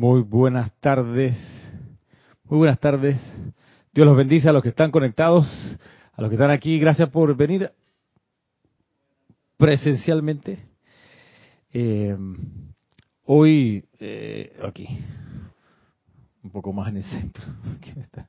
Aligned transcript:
Muy 0.00 0.22
buenas 0.22 0.72
tardes. 0.80 1.36
Muy 2.44 2.56
buenas 2.56 2.80
tardes. 2.80 3.20
Dios 3.92 4.06
los 4.06 4.16
bendice 4.16 4.48
a 4.48 4.52
los 4.54 4.62
que 4.62 4.70
están 4.70 4.90
conectados, 4.90 5.46
a 6.14 6.22
los 6.22 6.30
que 6.30 6.36
están 6.36 6.50
aquí. 6.50 6.78
Gracias 6.78 7.10
por 7.10 7.36
venir 7.36 7.70
presencialmente. 9.58 10.58
Eh, 11.74 12.16
hoy, 13.26 13.84
eh, 13.98 14.56
aquí, 14.66 14.88
un 16.44 16.50
poco 16.50 16.72
más 16.72 16.88
en 16.88 16.96
el 16.96 17.04
centro. 17.04 17.44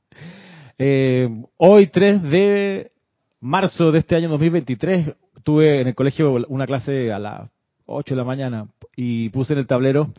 Eh, 0.78 1.28
hoy, 1.56 1.86
3 1.86 2.22
de 2.22 2.92
marzo 3.40 3.92
de 3.92 4.00
este 4.00 4.16
año 4.16 4.28
2023, 4.28 5.14
tuve 5.42 5.80
en 5.80 5.88
el 5.88 5.94
colegio 5.94 6.32
una 6.48 6.66
clase 6.66 7.12
a 7.12 7.18
las 7.18 7.50
8 7.86 8.14
de 8.14 8.18
la 8.18 8.24
mañana 8.24 8.68
y 8.96 9.28
puse 9.30 9.52
en 9.54 9.60
el 9.60 9.66
tablero 9.66 10.12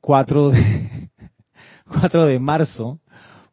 4 0.00 0.50
de, 0.50 1.10
4 2.00 2.26
de 2.26 2.38
marzo. 2.38 3.00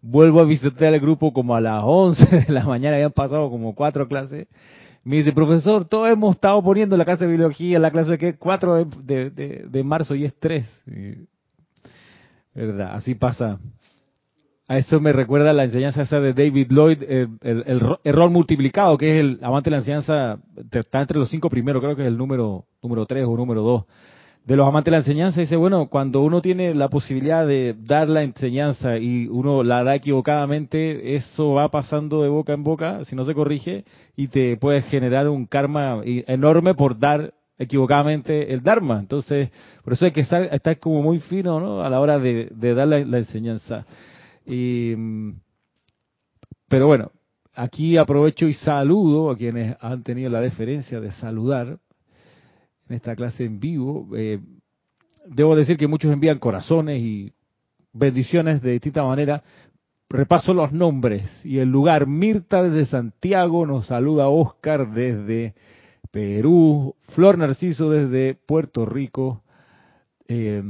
Vuelvo 0.01 0.39
a 0.39 0.45
visitar 0.45 0.93
el 0.93 0.99
grupo 1.01 1.33
como 1.33 1.55
a 1.55 1.61
las 1.61 1.81
11 1.83 2.45
de 2.47 2.53
la 2.53 2.63
mañana, 2.65 2.95
habían 2.95 3.11
pasado 3.11 3.49
como 3.49 3.75
cuatro 3.75 4.07
clases. 4.07 4.47
Me 5.03 5.17
dice, 5.17 5.31
profesor, 5.31 5.85
todos 5.85 6.09
hemos 6.09 6.35
estado 6.35 6.61
poniendo 6.61 6.97
la 6.97 7.05
clase 7.05 7.25
de 7.25 7.31
biología, 7.31 7.79
la 7.79 7.91
clase 7.91 8.11
de 8.11 8.17
que 8.17 8.35
4 8.37 8.85
de, 9.03 9.29
de, 9.29 9.65
de, 9.69 9.83
marzo 9.83 10.15
y 10.15 10.25
es 10.25 10.37
3. 10.37 10.65
¿Verdad? 12.53 12.91
Así 12.93 13.15
pasa. 13.15 13.59
A 14.67 14.77
eso 14.77 14.99
me 14.99 15.13
recuerda 15.13 15.53
la 15.53 15.63
enseñanza 15.63 16.01
esa 16.01 16.19
de 16.19 16.33
David 16.33 16.67
Lloyd, 16.69 17.03
el, 17.03 17.29
el, 17.41 17.97
error 18.03 18.29
multiplicado, 18.29 18.97
que 18.97 19.13
es 19.13 19.19
el 19.21 19.39
amante 19.41 19.69
de 19.69 19.77
la 19.77 19.77
enseñanza, 19.77 20.39
está 20.71 20.99
entre 21.01 21.17
los 21.17 21.29
cinco 21.29 21.49
primeros, 21.49 21.81
creo 21.81 21.95
que 21.95 22.01
es 22.01 22.07
el 22.09 22.17
número 22.17 22.65
número 22.81 23.05
tres 23.05 23.25
o 23.25 23.37
número 23.37 23.61
dos 23.61 23.85
de 24.47 24.55
los 24.55 24.65
amantes 24.65 24.85
de 24.85 24.91
la 24.91 24.97
enseñanza. 24.99 25.41
Dice, 25.41 25.57
bueno, 25.57 25.87
cuando 25.89 26.21
uno 26.21 26.41
tiene 26.41 26.73
la 26.73 26.87
posibilidad 26.87 27.45
de 27.45 27.75
dar 27.77 28.07
la 28.07 28.23
enseñanza 28.23 28.97
y 28.97 29.27
uno 29.27 29.61
la 29.61 29.83
da 29.83 29.93
equivocadamente, 29.95 31.15
eso 31.15 31.51
va 31.51 31.69
pasando 31.69 32.23
de 32.23 32.29
boca 32.29 32.53
en 32.53 32.63
boca, 32.63 33.03
si 33.03 33.15
no 33.17 33.25
se 33.25 33.33
corrige, 33.33 33.83
y 34.15 34.29
te 34.29 34.55
puede 34.55 34.83
generar 34.83 35.27
un 35.27 35.47
karma 35.47 36.01
enorme 36.05 36.75
por 36.75 36.97
dar 36.97 37.33
equivocadamente 37.57 38.53
el 38.53 38.63
Dharma. 38.63 38.99
Entonces, 38.99 39.49
por 39.83 39.93
eso 39.93 40.05
hay 40.05 40.11
que 40.11 40.21
estar, 40.21 40.79
como 40.79 41.01
muy 41.01 41.19
fino 41.19 41.59
¿no? 41.59 41.81
a 41.81 41.89
la 41.89 41.99
hora 41.99 42.17
de, 42.17 42.49
dar 42.55 42.87
la 42.87 43.17
enseñanza. 43.17 43.85
Y, 44.45 44.93
pero 46.69 46.87
bueno, 46.87 47.11
aquí 47.53 47.97
aprovecho 47.97 48.47
y 48.47 48.53
saludo 48.53 49.29
a 49.29 49.35
quienes 49.35 49.75
han 49.81 50.03
tenido 50.03 50.29
la 50.29 50.39
deferencia 50.39 51.01
de 51.01 51.11
saludar 51.11 51.79
en 52.89 52.95
esta 52.95 53.15
clase 53.15 53.45
en 53.45 53.59
vivo. 53.59 54.07
Eh, 54.15 54.39
debo 55.25 55.55
decir 55.55 55.77
que 55.77 55.87
muchos 55.87 56.11
envían 56.11 56.39
corazones 56.39 57.01
y 57.01 57.33
bendiciones 57.93 58.61
de 58.61 58.71
distinta 58.71 59.03
manera. 59.03 59.43
Repaso 60.09 60.53
los 60.53 60.71
nombres 60.71 61.23
y 61.45 61.59
el 61.59 61.69
lugar. 61.69 62.07
Mirta 62.07 62.63
desde 62.63 62.89
Santiago 62.89 63.65
nos 63.65 63.87
saluda 63.87 64.29
Oscar 64.29 64.91
desde 64.91 65.53
Perú, 66.11 66.95
Flor 67.09 67.37
Narciso 67.37 67.89
desde 67.89 68.35
Puerto 68.35 68.85
Rico, 68.85 69.43
eh, 70.27 70.63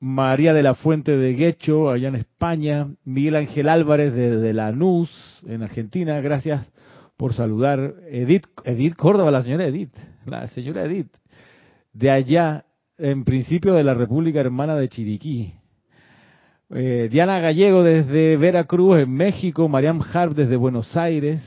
María 0.00 0.52
de 0.52 0.62
la 0.62 0.74
Fuente 0.74 1.16
de 1.16 1.32
Guecho, 1.32 1.90
allá 1.90 2.08
en 2.08 2.16
España, 2.16 2.88
Miguel 3.04 3.36
Ángel 3.36 3.68
Álvarez 3.68 4.12
de, 4.12 4.52
Lanús, 4.52 5.10
en 5.46 5.62
Argentina, 5.62 6.20
gracias 6.20 6.70
por 7.16 7.34
saludar. 7.34 7.94
Edith, 8.10 8.46
Edith 8.64 8.96
Córdoba, 8.96 9.30
la 9.30 9.42
señora 9.42 9.66
Edith, 9.66 9.94
la 10.26 10.46
señora 10.48 10.84
Edith, 10.84 11.12
de 11.92 12.10
allá, 12.10 12.64
en 12.98 13.24
principio 13.24 13.74
de 13.74 13.84
la 13.84 13.94
República 13.94 14.40
Hermana 14.40 14.76
de 14.76 14.88
Chiriquí. 14.88 15.52
Eh, 16.70 17.08
Diana 17.10 17.40
Gallego 17.40 17.82
desde 17.82 18.36
Veracruz, 18.36 19.00
en 19.00 19.12
México, 19.12 19.68
Mariam 19.68 20.00
Harp 20.12 20.34
desde 20.34 20.56
Buenos 20.56 20.96
Aires, 20.96 21.42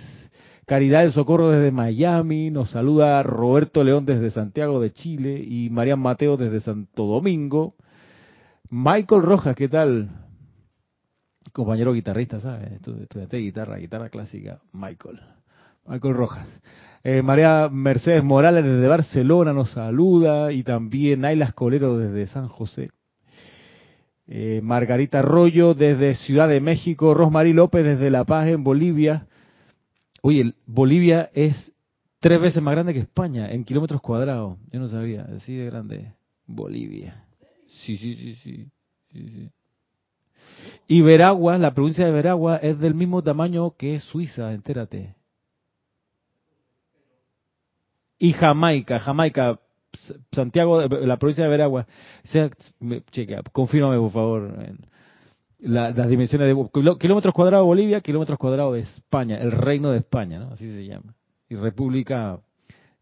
Caridad 0.66 1.04
del 1.04 1.14
Socorro 1.14 1.50
desde 1.50 1.72
Miami, 1.72 2.52
nos 2.52 2.72
saluda 2.72 3.24
Roberto 3.24 3.86
León 3.86 4.06
desde 4.06 4.32
Santiago 4.32 4.82
de 4.82 4.92
Chile 4.92 5.42
y 5.42 5.70
Mariam 5.70 6.02
Mateo 6.02 6.36
desde 6.36 6.60
Santo 6.60 7.06
Domingo. 7.06 7.76
Michael 8.70 9.22
Rojas, 9.22 9.56
¿qué 9.56 9.70
tal? 9.70 10.10
Compañero 11.54 11.94
guitarrista, 11.94 12.42
¿sabes? 12.42 12.74
Estudiante 12.74 13.38
de 13.38 13.44
guitarra, 13.44 13.78
guitarra 13.78 14.10
clásica, 14.10 14.60
Michael. 14.74 15.22
Michael 15.88 16.14
Rojas. 16.14 16.48
Eh, 17.04 17.22
María 17.22 17.70
Mercedes 17.72 18.24
Morales 18.24 18.66
desde 18.66 18.88
Barcelona 18.88 19.54
nos 19.54 19.72
saluda 19.72 20.52
y 20.52 20.64
también 20.64 21.24
Ayla 21.24 21.46
Escolero 21.46 21.98
desde 21.98 22.28
San 22.28 22.48
José. 22.50 22.90
Eh, 24.28 24.60
Margarita 24.62 25.20
Arroyo 25.20 25.74
desde 25.74 26.16
Ciudad 26.16 26.50
de 26.50 26.60
México. 26.60 27.14
Rosmarie 27.14 27.54
López 27.54 27.86
desde 27.86 28.10
La 28.10 28.26
Paz 28.26 28.48
en 28.48 28.64
Bolivia. 28.64 29.28
Oye, 30.22 30.54
Bolivia 30.66 31.30
es 31.34 31.72
tres 32.20 32.42
veces 32.42 32.62
más 32.62 32.74
grande 32.74 32.94
que 32.94 33.00
España 33.00 33.50
en 33.50 33.64
kilómetros 33.64 34.02
cuadrados. 34.02 34.58
Yo 34.72 34.80
no 34.80 34.90
sabía, 34.90 35.28
así 35.36 35.56
de 35.56 35.66
grande. 35.68 36.12
Bolivia. 36.46 37.24
Sí, 37.86 37.98
sí, 37.98 38.36
sí. 38.36 38.70
sí, 39.12 39.50
Y 40.88 41.02
Veragua, 41.02 41.58
la 41.58 41.74
provincia 41.74 42.06
de 42.06 42.12
Veragua, 42.12 42.58
es 42.58 42.80
del 42.80 42.96
mismo 42.96 43.22
tamaño 43.22 43.76
que 43.78 44.00
Suiza, 44.00 44.54
entérate. 44.54 45.17
Y 48.20 48.34
Jamaica, 48.34 49.00
Jamaica, 49.00 49.60
Santiago, 50.32 50.82
la 50.82 51.18
provincia 51.18 51.44
de 51.44 51.50
Veragua. 51.50 51.88
sea, 52.24 52.50
checa, 53.12 53.42
confírmame 53.52 53.98
por 53.98 54.12
favor. 54.12 54.54
las 55.60 56.10
dimensiones 56.10 56.48
de 56.48 56.98
kilómetros 57.00 57.34
cuadrados 57.34 57.64
de 57.64 57.68
Bolivia, 57.68 58.02
kilómetros 58.02 58.38
cuadrados 58.38 58.74
de 58.74 58.82
España, 58.82 59.38
el 59.38 59.52
reino 59.52 59.92
de 59.92 60.00
España, 60.00 60.40
¿no? 60.40 60.52
Así 60.52 60.70
se 60.70 60.86
llama. 60.86 61.16
Y 61.50 61.56
República, 61.56 62.40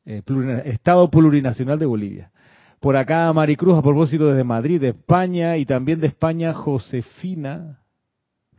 eh, 0.05 0.21
Estado 0.65 1.09
Plurinacional 1.09 1.79
de 1.79 1.85
Bolivia. 1.85 2.31
Por 2.79 2.97
acá 2.97 3.31
Maricruz, 3.33 3.77
a 3.77 3.81
propósito 3.81 4.27
desde 4.27 4.43
Madrid, 4.43 4.79
de 4.79 4.89
España, 4.89 5.57
y 5.57 5.65
también 5.65 5.99
de 5.99 6.07
España 6.07 6.53
Josefina, 6.53 7.79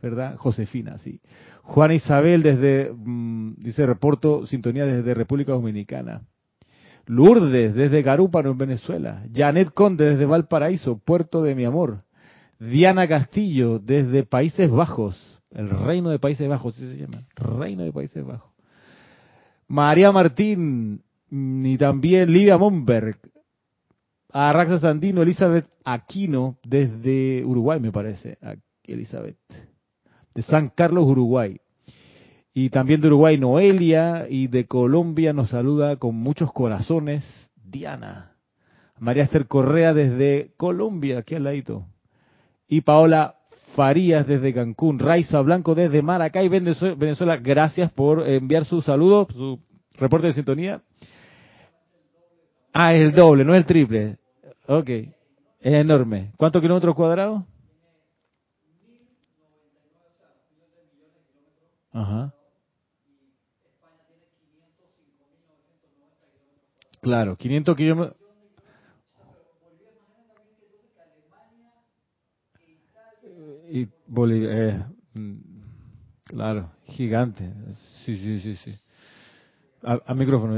¿verdad? 0.01 0.35
Josefina, 0.37 0.97
sí. 0.97 1.21
Juana 1.63 1.93
Isabel 1.93 2.43
desde, 2.43 2.91
mm, 2.93 3.55
dice, 3.57 3.85
reporto 3.85 4.45
sintonía 4.45 4.85
desde 4.85 5.13
República 5.13 5.53
Dominicana. 5.53 6.23
Lourdes 7.07 7.73
desde 7.73 8.01
Garúpano, 8.01 8.51
en 8.51 8.57
Venezuela. 8.57 9.23
Janet 9.33 9.73
Conde 9.73 10.05
desde 10.05 10.25
Valparaíso, 10.25 10.99
Puerto 10.99 11.41
de 11.41 11.55
mi 11.55 11.65
Amor. 11.65 12.03
Diana 12.59 13.07
Castillo 13.07 13.79
desde 13.79 14.23
Países 14.23 14.69
Bajos, 14.69 15.41
el 15.51 15.69
Reino 15.69 16.09
de 16.09 16.19
Países 16.19 16.47
Bajos, 16.47 16.75
así 16.75 16.93
se 16.93 17.01
llama, 17.01 17.23
Reino 17.35 17.83
de 17.83 17.91
Países 17.91 18.25
Bajos. 18.25 18.51
María 19.67 20.11
Martín 20.11 21.01
mm, 21.29 21.65
y 21.65 21.77
también 21.77 22.31
Livia 22.31 22.57
Monberg 22.57 23.17
a 24.31 24.51
Raxa 24.53 24.79
Sandino, 24.79 25.21
Elizabeth 25.21 25.67
Aquino, 25.83 26.57
desde 26.63 27.43
Uruguay, 27.45 27.79
me 27.79 27.91
parece. 27.91 28.37
Elizabeth. 28.83 29.37
De 30.35 30.41
San 30.43 30.69
Carlos, 30.69 31.05
Uruguay. 31.05 31.59
Y 32.59 32.71
también 32.71 33.01
de 33.01 33.07
Uruguay, 33.09 33.37
Noelia. 33.37 34.25
Y 34.27 34.47
de 34.47 34.65
Colombia 34.65 35.31
nos 35.31 35.49
saluda 35.51 35.97
con 35.97 36.15
muchos 36.15 36.51
corazones, 36.51 37.23
Diana. 37.63 38.31
María 38.97 39.25
Esther 39.25 39.45
Correa 39.45 39.93
desde 39.93 40.55
Colombia, 40.57 41.19
aquí 41.19 41.35
al 41.35 41.43
ladito. 41.43 41.85
Y 42.67 42.81
Paola 42.81 43.35
Farías 43.75 44.25
desde 44.25 44.55
Cancún. 44.55 44.97
Raiza 44.97 45.39
Blanco 45.41 45.75
desde 45.75 46.01
Maracay, 46.01 46.49
Venezuela. 46.49 47.37
Gracias 47.37 47.91
por 47.91 48.27
enviar 48.27 48.65
su 48.65 48.81
saludo, 48.81 49.27
su 49.31 49.59
reporte 49.99 50.25
de 50.25 50.33
sintonía. 50.33 50.81
Ah, 52.73 52.95
es 52.95 53.03
el 53.03 53.11
doble, 53.11 53.45
no 53.45 53.53
el 53.53 53.67
triple. 53.67 54.17
Ok, 54.65 54.89
es 54.89 55.13
enorme. 55.61 56.31
¿Cuántos 56.37 56.63
kilómetros 56.63 56.95
cuadrados? 56.95 57.43
Ajá. 61.91 62.33
Claro, 67.07 67.37
500 67.37 67.77
kilómetros. 67.77 68.17
Y 73.69 73.87
Bolivia, 74.05 74.49
eh, 74.51 74.83
mm, 75.13 75.35
claro, 76.25 76.71
gigante. 76.83 77.49
Sí, 78.03 78.17
sí, 78.17 78.39
sí, 78.41 78.55
sí. 78.57 78.75
A, 79.83 79.99
a 80.05 80.13
micrófono. 80.13 80.57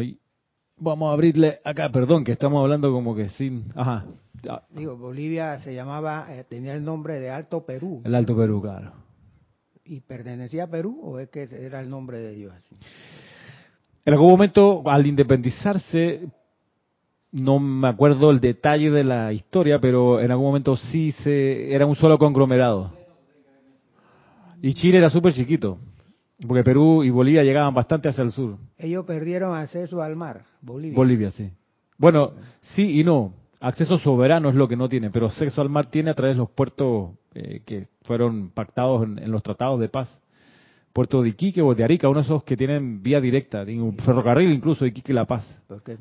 Vamos 0.77 1.11
a 1.11 1.13
abrirle 1.13 1.59
acá, 1.63 1.91
perdón, 1.91 2.23
que 2.23 2.31
estamos 2.31 2.63
hablando 2.63 2.91
como 2.91 3.15
que 3.15 3.29
sin... 3.29 3.65
Ajá. 3.75 4.07
Digo, 4.71 4.97
Bolivia 4.97 5.59
se 5.59 5.75
llamaba, 5.75 6.35
eh, 6.35 6.45
tenía 6.49 6.73
el 6.73 6.83
nombre 6.83 7.19
de 7.19 7.29
Alto 7.29 7.63
Perú. 7.63 8.01
El 8.03 8.15
Alto 8.15 8.35
Perú, 8.35 8.59
claro. 8.59 8.93
¿Y 9.85 9.99
pertenecía 9.99 10.63
a 10.63 10.67
Perú 10.67 10.99
o 11.03 11.19
es 11.19 11.29
que 11.29 11.43
era 11.43 11.79
el 11.79 11.91
nombre 11.91 12.19
de 12.19 12.33
Dios? 12.33 12.55
En 14.03 14.13
algún 14.13 14.31
momento, 14.31 14.81
al 14.89 15.05
independizarse, 15.05 16.29
no 17.31 17.59
me 17.59 17.87
acuerdo 17.87 18.31
el 18.31 18.39
detalle 18.39 18.89
de 18.89 19.03
la 19.03 19.33
historia, 19.33 19.79
pero 19.79 20.19
en 20.19 20.31
algún 20.31 20.47
momento 20.47 20.75
sí 20.75 21.11
se 21.11 21.73
era 21.73 21.85
un 21.85 21.95
solo 21.95 22.17
conglomerado. 22.17 22.91
Y 24.61 24.73
Chile 24.73 24.97
era 24.97 25.09
súper 25.09 25.33
chiquito, 25.33 25.77
porque 26.45 26.63
Perú 26.63 27.03
y 27.03 27.09
Bolivia 27.09 27.43
llegaban 27.43 27.73
bastante 27.73 28.09
hacia 28.09 28.23
el 28.23 28.31
sur. 28.31 28.57
Ellos 28.77 29.05
perdieron 29.05 29.55
acceso 29.55 30.01
al 30.01 30.15
mar, 30.15 30.43
Bolivia. 30.61 30.95
Bolivia, 30.95 31.31
sí. 31.31 31.49
Bueno, 31.97 32.31
sí 32.61 32.99
y 32.99 33.03
no. 33.03 33.33
Acceso 33.61 33.97
soberano 33.97 34.49
es 34.49 34.55
lo 34.55 34.67
que 34.67 34.77
no 34.77 34.87
tiene, 34.87 35.09
pero 35.09 35.27
acceso 35.27 35.61
al 35.61 35.69
mar 35.69 35.87
tiene 35.87 36.11
a 36.11 36.13
través 36.13 36.35
de 36.35 36.39
los 36.39 36.49
puertos 36.49 37.11
eh, 37.33 37.61
que 37.65 37.87
fueron 38.03 38.49
pactados 38.51 39.03
en, 39.03 39.19
en 39.19 39.31
los 39.31 39.43
tratados 39.43 39.79
de 39.79 39.89
paz. 39.89 40.09
Puerto 40.99 41.21
de 41.21 41.29
Iquique 41.29 41.61
o 41.61 41.73
de 41.73 41.81
Arica, 41.81 42.09
uno 42.09 42.19
de 42.19 42.25
esos 42.25 42.43
que 42.43 42.57
tienen 42.57 43.01
vía 43.01 43.21
directa, 43.21 43.63
tiene 43.65 43.81
un 43.81 43.95
ferrocarril 43.95 44.51
incluso 44.51 44.83
de 44.83 44.89
Iquique 44.89 45.13
La 45.13 45.23
Paz. 45.23 45.47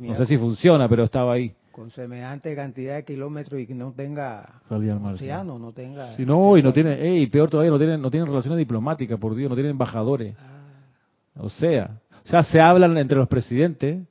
No 0.01 0.17
sé 0.17 0.27
si 0.27 0.37
funciona, 0.37 0.89
pero 0.89 1.05
estaba 1.05 1.35
ahí. 1.35 1.55
con 1.71 1.89
semejante 1.93 2.53
cantidad 2.57 2.97
de 2.97 3.05
kilómetros 3.05 3.61
y 3.61 3.67
que 3.69 3.77
no 3.77 3.93
tenga 3.93 4.61
Salía 4.69 4.95
al 4.95 4.99
mar, 4.99 5.17
sí. 5.17 5.23
océano, 5.27 5.57
no 5.57 5.71
tenga... 5.73 6.17
Si 6.17 6.27
no, 6.27 6.57
y 6.57 6.65
no 6.65 6.73
tienen, 6.73 6.99
ey, 7.01 7.29
peor 7.29 7.49
todavía, 7.49 7.71
no 7.71 7.79
tienen, 7.79 8.03
no 8.03 8.11
tienen 8.11 8.27
relaciones 8.27 8.59
diplomáticas, 8.59 9.21
por 9.21 9.37
Dios, 9.37 9.49
no 9.49 9.55
tienen 9.55 9.71
embajadores. 9.71 10.35
Ah, 10.37 11.43
O 11.43 11.49
sea, 11.49 12.01
o 12.25 12.29
sea, 12.29 12.43
se 12.43 12.61
hablan 12.61 12.99
entre 12.99 13.19
los 13.19 13.29
presidentes, 13.29 14.05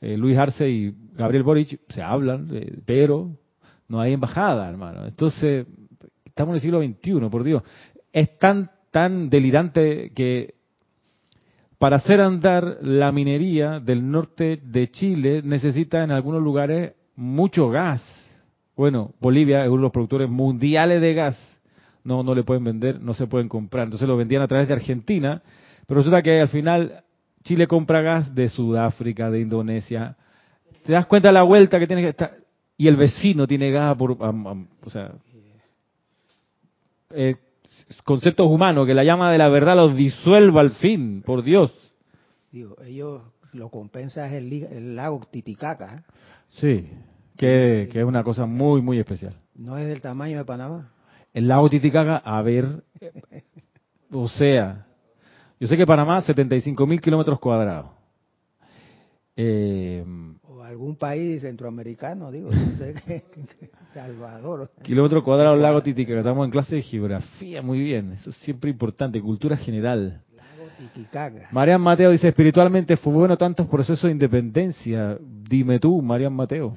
eh, 0.00 0.16
Luis 0.16 0.36
Arce 0.36 0.68
y 0.68 0.92
Gabriel 1.12 1.44
Boric, 1.44 1.78
se 1.90 2.02
hablan, 2.02 2.48
eh, 2.52 2.76
pero 2.84 3.30
no 3.86 4.00
hay 4.00 4.14
embajada, 4.14 4.68
hermano. 4.68 5.06
Entonces, 5.06 5.64
estamos 6.24 6.50
en 6.50 6.54
el 6.56 6.60
siglo 6.60 6.82
XXI, 6.82 7.28
por 7.30 7.44
Dios. 7.44 7.62
Es 8.12 8.36
tan, 8.40 8.68
tan 8.94 9.28
delirante 9.28 10.12
que 10.14 10.54
para 11.80 11.96
hacer 11.96 12.20
andar 12.20 12.78
la 12.82 13.10
minería 13.10 13.80
del 13.80 14.08
norte 14.08 14.60
de 14.62 14.88
Chile 14.92 15.42
necesita 15.44 16.04
en 16.04 16.12
algunos 16.12 16.40
lugares 16.40 16.92
mucho 17.16 17.70
gas. 17.70 18.00
Bueno, 18.76 19.12
Bolivia 19.20 19.62
es 19.64 19.68
uno 19.68 19.78
de 19.78 19.82
los 19.82 19.90
productores 19.90 20.30
mundiales 20.30 21.00
de 21.00 21.12
gas. 21.12 21.36
No, 22.04 22.22
no 22.22 22.36
le 22.36 22.44
pueden 22.44 22.62
vender, 22.62 23.00
no 23.00 23.14
se 23.14 23.26
pueden 23.26 23.48
comprar. 23.48 23.86
Entonces 23.86 24.06
lo 24.06 24.16
vendían 24.16 24.42
a 24.42 24.46
través 24.46 24.68
de 24.68 24.74
Argentina, 24.74 25.42
pero 25.88 25.98
resulta 25.98 26.22
que 26.22 26.40
al 26.40 26.48
final 26.48 27.02
Chile 27.42 27.66
compra 27.66 28.00
gas 28.00 28.32
de 28.32 28.48
Sudáfrica, 28.48 29.28
de 29.28 29.40
Indonesia. 29.40 30.16
¿Te 30.84 30.92
das 30.92 31.06
cuenta 31.06 31.30
de 31.30 31.34
la 31.34 31.42
vuelta 31.42 31.80
que 31.80 31.88
tiene 31.88 32.02
que 32.02 32.10
estar? 32.10 32.36
Y 32.76 32.86
el 32.86 32.94
vecino 32.94 33.44
tiene 33.48 33.72
gas 33.72 33.96
por, 33.96 34.16
am- 34.20 34.68
o 34.84 34.88
sea, 34.88 35.10
eh, 37.10 37.34
conceptos 38.04 38.46
humanos, 38.46 38.86
que 38.86 38.94
la 38.94 39.04
llama 39.04 39.30
de 39.30 39.38
la 39.38 39.48
verdad 39.48 39.76
los 39.76 39.96
disuelva 39.96 40.60
al 40.60 40.70
fin, 40.72 41.22
por 41.22 41.42
Dios. 41.42 41.72
digo, 42.50 42.76
ellos 42.84 43.22
lo 43.52 43.68
compensa 43.68 44.26
es 44.26 44.32
el, 44.32 44.96
lago 44.96 45.20
Titicaca, 45.30 45.96
¿eh? 45.96 46.02
Sí, 46.50 46.90
que, 47.36 47.88
que 47.90 48.00
es 48.00 48.04
una 48.04 48.22
cosa 48.22 48.46
muy, 48.46 48.80
muy 48.82 48.98
especial. 48.98 49.34
no 49.54 49.76
es 49.78 49.86
del 49.86 50.00
tamaño 50.00 50.38
de 50.38 50.44
Panamá. 50.44 50.92
El 51.32 51.48
lago 51.48 51.68
Titicaca, 51.68 52.16
a 52.18 52.42
ver, 52.42 52.84
o 54.10 54.28
sea, 54.28 54.86
yo 55.58 55.68
sé 55.68 55.76
que 55.76 55.86
Panamá, 55.86 56.20
75 56.20 56.86
mil 56.86 57.00
kilómetros 57.00 57.40
cuadrados. 57.40 57.90
Eh, 59.36 60.04
algún 60.74 60.96
país 60.96 61.42
centroamericano, 61.42 62.30
digo, 62.32 62.50
no 62.50 62.72
sé 62.72 62.94
qué, 63.06 63.22
Salvador. 63.94 64.70
kilómetros 64.82 65.22
cuadrados, 65.22 65.58
lago 65.58 65.82
Titicaca. 65.82 66.18
Estamos 66.18 66.44
en 66.44 66.50
clase 66.50 66.74
de 66.74 66.82
geografía, 66.82 67.62
muy 67.62 67.78
bien. 67.78 68.12
Eso 68.12 68.30
es 68.30 68.36
siempre 68.38 68.70
importante, 68.70 69.20
cultura 69.20 69.56
general. 69.56 70.20
Lago 70.34 70.68
Titicaca. 70.76 71.48
Marian 71.52 71.80
Mateo 71.80 72.10
dice, 72.10 72.28
espiritualmente 72.28 72.96
fue 72.96 73.12
bueno 73.12 73.36
tantos 73.38 73.68
procesos 73.68 74.02
de 74.02 74.10
independencia. 74.10 75.16
Dime 75.20 75.78
tú, 75.78 76.02
Marian 76.02 76.32
Mateo. 76.34 76.76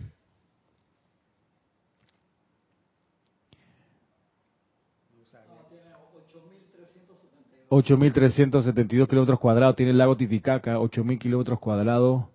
Ocho 7.69 7.97
mil 7.97 8.13
trescientos 8.13 8.63
setenta 8.63 8.95
y 8.95 8.99
dos 8.99 9.09
kilómetros 9.09 9.39
cuadrados 9.39 9.75
tiene 9.75 9.91
el 9.91 9.97
lago 9.97 10.15
Titicaca, 10.15 10.79
ocho 10.79 11.03
mil 11.03 11.19
kilómetros 11.19 11.59
cuadrados. 11.59 12.25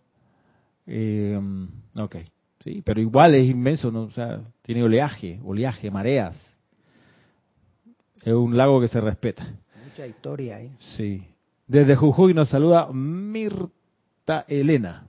Eh, 0.87 1.39
ok, 1.97 2.17
sí, 2.65 2.83
pero 2.85 3.01
igual 3.01 3.35
es 3.35 3.49
inmenso, 3.49 3.91
¿no? 3.91 4.03
O 4.03 4.11
sea, 4.11 4.41
tiene 4.63 4.83
oleaje, 4.83 5.41
oleaje, 5.45 5.91
mareas. 5.91 6.37
Es 8.23 8.33
un 8.33 8.57
lago 8.57 8.81
que 8.81 8.89
se 8.89 9.01
respeta. 9.01 9.47
Mucha 9.85 10.07
historia 10.07 10.57
ahí. 10.57 10.71
Sí. 10.97 11.25
Desde 11.67 11.97
Jujuy 11.97 12.35
nos 12.35 12.49
saluda 12.49 12.89
Mirta 12.93 14.45
Elena. 14.49 15.07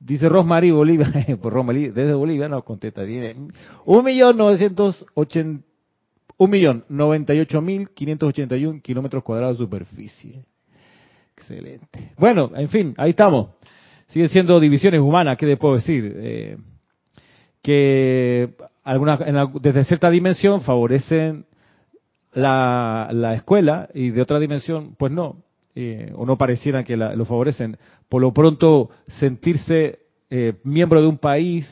Dice 0.00 0.28
Rosmarie 0.28 0.72
Bolivia, 0.72 1.10
pues 1.42 1.54
Rosmarie, 1.54 1.90
desde 1.90 2.14
Bolivia 2.14 2.48
nos 2.48 2.62
contesta, 2.62 3.04
tiene 3.04 3.50
un 3.84 4.04
millón 4.04 4.36
novecientos 4.36 5.04
ochenta, 5.14 5.64
un 6.36 6.50
millón 6.50 6.84
noventa 6.88 7.34
y 7.34 7.40
ocho 7.40 7.60
mil 7.60 7.90
quinientos 7.90 8.28
ochenta 8.28 8.56
y 8.56 8.64
un 8.64 8.80
kilómetros 8.80 9.24
cuadrados 9.24 9.58
de 9.58 9.64
superficie. 9.64 10.44
Excelente. 11.36 12.12
Bueno, 12.16 12.50
en 12.54 12.68
fin, 12.68 12.94
ahí 12.96 13.10
estamos. 13.10 13.50
Siguen 14.08 14.28
siendo 14.28 14.58
divisiones 14.60 15.00
humanas, 15.00 15.36
¿qué 15.36 15.46
le 15.46 15.56
puedo 15.56 15.76
decir? 15.76 16.12
Eh, 16.16 16.56
que 17.62 18.48
algunas, 18.84 19.20
desde 19.60 19.84
cierta 19.84 20.10
dimensión 20.10 20.62
favorecen 20.62 21.44
la, 22.32 23.08
la 23.12 23.34
escuela 23.34 23.88
y 23.94 24.10
de 24.10 24.22
otra 24.22 24.38
dimensión, 24.38 24.94
pues 24.98 25.12
no, 25.12 25.36
eh, 25.74 26.12
o 26.14 26.24
no 26.24 26.36
parecieran 26.38 26.84
que 26.84 26.96
la- 26.96 27.14
lo 27.14 27.24
favorecen. 27.24 27.76
Por 28.08 28.22
lo 28.22 28.32
pronto, 28.32 28.90
sentirse 29.06 29.98
eh, 30.30 30.54
miembro 30.64 31.00
de 31.00 31.08
un 31.08 31.18
país 31.18 31.66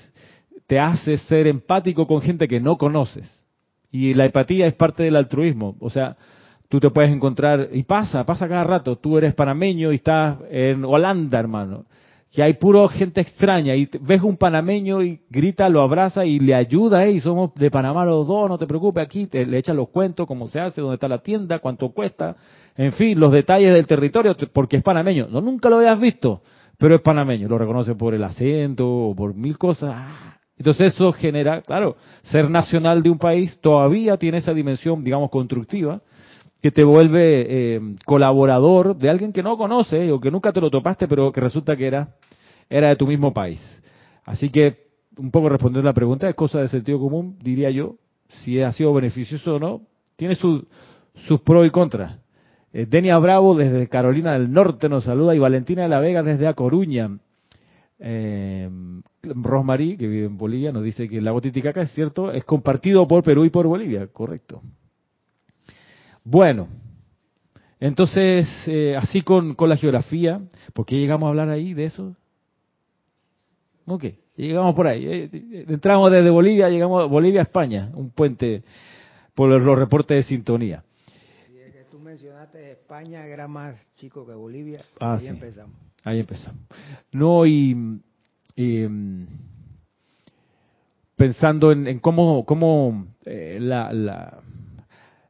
te 0.66 0.78
hace 0.80 1.16
ser 1.18 1.46
empático 1.46 2.06
con 2.06 2.20
gente 2.20 2.48
que 2.48 2.60
no 2.60 2.76
conoces. 2.76 3.30
Y 3.90 4.14
la 4.14 4.26
empatía 4.26 4.66
es 4.66 4.74
parte 4.74 5.04
del 5.04 5.16
altruismo. 5.16 5.76
O 5.80 5.88
sea, 5.90 6.16
tú 6.68 6.80
te 6.80 6.90
puedes 6.90 7.10
encontrar, 7.12 7.68
y 7.72 7.84
pasa, 7.84 8.24
pasa 8.26 8.48
cada 8.48 8.64
rato, 8.64 8.96
tú 8.96 9.16
eres 9.16 9.34
panameño 9.34 9.92
y 9.92 9.96
estás 9.96 10.38
en 10.50 10.84
Holanda, 10.84 11.38
hermano, 11.38 11.84
que 12.36 12.42
hay 12.42 12.52
puro 12.52 12.86
gente 12.88 13.22
extraña, 13.22 13.74
y 13.74 13.88
ves 14.02 14.20
un 14.20 14.36
panameño 14.36 15.02
y 15.02 15.20
grita, 15.30 15.70
lo 15.70 15.80
abraza 15.80 16.26
y 16.26 16.38
le 16.38 16.54
ayuda, 16.54 17.08
y 17.08 17.18
somos 17.18 17.54
de 17.54 17.70
Panamá 17.70 18.04
los 18.04 18.26
dos, 18.26 18.46
no 18.50 18.58
te 18.58 18.66
preocupes, 18.66 19.02
aquí 19.02 19.26
te, 19.26 19.46
le 19.46 19.56
echan 19.56 19.74
los 19.74 19.88
cuentos, 19.88 20.26
cómo 20.26 20.46
se 20.46 20.60
hace, 20.60 20.82
dónde 20.82 20.96
está 20.96 21.08
la 21.08 21.22
tienda, 21.22 21.60
cuánto 21.60 21.88
cuesta, 21.92 22.36
en 22.76 22.92
fin, 22.92 23.18
los 23.18 23.32
detalles 23.32 23.72
del 23.72 23.86
territorio, 23.86 24.34
te- 24.36 24.48
porque 24.48 24.76
es 24.76 24.82
panameño. 24.82 25.28
No, 25.30 25.40
nunca 25.40 25.70
lo 25.70 25.76
habías 25.78 25.98
visto, 25.98 26.42
pero 26.76 26.94
es 26.96 27.00
panameño, 27.00 27.48
lo 27.48 27.56
reconoce 27.56 27.94
por 27.94 28.12
el 28.12 28.22
acento 28.22 28.86
o 28.86 29.14
por 29.16 29.34
mil 29.34 29.56
cosas. 29.56 29.94
Ah, 29.96 30.34
Entonces 30.58 30.92
eso 30.92 31.14
genera, 31.14 31.62
claro, 31.62 31.96
ser 32.24 32.50
nacional 32.50 33.02
de 33.02 33.08
un 33.08 33.18
país 33.18 33.58
todavía 33.62 34.18
tiene 34.18 34.36
esa 34.36 34.52
dimensión, 34.52 35.02
digamos, 35.02 35.30
constructiva, 35.30 36.02
que 36.60 36.70
te 36.70 36.84
vuelve 36.84 37.46
eh, 37.76 37.80
colaborador 38.04 38.96
de 38.96 39.08
alguien 39.08 39.32
que 39.32 39.42
no 39.42 39.56
conoce 39.56 40.10
o 40.10 40.18
que 40.20 40.30
nunca 40.30 40.52
te 40.52 40.60
lo 40.60 40.68
topaste, 40.70 41.06
pero 41.06 41.30
que 41.30 41.40
resulta 41.40 41.76
que 41.76 41.86
era, 41.86 42.08
era 42.68 42.88
de 42.88 42.96
tu 42.96 43.06
mismo 43.06 43.32
país. 43.32 43.60
Así 44.24 44.50
que, 44.50 44.86
un 45.18 45.30
poco 45.30 45.48
respondiendo 45.48 45.88
a 45.88 45.92
la 45.92 45.94
pregunta, 45.94 46.28
es 46.28 46.34
cosa 46.34 46.60
de 46.60 46.68
sentido 46.68 46.98
común, 46.98 47.38
diría 47.42 47.70
yo, 47.70 47.96
si 48.28 48.60
ha 48.60 48.72
sido 48.72 48.92
beneficioso 48.92 49.56
o 49.56 49.58
no, 49.58 49.82
tiene 50.16 50.34
su- 50.34 50.66
sus 51.26 51.40
pros 51.40 51.66
y 51.66 51.70
contras. 51.70 52.18
Eh, 52.72 52.86
Denia 52.86 53.16
Bravo 53.18 53.54
desde 53.54 53.88
Carolina 53.88 54.32
del 54.32 54.52
Norte 54.52 54.88
nos 54.88 55.04
saluda 55.04 55.34
y 55.34 55.38
Valentina 55.38 55.82
de 55.82 55.88
la 55.88 56.00
Vega 56.00 56.22
desde 56.22 56.46
A 56.46 56.54
Coruña. 56.54 57.18
Eh, 57.98 58.68
Rosmarie, 59.22 59.96
que 59.96 60.06
vive 60.06 60.26
en 60.26 60.36
Bolivia, 60.36 60.72
nos 60.72 60.84
dice 60.84 61.08
que 61.08 61.18
el 61.18 61.24
lago 61.24 61.40
Titicaca 61.40 61.80
es 61.80 61.90
cierto, 61.92 62.30
es 62.30 62.44
compartido 62.44 63.06
por 63.08 63.22
Perú 63.22 63.44
y 63.44 63.50
por 63.50 63.66
Bolivia, 63.66 64.06
correcto. 64.08 64.60
Bueno, 66.22 66.68
entonces, 67.80 68.48
eh, 68.66 68.96
así 68.96 69.22
con, 69.22 69.54
con 69.54 69.68
la 69.68 69.76
geografía, 69.76 70.40
¿por 70.74 70.84
qué 70.86 70.96
llegamos 70.96 71.26
a 71.26 71.30
hablar 71.30 71.48
ahí 71.48 71.72
de 71.74 71.84
eso? 71.84 72.16
Ok, 73.86 74.04
llegamos 74.36 74.74
por 74.74 74.86
ahí. 74.88 75.06
eh, 75.06 75.64
entramos 75.68 76.10
desde 76.10 76.30
Bolivia, 76.30 76.68
llegamos 76.68 77.02
a 77.02 77.06
Bolivia 77.06 77.40
a 77.40 77.44
España, 77.44 77.90
un 77.94 78.10
puente 78.10 78.62
por 79.34 79.48
los, 79.48 79.78
reportes 79.78 80.16
de 80.16 80.22
sintonía. 80.24 80.82
Y 81.48 81.70
que 81.72 81.84
tú 81.90 81.98
mencionaste 81.98 82.72
España 82.72 83.24
era 83.26 83.46
más 83.46 83.76
chico 83.96 84.26
que 84.26 84.34
Bolivia, 84.34 84.80
Ah, 85.00 85.14
ahí 85.14 85.20
sí. 85.20 85.26
empezamos. 85.28 85.76
Ahí 86.04 86.20
empezamos. 86.20 86.60
No, 87.12 87.46
y, 87.46 88.00
y, 88.56 88.86
pensando 91.16 91.72
en, 91.72 91.86
en 91.86 91.98
cómo, 91.98 92.44
cómo 92.44 93.06
eh, 93.24 93.58
la, 93.60 93.92
la, 93.92 94.40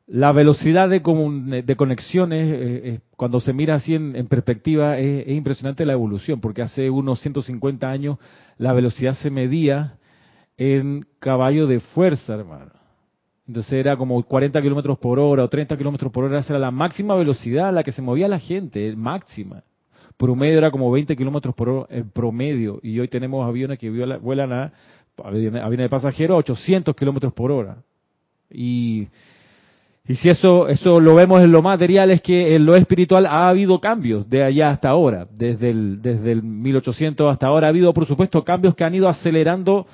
la 0.07 0.33
velocidad 0.33 0.89
de, 0.89 1.03
comun- 1.03 1.65
de 1.65 1.77
conexiones, 1.77 2.47
eh, 2.53 2.81
eh, 2.95 3.01
cuando 3.17 3.41
se 3.41 3.53
mira 3.53 3.75
así 3.75 3.95
en, 3.95 4.15
en 4.15 4.27
perspectiva, 4.29 4.99
es, 4.99 5.27
es 5.27 5.37
impresionante 5.37 5.87
la 5.87 5.95
evolución, 5.95 6.41
porque 6.41 6.63
hace 6.63 6.91
unos 6.91 7.21
150 7.21 7.89
años 7.89 8.19
la 8.59 8.73
velocidad 8.73 9.15
se 9.15 9.31
medía 9.31 9.99
en 10.57 11.07
caballo 11.19 11.67
de 11.67 11.81
fuerza, 11.81 12.35
hermano. 12.35 12.73
Entonces 13.47 13.75
era 13.75 13.97
como 13.97 14.21
40 14.23 14.61
kilómetros 14.61 14.99
por 14.99 15.19
hora 15.19 15.45
o 15.45 15.49
30 15.49 15.77
kilómetros 15.77 16.11
por 16.11 16.25
hora, 16.25 16.41
esa 16.41 16.55
era 16.55 16.59
la 16.59 16.71
máxima 16.71 17.15
velocidad 17.15 17.69
a 17.69 17.73
la 17.73 17.83
que 17.85 17.93
se 17.93 18.03
movía 18.03 18.29
la 18.29 18.41
gente, 18.41 18.95
máxima. 18.97 19.63
promedio 20.17 20.59
era 20.59 20.71
como 20.71 20.91
20 20.91 21.15
kilómetros 21.17 21.55
por 21.55 21.69
hora 21.69 21.87
en 21.91 22.11
promedio, 22.11 22.81
y 22.83 22.99
hoy 22.99 23.09
tenemos 23.09 23.47
aviones 23.47 23.79
que 23.79 23.91
vuelan 23.91 24.53
a, 24.53 24.73
aviones 25.23 25.79
de 25.79 25.89
pasajeros 25.89 26.35
a 26.35 26.39
800 26.39 26.97
kilómetros 26.97 27.33
por 27.33 27.53
hora. 27.53 27.79
Y, 28.51 29.09
y 30.09 30.15
si 30.15 30.29
eso, 30.29 30.69
eso 30.69 31.01
lo 31.01 31.15
vemos 31.17 31.43
en 31.43 31.51
lo 31.51 31.63
material, 31.63 32.11
es 32.11 32.21
que 32.21 32.55
en 32.55 32.65
lo 32.65 32.77
espiritual 32.77 33.27
ha 33.27 33.49
habido 33.49 33.81
cambios 33.81 34.29
de 34.31 34.45
allá 34.45 34.71
hasta 34.71 34.89
ahora, 34.89 35.27
desde 35.33 35.71
el, 35.71 36.01
desde 36.01 36.33
el 36.33 36.43
1800 36.43 37.33
hasta 37.33 37.49
ahora 37.49 37.67
ha 37.67 37.71
habido, 37.71 37.93
por 37.93 38.07
supuesto, 38.07 38.45
cambios 38.45 38.75
que 38.77 38.85
han 38.85 38.95
ido 38.95 39.09
acelerando 39.09 39.87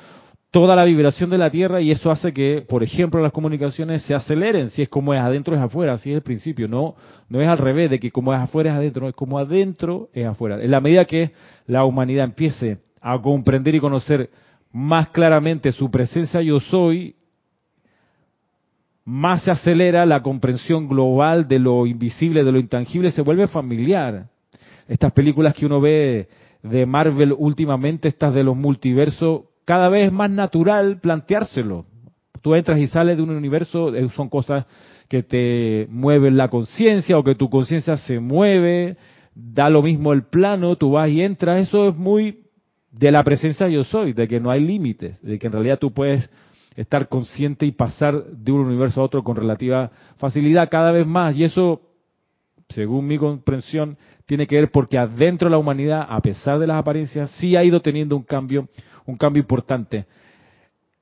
toda 0.50 0.76
la 0.76 0.84
vibración 0.84 1.30
de 1.30 1.38
la 1.38 1.50
Tierra 1.50 1.80
y 1.80 1.90
eso 1.90 2.10
hace 2.10 2.34
que, 2.34 2.62
por 2.68 2.82
ejemplo, 2.82 3.22
las 3.22 3.32
comunicaciones 3.32 4.02
se 4.02 4.14
aceleren, 4.14 4.68
si 4.68 4.82
es 4.82 4.88
como 4.90 5.14
es 5.14 5.20
adentro 5.20 5.56
es 5.56 5.62
afuera, 5.62 5.94
así 5.94 6.10
es 6.10 6.16
el 6.16 6.22
principio, 6.22 6.68
no, 6.68 6.94
no 7.30 7.40
es 7.40 7.48
al 7.48 7.56
revés 7.56 7.88
de 7.88 7.98
que 7.98 8.10
como 8.10 8.34
es 8.34 8.38
afuera 8.38 8.70
es 8.70 8.76
adentro, 8.76 9.02
no 9.02 9.08
es 9.08 9.14
como 9.14 9.38
adentro 9.38 10.10
es 10.12 10.26
afuera. 10.26 10.62
En 10.62 10.70
la 10.70 10.82
medida 10.82 11.06
que 11.06 11.32
la 11.66 11.86
humanidad 11.86 12.24
empiece 12.24 12.78
a 13.00 13.18
comprender 13.18 13.74
y 13.74 13.80
conocer 13.80 14.28
más 14.72 15.08
claramente 15.08 15.72
su 15.72 15.90
presencia 15.90 16.42
yo 16.42 16.60
soy, 16.60 17.16
más 19.04 19.42
se 19.42 19.50
acelera 19.50 20.06
la 20.06 20.22
comprensión 20.22 20.88
global 20.88 21.48
de 21.48 21.58
lo 21.58 21.86
invisible, 21.86 22.44
de 22.44 22.52
lo 22.52 22.58
intangible, 22.58 23.10
se 23.10 23.22
vuelve 23.22 23.46
familiar. 23.46 24.26
Estas 24.88 25.12
películas 25.12 25.54
que 25.54 25.66
uno 25.66 25.80
ve 25.80 26.28
de 26.62 26.86
Marvel 26.86 27.34
últimamente, 27.36 28.08
estas 28.08 28.34
de 28.34 28.44
los 28.44 28.56
multiversos, 28.56 29.42
cada 29.64 29.88
vez 29.88 30.06
es 30.06 30.12
más 30.12 30.30
natural 30.30 31.00
planteárselo. 31.00 31.86
Tú 32.40 32.54
entras 32.54 32.78
y 32.78 32.86
sales 32.86 33.16
de 33.16 33.22
un 33.22 33.30
universo, 33.30 33.94
eh, 33.94 34.08
son 34.10 34.28
cosas 34.28 34.66
que 35.08 35.22
te 35.22 35.86
mueven 35.90 36.36
la 36.36 36.48
conciencia 36.48 37.18
o 37.18 37.24
que 37.24 37.34
tu 37.34 37.50
conciencia 37.50 37.96
se 37.96 38.18
mueve, 38.18 38.96
da 39.34 39.68
lo 39.68 39.82
mismo 39.82 40.12
el 40.12 40.24
plano, 40.24 40.76
tú 40.76 40.92
vas 40.92 41.10
y 41.10 41.22
entras, 41.22 41.60
eso 41.68 41.88
es 41.88 41.96
muy 41.96 42.40
de 42.90 43.10
la 43.10 43.24
presencia 43.24 43.68
yo 43.68 43.84
soy, 43.84 44.12
de 44.12 44.28
que 44.28 44.40
no 44.40 44.50
hay 44.50 44.60
límites, 44.60 45.20
de 45.22 45.38
que 45.38 45.46
en 45.46 45.52
realidad 45.52 45.78
tú 45.78 45.92
puedes 45.92 46.28
estar 46.76 47.08
consciente 47.08 47.66
y 47.66 47.72
pasar 47.72 48.24
de 48.24 48.52
un 48.52 48.60
universo 48.60 49.00
a 49.00 49.04
otro 49.04 49.22
con 49.22 49.36
relativa 49.36 49.90
facilidad 50.16 50.68
cada 50.70 50.92
vez 50.92 51.06
más. 51.06 51.36
Y 51.36 51.44
eso, 51.44 51.82
según 52.68 53.06
mi 53.06 53.18
comprensión, 53.18 53.96
tiene 54.26 54.46
que 54.46 54.56
ver 54.56 54.70
porque 54.70 54.98
adentro 54.98 55.48
de 55.48 55.52
la 55.52 55.58
humanidad, 55.58 56.06
a 56.08 56.20
pesar 56.20 56.58
de 56.58 56.66
las 56.66 56.78
apariencias, 56.78 57.30
sí 57.32 57.56
ha 57.56 57.64
ido 57.64 57.80
teniendo 57.80 58.16
un 58.16 58.22
cambio 58.22 58.68
un 59.06 59.16
cambio 59.16 59.40
importante 59.40 60.06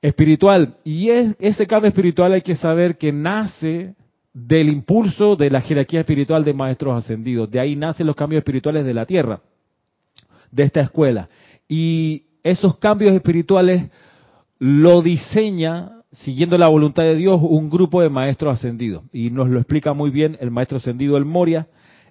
espiritual. 0.01 0.77
Y 0.83 1.09
es, 1.09 1.35
ese 1.39 1.67
cambio 1.67 1.89
espiritual 1.89 2.33
hay 2.33 2.41
que 2.41 2.55
saber 2.55 2.97
que 2.97 3.11
nace 3.11 3.95
del 4.33 4.69
impulso 4.69 5.35
de 5.35 5.49
la 5.49 5.61
jerarquía 5.61 6.01
espiritual 6.01 6.43
de 6.43 6.53
maestros 6.53 6.97
ascendidos. 6.97 7.49
De 7.51 7.59
ahí 7.59 7.75
nacen 7.75 8.07
los 8.07 8.15
cambios 8.15 8.39
espirituales 8.39 8.85
de 8.85 8.93
la 8.93 9.05
tierra, 9.05 9.41
de 10.51 10.63
esta 10.63 10.81
escuela. 10.81 11.27
Y 11.67 12.25
esos 12.43 12.77
cambios 12.77 13.13
espirituales 13.13 13.89
lo 14.61 15.01
diseña, 15.01 16.03
siguiendo 16.11 16.55
la 16.55 16.67
voluntad 16.67 17.01
de 17.01 17.15
Dios, 17.15 17.41
un 17.41 17.71
grupo 17.71 17.99
de 17.99 18.11
maestros 18.11 18.53
ascendidos. 18.53 19.03
Y 19.11 19.31
nos 19.31 19.49
lo 19.49 19.57
explica 19.57 19.93
muy 19.93 20.11
bien 20.11 20.37
el 20.39 20.51
maestro 20.51 20.77
ascendido 20.77 21.17
El 21.17 21.25
Moria 21.25 21.67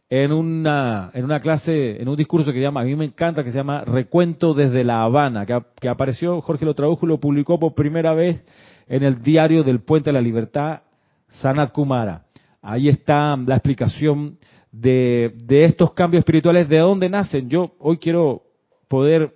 en 0.09 0.33
una, 0.33 1.13
en 1.15 1.25
una 1.25 1.39
clase, 1.39 2.03
en 2.03 2.09
un 2.09 2.17
discurso 2.17 2.53
que 2.53 2.61
llama, 2.61 2.81
a 2.81 2.85
mí 2.85 2.97
me 2.97 3.05
encanta, 3.05 3.45
que 3.45 3.53
se 3.53 3.59
llama 3.59 3.85
Recuento 3.85 4.53
desde 4.53 4.83
La 4.83 5.05
Habana, 5.05 5.47
que, 5.47 5.89
apareció, 5.89 6.41
Jorge 6.41 6.65
lo 6.65 6.75
tradujo 6.75 7.07
y 7.07 7.11
lo 7.11 7.21
publicó 7.21 7.61
por 7.61 7.77
primera 7.77 8.15
vez 8.15 8.45
en 8.89 9.05
el 9.05 9.23
diario 9.23 9.63
del 9.63 9.83
Puente 9.83 10.11
de 10.11 10.15
la 10.15 10.21
Libertad, 10.21 10.81
Sanat 11.29 11.71
Kumara. 11.71 12.25
Ahí 12.63 12.89
está 12.89 13.37
la 13.37 13.55
explicación 13.55 14.39
de, 14.73 15.35
de 15.37 15.67
estos 15.67 15.93
cambios 15.93 16.23
espirituales, 16.23 16.69
de 16.69 16.79
dónde 16.79 17.09
nacen. 17.09 17.49
Yo 17.49 17.77
hoy 17.79 17.99
quiero 17.99 18.43
poder 18.89 19.35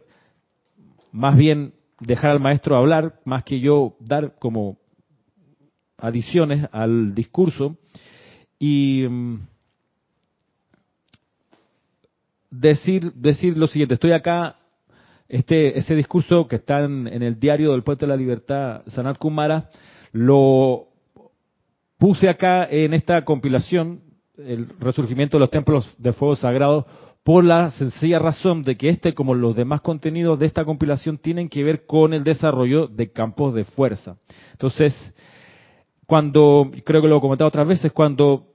más 1.13 1.37
bien 1.37 1.75
dejar 2.01 2.31
al 2.31 2.41
maestro 2.41 2.77
hablar, 2.77 3.21
más 3.25 3.45
que 3.45 3.61
yo 3.61 3.97
dar 4.01 4.37
como 4.39 4.79
adiciones 5.99 6.69
al 6.73 7.15
discurso. 7.15 7.77
Y 8.59 9.07
mm, 9.09 9.39
decir, 12.51 13.13
decir 13.15 13.57
lo 13.57 13.67
siguiente, 13.67 13.95
estoy 13.95 14.13
acá, 14.13 14.57
este, 15.29 15.79
ese 15.79 15.95
discurso 15.95 16.47
que 16.47 16.57
está 16.57 16.85
en, 16.85 17.09
el 17.09 17.39
diario 17.41 17.73
del 17.73 17.83
Puente 17.83 18.07
de 18.07 18.11
la 18.11 18.17
Libertad, 18.17 18.83
Sanat 18.89 19.19
Kumara, 19.19 19.69
lo 20.13 20.89
puse 21.99 22.29
acá 22.29 22.67
en 22.71 22.95
esta 22.95 23.25
compilación, 23.25 24.01
el 24.37 24.69
resurgimiento 24.81 25.37
de 25.37 25.41
los 25.41 25.51
templos 25.51 25.95
de 25.99 26.13
fuego 26.13 26.37
sagrado, 26.37 26.87
por 27.25 27.43
la 27.43 27.71
sencilla 27.71 28.19
razón 28.19 28.63
de 28.63 28.77
que 28.77 28.91
este, 28.91 29.15
como 29.15 29.35
los 29.35 29.57
demás 29.57 29.81
contenidos 29.81 30.39
de 30.39 30.47
esta 30.47 30.65
compilación, 30.65 31.17
tienen 31.17 31.49
que 31.49 31.65
ver 31.65 31.87
con 31.87 32.13
el 32.13 32.23
desarrollo 32.23 32.87
de 32.87 33.11
campos 33.11 33.55
de 33.55 33.65
fuerza. 33.65 34.19
Entonces, 34.53 34.95
cuando, 36.07 36.71
creo 36.85 37.01
que 37.01 37.09
lo 37.09 37.17
he 37.17 37.21
comentado 37.23 37.49
otras 37.49 37.67
veces, 37.67 37.93
cuando 37.93 38.49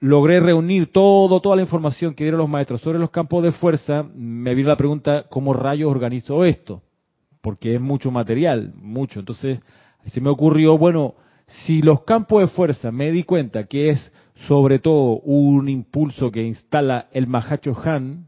logré 0.00 0.40
reunir 0.40 0.90
todo, 0.90 1.40
toda 1.40 1.54
la 1.54 1.62
información 1.62 2.12
que 2.12 2.24
dieron 2.24 2.40
los 2.40 2.48
maestros 2.48 2.80
sobre 2.80 2.98
los 2.98 3.10
campos 3.10 3.44
de 3.44 3.52
fuerza, 3.52 4.04
me 4.16 4.52
vino 4.56 4.68
la 4.68 4.76
pregunta, 4.76 5.26
¿cómo 5.30 5.52
rayos 5.52 5.88
organizo 5.88 6.44
esto? 6.44 6.82
Porque 7.40 7.76
es 7.76 7.80
mucho 7.80 8.10
material, 8.10 8.72
mucho. 8.74 9.20
Entonces, 9.20 9.60
se 10.06 10.20
me 10.20 10.30
ocurrió, 10.30 10.76
bueno, 10.76 11.14
si 11.46 11.82
los 11.82 12.02
campos 12.02 12.40
de 12.40 12.48
fuerza 12.48 12.90
me 12.90 13.12
di 13.12 13.22
cuenta 13.22 13.64
que 13.64 13.90
es 13.90 14.12
sobre 14.48 14.78
todo 14.78 15.20
un 15.20 15.68
impulso 15.68 16.30
que 16.30 16.42
instala 16.42 17.08
el 17.12 17.26
Mahacho 17.26 17.76
Han, 17.84 18.26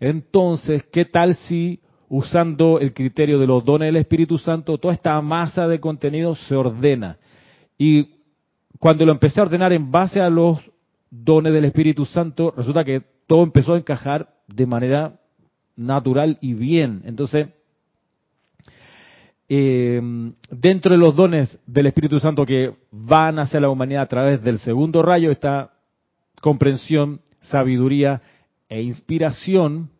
entonces, 0.00 0.84
¿qué 0.92 1.04
tal 1.04 1.34
si 1.34 1.80
usando 2.08 2.78
el 2.78 2.92
criterio 2.92 3.38
de 3.38 3.46
los 3.46 3.64
dones 3.64 3.88
del 3.88 3.96
Espíritu 3.96 4.38
Santo, 4.38 4.78
toda 4.78 4.94
esta 4.94 5.20
masa 5.20 5.66
de 5.66 5.80
contenido 5.80 6.34
se 6.34 6.54
ordena? 6.54 7.18
Y 7.78 8.10
cuando 8.78 9.06
lo 9.06 9.12
empecé 9.12 9.40
a 9.40 9.44
ordenar 9.44 9.72
en 9.72 9.90
base 9.90 10.20
a 10.20 10.28
los 10.28 10.58
dones 11.10 11.52
del 11.52 11.64
Espíritu 11.64 12.04
Santo, 12.04 12.52
resulta 12.56 12.84
que 12.84 13.02
todo 13.26 13.42
empezó 13.42 13.74
a 13.74 13.78
encajar 13.78 14.34
de 14.46 14.66
manera 14.66 15.18
natural 15.76 16.38
y 16.40 16.54
bien. 16.54 17.02
Entonces, 17.04 17.48
eh, 19.48 20.00
dentro 20.50 20.92
de 20.92 20.98
los 20.98 21.14
dones 21.14 21.58
del 21.66 21.86
Espíritu 21.86 22.18
Santo 22.18 22.44
que 22.44 22.74
van 22.90 23.38
hacia 23.38 23.60
la 23.60 23.68
humanidad 23.68 24.02
a 24.02 24.08
través 24.08 24.42
del 24.42 24.58
segundo 24.58 25.02
rayo 25.02 25.30
está 25.30 25.70
comprensión, 26.40 27.20
sabiduría 27.40 28.22
e 28.68 28.82
inspiración. 28.82 29.90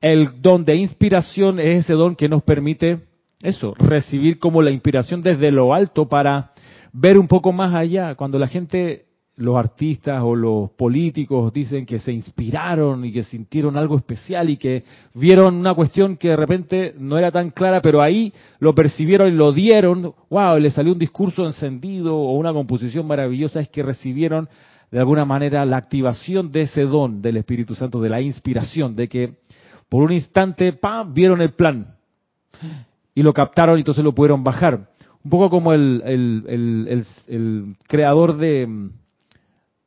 El 0.00 0.42
don 0.42 0.64
de 0.64 0.76
inspiración 0.76 1.58
es 1.58 1.84
ese 1.84 1.94
don 1.94 2.14
que 2.14 2.28
nos 2.28 2.42
permite 2.42 3.00
eso, 3.42 3.74
recibir 3.78 4.38
como 4.38 4.62
la 4.62 4.70
inspiración 4.70 5.22
desde 5.22 5.50
lo 5.50 5.74
alto 5.74 6.08
para 6.08 6.52
ver 6.92 7.18
un 7.18 7.28
poco 7.28 7.52
más 7.52 7.74
allá. 7.74 8.14
Cuando 8.14 8.38
la 8.38 8.48
gente 8.48 9.05
los 9.36 9.56
artistas 9.56 10.22
o 10.24 10.34
los 10.34 10.70
políticos 10.70 11.52
dicen 11.52 11.84
que 11.84 11.98
se 11.98 12.10
inspiraron 12.10 13.04
y 13.04 13.12
que 13.12 13.22
sintieron 13.22 13.76
algo 13.76 13.96
especial 13.96 14.48
y 14.48 14.56
que 14.56 14.82
vieron 15.14 15.56
una 15.56 15.74
cuestión 15.74 16.16
que 16.16 16.28
de 16.28 16.36
repente 16.36 16.94
no 16.98 17.18
era 17.18 17.30
tan 17.30 17.50
clara, 17.50 17.82
pero 17.82 18.00
ahí 18.00 18.32
lo 18.60 18.74
percibieron 18.74 19.28
y 19.28 19.36
lo 19.36 19.52
dieron, 19.52 20.14
wow, 20.30 20.58
le 20.58 20.70
salió 20.70 20.94
un 20.94 20.98
discurso 20.98 21.44
encendido 21.44 22.16
o 22.16 22.32
una 22.32 22.52
composición 22.54 23.06
maravillosa, 23.06 23.60
es 23.60 23.68
que 23.68 23.82
recibieron 23.82 24.48
de 24.90 25.00
alguna 25.00 25.26
manera 25.26 25.66
la 25.66 25.76
activación 25.76 26.50
de 26.50 26.62
ese 26.62 26.82
don 26.82 27.20
del 27.20 27.36
Espíritu 27.36 27.74
Santo, 27.74 28.00
de 28.00 28.08
la 28.08 28.22
inspiración, 28.22 28.94
de 28.94 29.08
que 29.08 29.34
por 29.90 30.02
un 30.02 30.12
instante, 30.12 30.72
¡pam!, 30.72 31.12
vieron 31.12 31.42
el 31.42 31.52
plan 31.52 31.94
y 33.14 33.22
lo 33.22 33.34
captaron 33.34 33.76
y 33.76 33.80
entonces 33.80 34.02
lo 34.02 34.14
pudieron 34.14 34.42
bajar. 34.42 34.88
Un 35.22 35.30
poco 35.30 35.50
como 35.50 35.72
el, 35.72 36.02
el 36.06 37.76
creador 37.86 38.36
de 38.36 38.66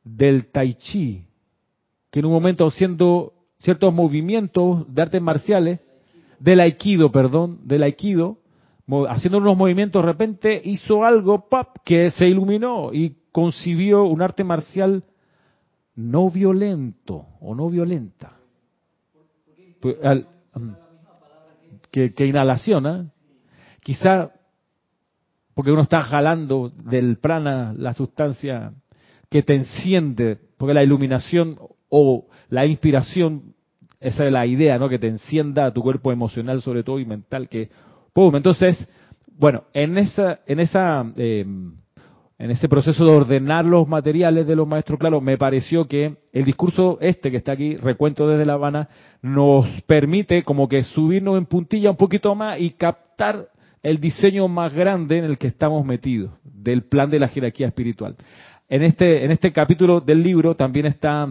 del 0.04 0.46
tai 0.50 0.74
chi, 0.74 1.24
que 2.10 2.20
en 2.20 2.26
un 2.26 2.32
momento 2.32 2.66
haciendo 2.66 3.32
ciertos 3.60 3.92
movimientos 3.92 4.92
de 4.92 5.02
artes 5.02 5.22
marciales, 5.22 5.80
del 6.38 6.60
aikido, 6.60 7.12
perdón, 7.12 7.60
del 7.64 7.82
aikido, 7.82 8.38
haciendo 9.08 9.38
unos 9.38 9.56
movimientos, 9.56 10.02
de 10.02 10.06
repente 10.06 10.60
hizo 10.64 11.04
algo, 11.04 11.46
que 11.84 12.10
se 12.10 12.26
iluminó 12.26 12.92
y 12.92 13.16
concibió 13.30 14.04
un 14.04 14.22
arte 14.22 14.42
marcial 14.42 15.04
no 15.94 16.30
violento 16.30 17.26
o 17.40 17.54
no 17.54 17.68
violenta. 17.68 18.38
Pues, 19.80 19.96
mm, 20.54 20.70
que, 21.90 22.14
que 22.14 22.26
inhalación, 22.26 22.86
¿eh? 22.86 23.06
quizá 23.82 24.32
porque 25.54 25.72
uno 25.72 25.82
está 25.82 26.02
jalando 26.02 26.70
del 26.70 27.18
prana 27.18 27.74
la 27.76 27.92
sustancia 27.92 28.72
que 29.30 29.42
te 29.42 29.54
enciende, 29.54 30.38
porque 30.58 30.74
la 30.74 30.82
iluminación 30.82 31.56
o 31.88 32.26
la 32.48 32.66
inspiración, 32.66 33.54
esa 34.00 34.26
es 34.26 34.32
la 34.32 34.46
idea, 34.46 34.78
¿no? 34.78 34.88
Que 34.88 34.98
te 34.98 35.06
encienda 35.06 35.66
a 35.66 35.72
tu 35.72 35.82
cuerpo 35.82 36.12
emocional 36.12 36.60
sobre 36.62 36.82
todo 36.82 36.98
y 36.98 37.04
mental, 37.04 37.48
que 37.48 37.70
¡pum! 38.12 38.34
Entonces, 38.34 38.88
bueno, 39.38 39.64
en 39.72 39.96
esa, 39.98 40.40
en 40.46 40.60
esa, 40.60 41.04
eh, 41.16 41.44
en 42.38 42.50
ese 42.50 42.68
proceso 42.68 43.04
de 43.04 43.10
ordenar 43.10 43.64
los 43.64 43.86
materiales 43.86 44.46
de 44.46 44.56
los 44.56 44.66
maestros, 44.66 44.98
claro, 44.98 45.20
me 45.20 45.38
pareció 45.38 45.86
que 45.86 46.16
el 46.32 46.44
discurso 46.44 46.98
este 47.00 47.30
que 47.30 47.36
está 47.36 47.52
aquí, 47.52 47.76
recuento 47.76 48.26
desde 48.26 48.46
La 48.46 48.54
Habana, 48.54 48.88
nos 49.22 49.66
permite 49.82 50.42
como 50.42 50.68
que 50.68 50.82
subirnos 50.82 51.38
en 51.38 51.46
puntilla 51.46 51.90
un 51.90 51.96
poquito 51.96 52.34
más 52.34 52.58
y 52.60 52.70
captar 52.70 53.48
el 53.82 53.98
diseño 53.98 54.48
más 54.48 54.72
grande 54.74 55.18
en 55.18 55.24
el 55.24 55.38
que 55.38 55.46
estamos 55.46 55.84
metidos, 55.84 56.32
del 56.44 56.82
plan 56.82 57.10
de 57.10 57.18
la 57.18 57.28
jerarquía 57.28 57.68
espiritual. 57.68 58.16
En 58.70 58.84
este, 58.84 59.24
en 59.24 59.32
este 59.32 59.52
capítulo 59.52 60.00
del 60.00 60.22
libro 60.22 60.54
también 60.54 60.86
está 60.86 61.28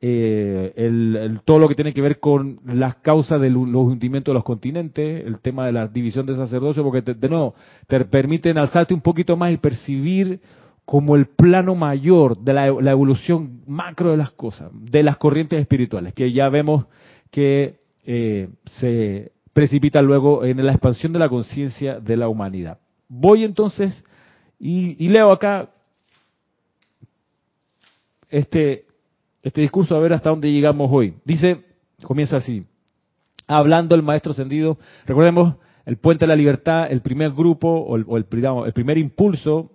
eh, 0.00 0.72
el, 0.74 1.40
todo 1.44 1.60
lo 1.60 1.68
que 1.68 1.76
tiene 1.76 1.94
que 1.94 2.02
ver 2.02 2.18
con 2.18 2.58
las 2.66 2.96
causas 2.96 3.40
de 3.40 3.50
los 3.50 3.68
hundimientos 3.72 4.32
de 4.32 4.34
los 4.34 4.42
continentes, 4.42 5.24
el 5.24 5.38
tema 5.38 5.64
de 5.64 5.70
la 5.70 5.86
división 5.86 6.26
de 6.26 6.34
sacerdocio, 6.34 6.82
porque 6.82 7.14
de 7.14 7.28
nuevo 7.28 7.54
te 7.86 8.04
permiten 8.04 8.58
alzarte 8.58 8.94
un 8.94 9.00
poquito 9.00 9.36
más 9.36 9.52
y 9.52 9.58
percibir 9.58 10.40
como 10.84 11.14
el 11.14 11.26
plano 11.26 11.76
mayor 11.76 12.36
de 12.36 12.52
la, 12.52 12.66
evolución 12.66 13.60
macro 13.68 14.10
de 14.10 14.16
las 14.16 14.32
cosas, 14.32 14.72
de 14.74 15.04
las 15.04 15.18
corrientes 15.18 15.60
espirituales, 15.60 16.12
que 16.14 16.32
ya 16.32 16.48
vemos 16.48 16.86
que 17.30 17.76
eh, 18.04 18.48
se 18.64 19.30
precipita 19.52 20.02
luego 20.02 20.44
en 20.44 20.66
la 20.66 20.72
expansión 20.72 21.12
de 21.12 21.20
la 21.20 21.28
conciencia 21.28 22.00
de 22.00 22.16
la 22.16 22.26
humanidad. 22.26 22.78
Voy 23.08 23.44
entonces 23.44 24.04
y 24.58 25.08
leo 25.08 25.30
acá 25.30 25.68
este 28.32 28.86
este 29.42 29.60
discurso 29.60 29.96
a 29.96 30.00
ver 30.00 30.12
hasta 30.12 30.30
dónde 30.30 30.52
llegamos 30.52 30.90
hoy. 30.92 31.14
Dice, 31.24 31.64
comienza 32.02 32.36
así, 32.36 32.64
hablando 33.46 33.94
el 33.94 34.02
maestro 34.02 34.32
ascendido, 34.32 34.78
recordemos 35.06 35.56
el 35.84 35.96
puente 35.96 36.24
de 36.24 36.28
la 36.28 36.36
libertad, 36.36 36.86
el 36.90 37.02
primer 37.02 37.32
grupo 37.32 37.68
o 37.68 38.16
el, 38.16 38.24
primer 38.72 38.98
impulso 38.98 39.72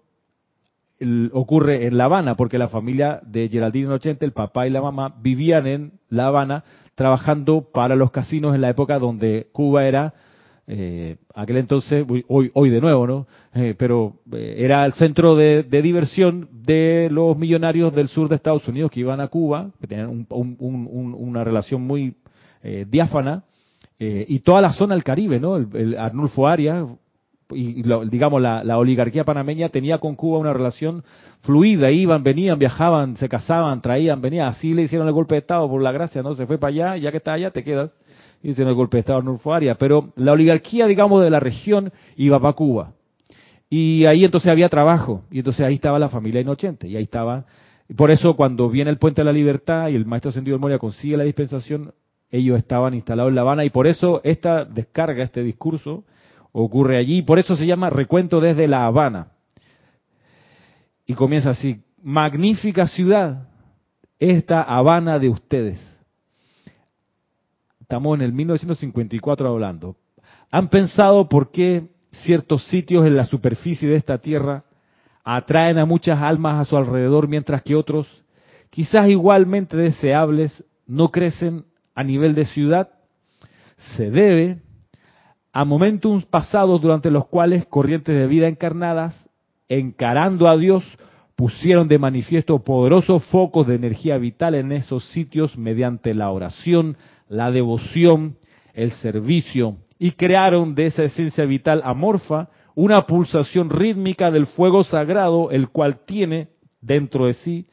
ocurre 1.34 1.86
en 1.86 1.98
La 1.98 2.06
Habana, 2.06 2.36
porque 2.36 2.58
la 2.58 2.70
familia 2.70 3.20
de 3.24 3.50
Geraldine 3.50 3.90
Nochente, 3.90 4.26
el 4.26 4.32
papá 4.32 4.68
y 4.68 4.70
la 4.70 4.82
mamá, 4.82 5.14
vivían 5.22 5.68
en 5.68 5.92
La 6.10 6.28
Habana 6.28 6.64
trabajando 6.96 7.70
para 7.72 7.96
los 7.96 8.12
casinos 8.12 8.56
en 8.56 8.62
la 8.62 8.70
época 8.70 9.00
donde 9.00 9.50
Cuba 9.52 9.86
era 9.86 10.14
eh, 10.70 11.16
aquel 11.34 11.58
entonces, 11.58 12.06
hoy, 12.28 12.70
de 12.70 12.82
nuevo, 12.82 13.08
¿no? 13.08 13.26
Eh, 13.54 13.74
pero 13.78 14.16
eh, 14.34 14.56
era 14.60 14.86
el 14.86 14.92
centro 14.94 15.36
de, 15.36 15.64
diversión 15.64 16.50
de 16.52 17.08
los 17.10 17.38
millonarios 17.38 17.96
del 17.96 18.10
sur 18.10 18.28
de 18.28 18.36
Estados 18.36 18.68
Unidos 18.68 18.92
que 18.92 19.00
iban 19.00 19.22
a 19.22 19.30
Cuba, 19.30 19.72
que 19.80 19.88
tenían 19.88 20.28
una 20.30 21.44
relación 21.46 21.84
muy 21.84 22.16
eh, 22.64 22.86
diáfana, 22.90 23.44
y 24.00 24.40
toda 24.42 24.62
la 24.62 24.74
zona 24.74 24.94
del 24.94 25.04
Caribe, 25.04 25.40
¿no? 25.40 25.58
El, 25.58 25.98
Arnulfo 25.98 26.48
Arias, 26.48 26.86
y, 27.50 27.82
digamos 28.10 28.40
la, 28.40 28.78
oligarquía 28.78 29.24
panameña 29.24 29.70
tenía 29.70 29.98
con 29.98 30.16
Cuba 30.16 30.38
una 30.38 30.54
relación 30.54 31.04
fluida, 31.42 31.90
iban, 31.90 32.22
venían, 32.22 32.60
viajaban, 32.60 33.18
se 33.18 33.28
casaban, 33.28 33.82
traían, 33.82 34.22
venían, 34.22 34.50
así 34.50 34.74
le 34.74 34.84
hicieron 34.84 35.08
el 35.08 35.16
golpe 35.16 35.34
de 35.34 35.40
Estado 35.40 35.68
por 35.68 35.82
la 35.82 35.92
gracia, 35.92 36.22
¿no? 36.22 36.36
Se 36.36 36.46
fue 36.46 36.60
para 36.60 36.70
allá, 36.70 36.98
ya 36.98 37.10
que 37.10 37.18
está 37.18 37.34
allá 37.34 37.50
te 37.50 37.64
quedas 37.64 37.92
en 38.44 38.67
el 38.67 38.74
golpe 38.74 38.98
de 38.98 39.01
Estado 39.01 39.20
en 39.20 39.75
pero 39.77 40.13
la 40.15 40.32
oligarquía, 40.32 40.88
digamos, 40.88 41.24
de 41.24 41.29
la 41.29 41.39
región 41.39 41.91
iba 42.15 42.39
para 42.39 42.53
Cuba. 42.53 42.94
Y 43.70 44.06
ahí 44.06 44.24
entonces 44.24 44.50
había 44.50 44.70
trabajo, 44.70 45.24
y 45.29 45.39
entonces 45.39 45.65
ahí 45.65 45.75
estaba 45.75 46.00
la 46.00 46.10
familia 46.10 46.41
inocente, 46.41 46.88
y 46.88 46.96
ahí 46.96 47.03
estaba. 47.03 47.46
Por 47.96 48.12
eso 48.12 48.36
cuando 48.36 48.70
viene 48.70 48.89
el 48.89 48.98
Puente 48.98 49.22
de 49.22 49.25
la 49.25 49.34
Libertad 49.34 49.89
y 49.89 49.96
el 49.96 50.06
maestro 50.06 50.29
Ascendido 50.29 50.58
de 50.58 50.62
Moria 50.62 50.77
consigue 50.77 51.17
la 51.17 51.24
dispensación, 51.24 51.94
ellos 52.29 52.58
estaban 52.58 52.94
instalados 52.94 53.29
en 53.29 53.36
La 53.36 53.41
Habana, 53.41 53.65
y 53.65 53.70
por 53.70 53.88
eso 53.88 54.22
esta 54.24 54.63
descarga, 54.63 55.24
este 55.24 55.44
discurso, 55.44 56.06
ocurre 56.51 56.98
allí, 56.98 57.17
y 57.17 57.22
por 57.24 57.39
eso 57.39 57.56
se 57.56 57.65
llama 57.65 57.89
Recuento 57.89 58.39
desde 58.39 58.67
La 58.67 58.86
Habana. 58.86 59.32
Y 61.06 61.13
comienza 61.13 61.51
así, 61.51 61.82
magnífica 62.01 62.88
ciudad, 62.88 63.48
esta 64.20 64.62
Habana 64.62 65.20
de 65.20 65.29
ustedes 65.29 65.97
estamos 67.88 68.20
en 68.20 68.22
el 68.22 68.34
1954 68.34 69.48
hablando, 69.48 69.96
¿han 70.51 70.67
pensado 70.67 71.29
por 71.29 71.51
qué 71.51 71.88
ciertos 72.12 72.65
sitios 72.65 73.06
en 73.06 73.15
la 73.15 73.24
superficie 73.24 73.88
de 73.88 73.96
esta 73.96 74.17
tierra 74.17 74.65
atraen 75.24 75.79
a 75.79 75.86
muchas 75.86 76.21
almas 76.21 76.60
a 76.60 76.69
su 76.69 76.76
alrededor 76.76 77.30
mientras 77.30 77.62
que 77.62 77.76
otros, 77.76 78.06
quizás 78.71 79.08
igualmente 79.08 79.78
deseables, 79.78 80.65
no 80.86 81.12
crecen 81.12 81.63
a 81.95 82.04
nivel 82.04 82.36
de 82.36 82.43
ciudad? 82.43 82.89
Se 83.95 84.12
debe 84.12 84.58
a 85.54 85.63
momentos 85.63 86.26
pasados 86.26 86.82
durante 86.82 87.10
los 87.10 87.28
cuales 87.28 87.65
corrientes 87.67 88.17
de 88.17 88.28
vida 88.28 88.50
encarnadas, 88.50 89.15
encarando 89.69 90.50
a 90.50 90.58
Dios, 90.58 90.84
pusieron 91.38 91.88
de 91.88 92.00
manifiesto 92.00 92.60
poderosos 92.65 93.23
focos 93.28 93.65
de 93.65 93.76
energía 93.76 94.17
vital 94.17 94.56
en 94.56 94.73
esos 94.73 95.06
sitios 95.12 95.58
mediante 95.58 96.13
la 96.13 96.32
oración, 96.32 96.97
la 97.30 97.52
devoción, 97.52 98.38
el 98.74 98.92
servicio, 98.92 99.78
y 100.00 100.12
crearon 100.12 100.76
de 100.76 100.88
esa 100.88 101.04
esencia 101.04 101.46
vital 101.46 101.82
amorfa 101.84 102.50
una 102.76 103.08
pulsación 103.08 103.70
rítmica 103.70 104.30
del 104.30 104.46
fuego 104.46 104.84
sagrado, 104.84 105.50
el 105.50 105.70
cual 105.70 106.06
tiene 106.06 106.50
dentro 106.80 107.26
de 107.26 107.34
sí 107.34 107.68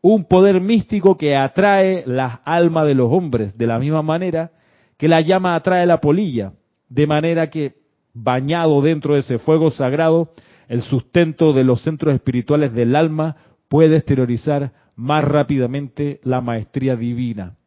un 0.00 0.24
poder 0.24 0.60
místico 0.60 1.16
que 1.16 1.36
atrae 1.36 2.02
las 2.06 2.40
almas 2.44 2.86
de 2.86 2.94
los 2.94 3.12
hombres, 3.12 3.56
de 3.56 3.66
la 3.66 3.78
misma 3.78 4.02
manera 4.02 4.52
que 4.96 5.08
la 5.08 5.20
llama 5.20 5.54
atrae 5.54 5.86
la 5.86 6.00
polilla, 6.00 6.52
de 6.88 7.06
manera 7.06 7.50
que, 7.50 7.74
bañado 8.14 8.80
dentro 8.82 9.14
de 9.14 9.20
ese 9.20 9.38
fuego 9.38 9.70
sagrado, 9.70 10.32
el 10.66 10.82
sustento 10.82 11.52
de 11.52 11.62
los 11.62 11.82
centros 11.82 12.14
espirituales 12.14 12.72
del 12.72 12.96
alma 12.96 13.36
puede 13.68 13.96
exteriorizar 13.96 14.72
más 14.96 15.22
rápidamente 15.22 16.20
la 16.24 16.40
maestría 16.40 16.96
divina 16.96 17.58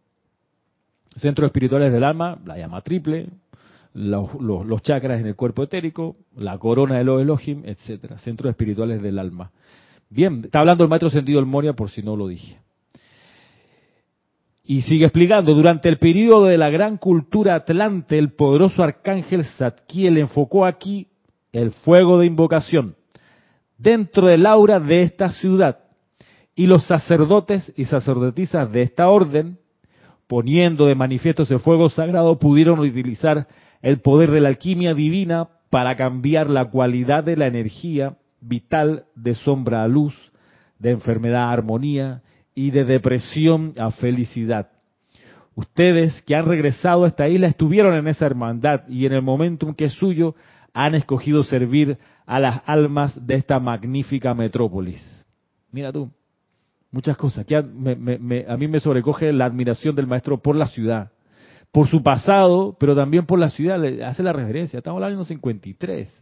centros 1.15 1.47
espirituales 1.47 1.91
del 1.91 2.03
alma, 2.03 2.39
la 2.45 2.57
llama 2.57 2.81
triple, 2.81 3.27
los, 3.93 4.81
chakras 4.81 5.19
en 5.19 5.27
el 5.27 5.35
cuerpo 5.35 5.63
etérico, 5.63 6.15
la 6.35 6.57
corona 6.57 6.97
de 6.97 7.03
los 7.03 7.21
Elohim, 7.21 7.63
etcétera, 7.65 8.17
centros 8.19 8.49
espirituales 8.49 9.01
del 9.01 9.19
alma. 9.19 9.51
Bien, 10.09 10.41
está 10.45 10.59
hablando 10.59 10.83
el 10.83 10.89
maestro 10.89 11.09
sentido 11.09 11.39
del 11.39 11.45
Moria 11.45 11.73
por 11.73 11.89
si 11.89 12.01
no 12.01 12.15
lo 12.15 12.27
dije. 12.27 12.59
Y 14.63 14.83
sigue 14.83 15.05
explicando, 15.05 15.53
durante 15.53 15.89
el 15.89 15.97
periodo 15.97 16.45
de 16.45 16.57
la 16.57 16.69
gran 16.69 16.97
cultura 16.97 17.55
atlante, 17.55 18.17
el 18.17 18.33
poderoso 18.33 18.83
arcángel 18.83 19.43
Zadkiel 19.43 20.17
enfocó 20.17 20.65
aquí 20.65 21.07
el 21.51 21.71
fuego 21.71 22.19
de 22.19 22.27
invocación 22.27 22.95
dentro 23.77 24.27
del 24.27 24.45
aura 24.45 24.79
de 24.79 25.01
esta 25.01 25.29
ciudad. 25.31 25.79
Y 26.55 26.67
los 26.67 26.85
sacerdotes 26.85 27.73
y 27.75 27.85
sacerdotisas 27.85 28.71
de 28.71 28.83
esta 28.83 29.09
orden 29.09 29.57
poniendo 30.31 30.85
de 30.85 30.95
manifiesto 30.95 31.43
ese 31.43 31.59
fuego 31.59 31.89
sagrado, 31.89 32.39
pudieron 32.39 32.79
utilizar 32.79 33.47
el 33.81 33.99
poder 33.99 34.31
de 34.31 34.39
la 34.39 34.47
alquimia 34.47 34.93
divina 34.93 35.49
para 35.69 35.97
cambiar 35.97 36.49
la 36.49 36.69
cualidad 36.69 37.25
de 37.25 37.35
la 37.35 37.47
energía 37.47 38.15
vital 38.39 39.03
de 39.13 39.35
sombra 39.35 39.83
a 39.83 39.89
luz, 39.89 40.15
de 40.79 40.91
enfermedad 40.91 41.49
a 41.49 41.51
armonía 41.51 42.21
y 42.55 42.71
de 42.71 42.85
depresión 42.85 43.73
a 43.77 43.91
felicidad. 43.91 44.69
Ustedes 45.53 46.21
que 46.21 46.33
han 46.33 46.45
regresado 46.45 47.03
a 47.03 47.09
esta 47.09 47.27
isla 47.27 47.47
estuvieron 47.47 47.93
en 47.95 48.07
esa 48.07 48.25
hermandad 48.25 48.87
y 48.87 49.05
en 49.05 49.11
el 49.11 49.21
momento 49.21 49.75
que 49.75 49.83
es 49.83 49.93
suyo 49.95 50.35
han 50.73 50.95
escogido 50.95 51.43
servir 51.43 51.97
a 52.25 52.39
las 52.39 52.61
almas 52.67 53.13
de 53.27 53.35
esta 53.35 53.59
magnífica 53.59 54.33
metrópolis. 54.33 55.03
Mira 55.73 55.91
tú, 55.91 56.09
muchas 56.91 57.17
cosas. 57.17 57.45
Que 57.45 57.55
a, 57.55 57.61
mí 57.61 58.67
me 58.67 58.79
sobrecoge 58.79 59.31
la 59.31 59.45
admiración 59.45 59.95
del 59.95 60.07
maestro 60.07 60.41
por 60.41 60.55
la 60.55 60.67
ciudad, 60.67 61.11
por 61.71 61.87
su 61.87 62.03
pasado, 62.03 62.75
pero 62.79 62.95
también 62.95 63.25
por 63.25 63.39
la 63.39 63.49
ciudad. 63.49 63.79
Le 63.79 64.03
hace 64.03 64.23
la 64.23 64.33
referencia. 64.33 64.77
Estamos 64.77 65.01
hablando 65.01 65.23
de 65.23 65.29
53. 65.29 66.13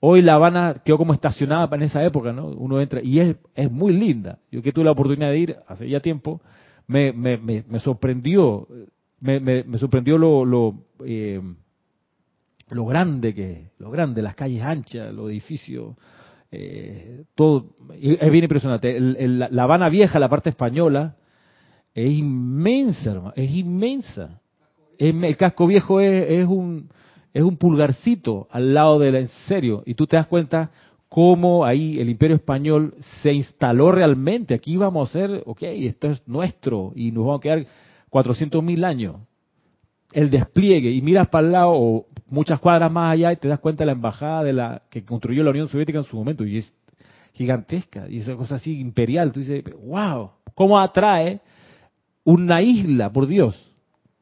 Hoy 0.00 0.22
La 0.22 0.34
Habana 0.34 0.74
quedó 0.84 0.96
como 0.96 1.12
estacionada 1.12 1.68
en 1.74 1.82
esa 1.82 2.04
época, 2.04 2.32
¿no? 2.32 2.46
Uno 2.46 2.80
entra 2.80 3.00
y 3.02 3.18
es, 3.18 3.36
es 3.54 3.70
muy 3.70 3.92
linda. 3.92 4.38
Yo 4.50 4.62
que 4.62 4.72
tuve 4.72 4.84
la 4.84 4.92
oportunidad 4.92 5.30
de 5.30 5.38
ir 5.38 5.56
hace 5.66 5.88
ya 5.88 5.98
tiempo, 5.98 6.40
me, 6.86 7.12
me, 7.12 7.36
me, 7.36 7.80
sorprendió, 7.80 8.68
me, 9.20 9.40
me, 9.40 9.78
sorprendió 9.78 10.16
lo, 10.16 10.44
lo, 10.44 10.74
eh, 11.04 11.42
lo 12.70 12.86
grande 12.86 13.34
que, 13.34 13.70
lo 13.78 13.90
grande, 13.90 14.22
las 14.22 14.36
calles 14.36 14.62
anchas, 14.62 15.12
los 15.12 15.30
edificios, 15.30 15.96
eh, 16.50 17.24
todo 17.34 17.74
es 18.00 18.30
bien 18.30 18.44
impresionante. 18.44 18.98
la 19.00 19.62
Habana 19.62 19.88
Vieja, 19.88 20.18
la 20.18 20.28
parte 20.28 20.50
española, 20.50 21.16
es 21.94 22.12
inmensa, 22.12 23.32
es 23.34 23.50
inmensa. 23.50 24.40
el 24.98 25.36
casco 25.36 25.66
viejo 25.66 26.00
es, 26.00 26.46
un 26.46 26.88
es 27.34 27.42
un 27.42 27.56
pulgarcito 27.56 28.48
al 28.50 28.74
lado 28.74 28.98
de 28.98 29.12
la 29.12 29.18
en 29.18 29.28
serio 29.46 29.82
y 29.84 29.94
tú 29.94 30.06
te 30.06 30.16
das 30.16 30.26
cuenta 30.26 30.70
cómo 31.08 31.64
ahí 31.64 31.98
el 32.00 32.08
Imperio 32.10 32.36
español 32.36 32.94
se 33.22 33.32
instaló 33.32 33.92
realmente. 33.92 34.54
Aquí 34.54 34.76
vamos 34.76 35.08
a 35.08 35.12
ser, 35.12 35.42
ok, 35.46 35.62
esto 35.62 36.10
es 36.10 36.26
nuestro 36.26 36.92
y 36.94 37.10
nos 37.10 37.24
vamos 37.24 37.38
a 37.38 37.42
quedar 37.42 37.66
400 38.10 38.62
mil 38.62 38.84
años. 38.84 39.16
El 40.12 40.30
despliegue 40.30 40.90
y 40.90 41.02
miras 41.02 41.28
para 41.28 41.46
el 41.46 41.52
lado 41.52 41.72
o 41.72 42.06
muchas 42.28 42.60
cuadras 42.60 42.90
más 42.92 43.12
allá 43.12 43.32
y 43.32 43.36
te 43.36 43.48
das 43.48 43.60
cuenta 43.60 43.82
de 43.82 43.86
la 43.86 43.92
embajada 43.92 44.42
de 44.42 44.52
la 44.52 44.82
que 44.90 45.04
construyó 45.04 45.42
la 45.42 45.50
Unión 45.50 45.68
Soviética 45.68 45.98
en 45.98 46.04
su 46.04 46.16
momento 46.16 46.44
y 46.44 46.58
es 46.58 46.72
gigantesca 47.32 48.08
y 48.08 48.18
esa 48.18 48.36
cosa 48.36 48.56
así 48.56 48.78
imperial. 48.80 49.32
Tú 49.32 49.40
dices, 49.40 49.64
wow, 49.84 50.30
¿cómo 50.54 50.78
atrae 50.78 51.40
una 52.24 52.60
isla, 52.62 53.12
por 53.12 53.26
Dios? 53.26 53.56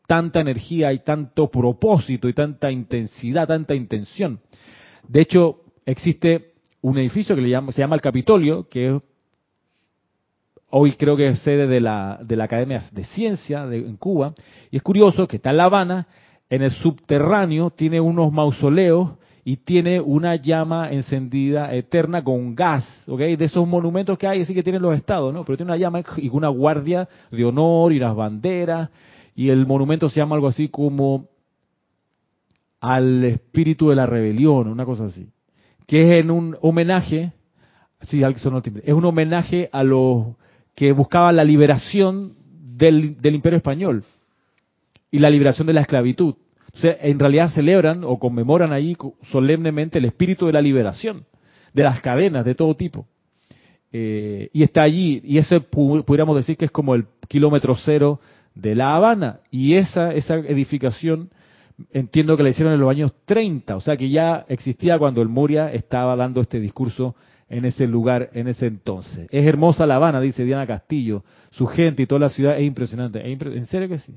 Tanta 0.07 0.40
energía 0.40 0.92
y 0.92 1.01
tanto 1.01 1.51
propósito 1.51 2.29
y 2.29 2.33
tanta 2.33 2.71
intensidad, 2.71 3.49
tanta 3.49 3.75
intención. 3.75 4.40
De 5.09 5.23
hecho, 5.23 5.62
existe 5.85 6.53
un 6.81 6.99
edificio 6.99 7.35
que 7.35 7.42
le 7.42 7.51
llama, 7.51 7.73
se 7.73 7.81
llama 7.81 7.97
el 7.97 8.03
Capitolio, 8.03 8.69
que 8.69 9.01
hoy 10.71 10.92
creo 10.92 11.16
que 11.16 11.29
es 11.29 11.38
sede 11.40 11.66
de 11.66 11.81
la, 11.81 12.21
de 12.23 12.37
la 12.37 12.45
Academia 12.45 12.85
de 12.92 13.05
Ciencia 13.05 13.66
de, 13.66 13.79
en 13.79 13.97
Cuba. 13.97 14.35
Y 14.71 14.77
es 14.77 14.83
curioso 14.83 15.27
que 15.27 15.37
está 15.37 15.51
en 15.51 15.57
La 15.57 15.64
Habana, 15.64 16.07
en 16.49 16.63
el 16.63 16.71
subterráneo 16.71 17.71
tiene 17.71 18.01
unos 18.01 18.33
mausoleos 18.33 19.13
y 19.45 19.59
tiene 19.59 20.01
una 20.01 20.37
llama 20.37 20.91
encendida 20.91 21.73
eterna 21.73 22.23
con 22.23 22.55
gas, 22.55 22.85
¿ok? 23.07 23.21
De 23.21 23.45
esos 23.45 23.67
monumentos 23.67 24.19
que 24.19 24.27
hay, 24.27 24.43
así 24.43 24.55
que 24.55 24.63
tienen 24.63 24.83
los 24.83 24.97
estados, 24.97 25.33
¿no? 25.33 25.45
Pero 25.45 25.57
tiene 25.57 25.71
una 25.71 25.79
llama 25.79 26.03
y 26.17 26.29
una 26.31 26.49
guardia 26.49 27.09
de 27.31 27.45
honor 27.45 27.93
y 27.93 27.99
las 27.99 28.15
banderas, 28.15 28.91
y 29.37 29.51
el 29.51 29.67
monumento 29.67 30.09
se 30.09 30.19
llama 30.19 30.35
algo 30.35 30.49
así 30.49 30.69
como 30.69 31.29
al 32.81 33.25
espíritu 33.25 33.91
de 33.91 33.97
la 33.97 34.07
rebelión, 34.07 34.69
una 34.69 34.85
cosa 34.85 35.05
así, 35.05 35.29
que 35.87 36.03
es 36.03 36.25
en 36.25 36.33
un 36.33 36.57
homenaje, 36.61 37.33
sí, 38.03 38.23
timbre, 38.63 38.83
es 38.85 38.95
un 38.95 39.05
homenaje 39.05 39.69
a 39.73 39.85
los 39.85 40.35
que 40.75 40.91
buscaban 40.93 41.37
la 41.37 41.45
liberación 41.45 42.35
del, 42.77 43.21
del 43.21 43.37
imperio 43.37 43.59
español 43.59 44.05
y 45.11 45.19
la 45.19 45.31
liberación 45.31 45.66
de 45.66 45.73
la 45.73 45.83
esclavitud 45.83 46.35
en 46.83 47.19
realidad 47.19 47.51
celebran 47.51 48.05
o 48.05 48.19
conmemoran 48.19 48.73
ahí 48.73 48.97
solemnemente 49.31 49.99
el 49.99 50.05
espíritu 50.05 50.47
de 50.47 50.53
la 50.53 50.61
liberación, 50.61 51.25
de 51.73 51.83
las 51.83 52.01
cadenas 52.01 52.45
de 52.45 52.55
todo 52.55 52.75
tipo. 52.75 53.07
Eh, 53.92 54.51
y 54.53 54.62
está 54.62 54.83
allí, 54.83 55.23
y 55.25 55.38
ese 55.38 55.61
pudiéramos 55.61 56.37
decir 56.37 56.57
que 56.57 56.66
es 56.66 56.71
como 56.71 56.95
el 56.95 57.07
kilómetro 57.29 57.75
cero 57.77 58.21
de 58.55 58.75
La 58.75 58.95
Habana. 58.95 59.40
Y 59.51 59.75
esa, 59.75 60.12
esa 60.12 60.35
edificación 60.37 61.31
entiendo 61.92 62.37
que 62.37 62.42
la 62.42 62.51
hicieron 62.51 62.75
en 62.75 62.81
los 62.81 62.90
años 62.90 63.12
30, 63.25 63.77
o 63.77 63.81
sea 63.81 63.97
que 63.97 64.09
ya 64.09 64.45
existía 64.49 64.99
cuando 64.99 65.23
el 65.23 65.29
Muria 65.29 65.73
estaba 65.73 66.16
dando 66.16 66.40
este 66.40 66.59
discurso 66.59 67.14
en 67.49 67.64
ese 67.64 67.87
lugar, 67.87 68.31
en 68.33 68.49
ese 68.49 68.66
entonces. 68.66 69.29
Es 69.31 69.47
hermosa 69.47 69.87
La 69.87 69.97
Habana, 69.97 70.21
dice 70.21 70.45
Diana 70.45 70.66
Castillo, 70.66 71.23
su 71.51 71.66
gente 71.66 72.03
y 72.03 72.07
toda 72.07 72.21
la 72.21 72.31
ciudad 72.31 72.59
es 72.59 72.64
impresionante. 72.64 73.31
¿En 73.31 73.66
serio 73.66 73.88
que 73.88 73.99
sí? 73.99 74.14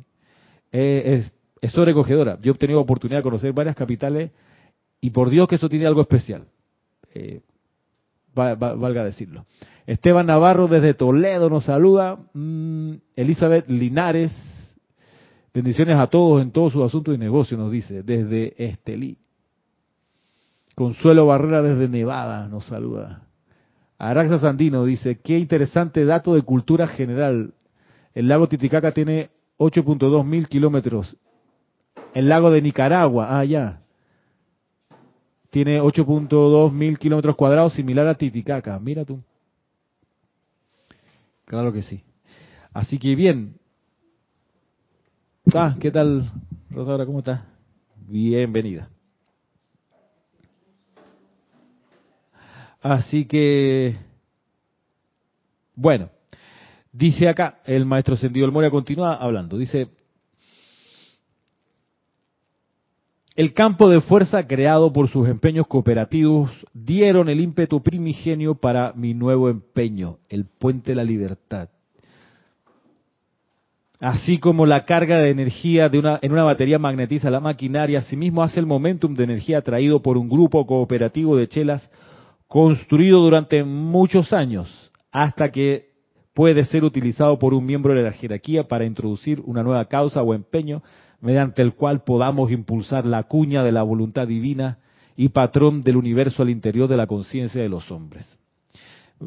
Es 0.72 1.34
es 1.62 1.72
sobrecogedora. 1.72 2.40
Yo 2.42 2.54
he 2.54 2.56
tenido 2.56 2.80
oportunidad 2.80 3.20
de 3.20 3.24
conocer 3.24 3.54
varias 3.54 3.76
capitales 3.76 4.32
y 5.02 5.10
por 5.10 5.30
Dios 5.30 5.48
que 5.48 5.56
eso 5.56 5.70
tiene 5.70 5.86
algo 5.86 6.02
especial. 6.02 6.46
Eh, 7.14 7.42
valga 8.34 9.04
decirlo. 9.04 9.46
Esteban 9.86 10.28
Navarro 10.28 10.68
desde 10.68 10.94
Toledo 10.94 11.50
nos 11.50 11.66
saluda. 11.66 12.18
Mm, 12.34 12.94
Elizabeth 13.16 13.68
Linares, 13.68 14.32
bendiciones 15.54 15.98
a 15.98 16.08
todos 16.08 16.42
en 16.42 16.52
todos 16.52 16.74
sus 16.74 16.84
asuntos 16.84 17.16
y 17.16 17.18
negocios, 17.18 17.60
nos 17.60 17.72
dice, 17.72 18.04
desde 18.04 18.54
Estelí. 18.64 19.18
Consuelo 20.76 21.26
Barrera 21.26 21.62
desde 21.62 21.90
Nevada 21.90 22.48
nos 22.48 22.66
saluda. 22.66 23.24
Araxa 23.98 24.40
Sandino 24.40 24.86
dice, 24.86 25.20
qué 25.20 25.38
interesante 25.38 26.06
dato 26.06 26.36
de 26.36 26.44
cultura 26.44 26.88
general. 26.88 27.54
El 28.14 28.30
lago 28.30 28.48
Titicaca 28.48 28.94
tiene 28.94 29.30
8.2 29.60 30.26
mil 30.26 30.48
kilómetros 30.48 31.16
el 32.14 32.30
lago 32.30 32.52
de 32.52 32.62
Nicaragua, 32.62 33.40
ah, 33.40 33.46
ya. 33.46 33.82
Tiene 35.50 35.82
8.2 35.82 36.72
mil 36.72 36.98
kilómetros 36.98 37.36
cuadrados, 37.36 37.74
similar 37.74 38.08
a 38.08 38.16
Titicaca. 38.16 38.80
Mira 38.80 39.06
tú. 39.06 39.22
Claro 41.46 41.74
que 41.74 41.82
sí. 41.82 42.04
Así 42.74 43.00
que 43.00 43.16
bien. 43.16 43.56
Ah, 45.54 45.76
¿qué 45.80 45.90
tal, 45.90 46.30
Rosaura? 46.70 47.06
¿Cómo 47.06 47.20
estás? 47.20 47.42
Bienvenida. 48.08 48.90
Así 52.82 53.26
que, 53.26 53.98
bueno, 55.76 56.10
dice 56.92 57.30
acá, 57.30 57.60
el 57.66 57.86
maestro 57.86 58.16
Sendido 58.16 58.46
El 58.46 58.52
Moria 58.52 58.70
continúa 58.70 59.16
hablando. 59.16 59.58
Dice, 59.58 59.90
El 63.40 63.54
campo 63.54 63.90
de 63.90 64.02
fuerza 64.02 64.46
creado 64.48 64.92
por 64.92 65.08
sus 65.08 65.30
empeños 65.30 65.66
cooperativos 65.66 66.52
dieron 66.74 67.30
el 67.30 67.40
ímpetu 67.40 67.82
primigenio 67.82 68.56
para 68.56 68.92
mi 68.92 69.14
nuevo 69.14 69.48
empeño, 69.48 70.18
el 70.28 70.44
puente 70.44 70.92
de 70.92 70.96
la 70.96 71.06
libertad. 71.06 71.70
Así 74.02 74.40
como 74.40 74.66
la 74.66 74.84
carga 74.84 75.20
de 75.20 75.30
energía 75.30 75.88
de 75.88 76.00
una, 76.00 76.20
en 76.22 76.34
una 76.34 76.44
batería 76.44 76.80
magnetiza 76.80 77.30
la 77.30 77.40
maquinaria, 77.40 78.00
asimismo 78.00 78.44
hace 78.44 78.60
el 78.60 78.66
momentum 78.66 79.14
de 79.14 79.24
energía 79.24 79.62
traído 79.62 80.02
por 80.02 80.18
un 80.18 80.28
grupo 80.28 80.66
cooperativo 80.66 81.38
de 81.38 81.48
chelas 81.48 81.90
construido 82.50 83.22
durante 83.22 83.64
muchos 83.64 84.34
años, 84.34 84.92
hasta 85.14 85.50
que 85.50 85.89
puede 86.40 86.64
ser 86.64 86.86
utilizado 86.86 87.38
por 87.38 87.54
un 87.54 87.66
miembro 87.66 87.94
de 87.94 88.02
la 88.02 88.14
jerarquía 88.14 88.64
para 88.64 88.86
introducir 88.86 89.42
una 89.44 89.62
nueva 89.62 89.84
causa 89.90 90.24
o 90.24 90.34
empeño 90.34 90.82
mediante 91.20 91.62
el 91.62 91.74
cual 91.74 92.06
podamos 92.06 92.50
impulsar 92.50 93.06
la 93.06 93.24
cuña 93.24 93.62
de 93.62 93.74
la 93.74 93.84
voluntad 93.84 94.26
divina 94.26 94.78
y 95.18 95.28
patrón 95.28 95.82
del 95.82 95.98
universo 95.98 96.42
al 96.42 96.50
interior 96.50 96.88
de 96.88 96.96
la 96.96 97.08
conciencia 97.08 97.62
de 97.62 97.68
los 97.68 97.92
hombres. 97.92 98.26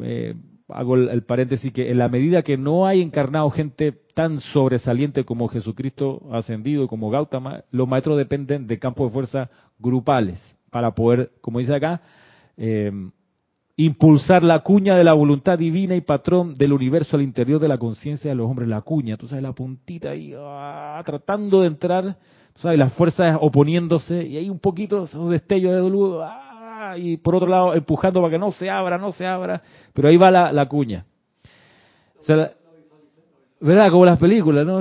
Eh, 0.01 0.35
hago 0.71 0.95
el, 0.95 1.23
paréntesis 1.25 1.71
que 1.71 1.91
en 1.91 1.99
la 1.99 2.09
medida 2.09 2.41
que 2.41 2.57
no 2.57 2.87
hay 2.87 3.03
encarnado 3.03 3.51
gente 3.51 3.93
tan 4.15 4.41
sobresaliente 4.41 5.25
como 5.25 5.49
Jesucristo 5.49 6.23
ascendido, 6.33 6.89
como 6.89 7.11
Gautama, 7.11 7.65
los 7.73 7.87
maestros 7.87 8.17
dependen 8.17 8.67
de 8.67 8.79
campos 8.79 9.09
de 9.09 9.13
fuerza 9.13 9.51
grupales 9.79 10.41
para 10.71 10.95
poder, 10.95 11.31
como 11.43 11.59
dice 11.59 11.75
acá, 11.75 12.01
eh, 12.57 12.91
impulsar 13.77 14.43
la 14.43 14.61
cuña 14.61 14.97
de 14.97 15.05
la 15.05 15.15
voluntad 15.15 15.59
divina 15.59 15.95
y 15.95 16.03
patrón 16.03 16.55
del 16.55 16.73
universo 16.73 17.17
al 17.17 17.23
interior 17.23 17.61
de 17.61 17.69
la 17.69 17.79
conciencia 17.79 18.31
de 18.31 18.35
los 18.35 18.49
hombres, 18.49 18.69
la 18.69 18.83
cuña, 18.83 19.17
tú 19.17 19.27
sabes, 19.27 19.43
la 19.43 19.53
puntita 19.53 20.11
ahí, 20.11 20.35
ah, 20.37 21.03
tratando 21.05 21.63
de 21.63 21.69
entrar, 21.69 22.17
tú 22.53 22.61
sabes, 22.61 22.79
las 22.79 22.93
fuerzas 22.93 23.39
oponiéndose, 23.41 24.25
y 24.25 24.37
hay 24.37 24.51
un 24.51 24.59
poquito 24.59 25.05
esos 25.05 25.29
destellos 25.29 25.73
de 25.73 25.91
luz, 25.91 26.19
ah, 26.23 26.97
y 26.99 27.17
por 27.17 27.37
otro 27.37 27.49
lado 27.49 27.75
empujando 27.75 28.21
para 28.21 28.33
que 28.33 28.39
no 28.39 28.53
se 28.53 28.69
abra, 28.69 28.99
no 28.99 29.13
se 29.13 29.27
abra, 29.27 29.63
pero 29.95 30.09
ahí 30.09 30.17
va 30.17 30.31
la, 30.31 30.53
la 30.53 30.69
cuña. 30.69 31.07
¿Verdad? 33.61 33.91
Como 33.91 34.05
las 34.05 34.19
películas, 34.19 34.67
¿no? 34.67 34.81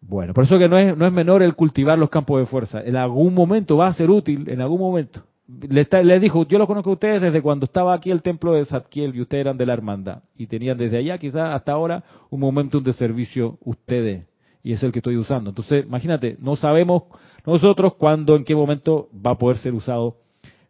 Bueno, 0.00 0.34
por 0.34 0.44
eso 0.44 0.58
que 0.58 0.68
no 0.68 0.76
es, 0.76 0.96
no 0.96 1.06
es 1.06 1.12
menor 1.12 1.42
el 1.42 1.54
cultivar 1.54 1.98
los 1.98 2.10
campos 2.10 2.40
de 2.40 2.46
fuerza. 2.46 2.82
En 2.82 2.96
algún 2.96 3.32
momento 3.32 3.76
va 3.76 3.86
a 3.86 3.94
ser 3.94 4.10
útil, 4.10 4.48
en 4.50 4.60
algún 4.60 4.80
momento 4.80 5.22
le, 5.48 6.20
dijo, 6.20 6.46
yo 6.46 6.58
lo 6.58 6.66
conozco 6.66 6.90
a 6.90 6.92
ustedes 6.94 7.20
desde 7.20 7.42
cuando 7.42 7.64
estaba 7.64 7.94
aquí 7.94 8.10
el 8.10 8.22
templo 8.22 8.52
de 8.52 8.64
Zadkiel 8.64 9.14
y 9.14 9.20
ustedes 9.20 9.42
eran 9.42 9.56
de 9.56 9.66
la 9.66 9.72
hermandad. 9.72 10.22
Y 10.36 10.46
tenían 10.46 10.78
desde 10.78 10.98
allá, 10.98 11.18
quizás 11.18 11.54
hasta 11.54 11.72
ahora, 11.72 12.04
un 12.30 12.40
momento 12.40 12.80
de 12.80 12.92
servicio 12.92 13.58
ustedes. 13.64 14.26
Y 14.62 14.72
es 14.72 14.82
el 14.82 14.92
que 14.92 15.00
estoy 15.00 15.16
usando. 15.16 15.50
Entonces, 15.50 15.84
imagínate, 15.84 16.36
no 16.40 16.54
sabemos 16.56 17.04
nosotros 17.44 17.94
cuándo, 17.94 18.36
en 18.36 18.44
qué 18.44 18.54
momento 18.54 19.08
va 19.14 19.32
a 19.32 19.38
poder 19.38 19.58
ser 19.58 19.74
usado 19.74 20.16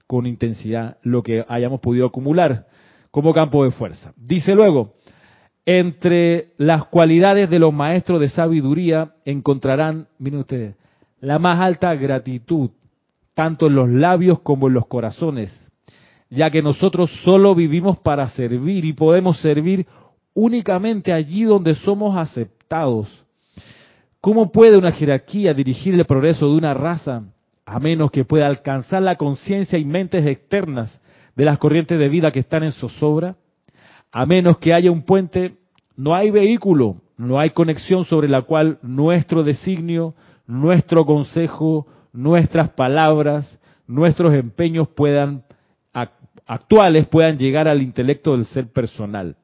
con 0.07 0.27
intensidad 0.27 0.97
lo 1.03 1.23
que 1.23 1.45
hayamos 1.49 1.81
podido 1.81 2.07
acumular 2.07 2.67
como 3.11 3.35
campo 3.35 3.65
de 3.65 3.71
fuerza. 3.71 4.13
Dice 4.17 4.55
luego, 4.55 4.95
entre 5.65 6.53
las 6.57 6.87
cualidades 6.87 7.49
de 7.51 7.59
los 7.59 7.73
maestros 7.73 8.21
de 8.21 8.29
sabiduría 8.29 9.13
encontrarán, 9.25 10.09
miren 10.19 10.41
ustedes, 10.41 10.77
la 11.21 11.39
más 11.39 11.61
alta 11.61 11.95
gratitud, 11.95 12.71
tanto 13.35 13.67
en 13.67 13.75
los 13.75 13.91
labios 13.91 14.41
como 14.41 14.69
en 14.69 14.75
los 14.75 14.87
corazones, 14.87 15.53
ya 16.31 16.51
que 16.51 16.63
nosotros 16.63 17.11
solo 17.25 17.55
vivimos 17.55 17.99
para 17.99 18.29
servir 18.29 18.85
y 18.85 18.93
podemos 18.93 19.39
servir 19.41 19.87
únicamente 20.35 21.13
allí 21.13 21.45
donde 21.45 21.75
somos 21.75 22.17
aceptados. 22.17 23.09
¿Cómo 24.21 24.53
puede 24.53 24.77
una 24.77 24.93
jerarquía 24.93 25.53
dirigir 25.53 25.95
el 25.95 26.05
progreso 26.05 26.47
de 26.47 26.57
una 26.57 26.75
raza 26.75 27.25
a 27.67 27.79
menos 27.81 28.11
que 28.11 28.25
pueda 28.25 28.47
alcanzar 28.47 29.03
la 29.03 29.17
conciencia 29.17 29.79
y 29.79 29.85
mentes 29.85 30.25
externas 30.27 31.01
de 31.35 31.45
las 31.45 31.59
corrientes 31.59 31.99
de 31.99 32.09
vida 32.09 32.31
que 32.31 32.41
están 32.41 32.63
en 32.63 32.73
zozobra? 32.73 33.37
A 34.13 34.27
menos 34.27 34.59
que 34.59 34.75
haya 34.75 34.91
un 34.91 35.03
puente, 35.03 35.57
no 35.97 36.15
hay 36.15 36.31
vehículo, 36.31 36.97
no 37.17 37.41
hay 37.41 37.51
conexión 37.51 38.05
sobre 38.05 38.29
la 38.29 38.43
cual 38.43 38.79
nuestro 38.83 39.43
designio, 39.43 40.15
nuestro 40.47 41.05
consejo, 41.07 41.87
nuestras 42.13 42.71
palabras, 42.71 43.61
nuestros 43.87 44.35
empeños 44.35 44.89
puedan 44.89 45.45
actuales 46.47 47.07
puedan 47.07 47.39
llegar 47.39 47.69
al 47.69 47.83
intelecto 47.83 48.33
del 48.33 48.45
ser 48.47 48.69
personal. 48.69 49.37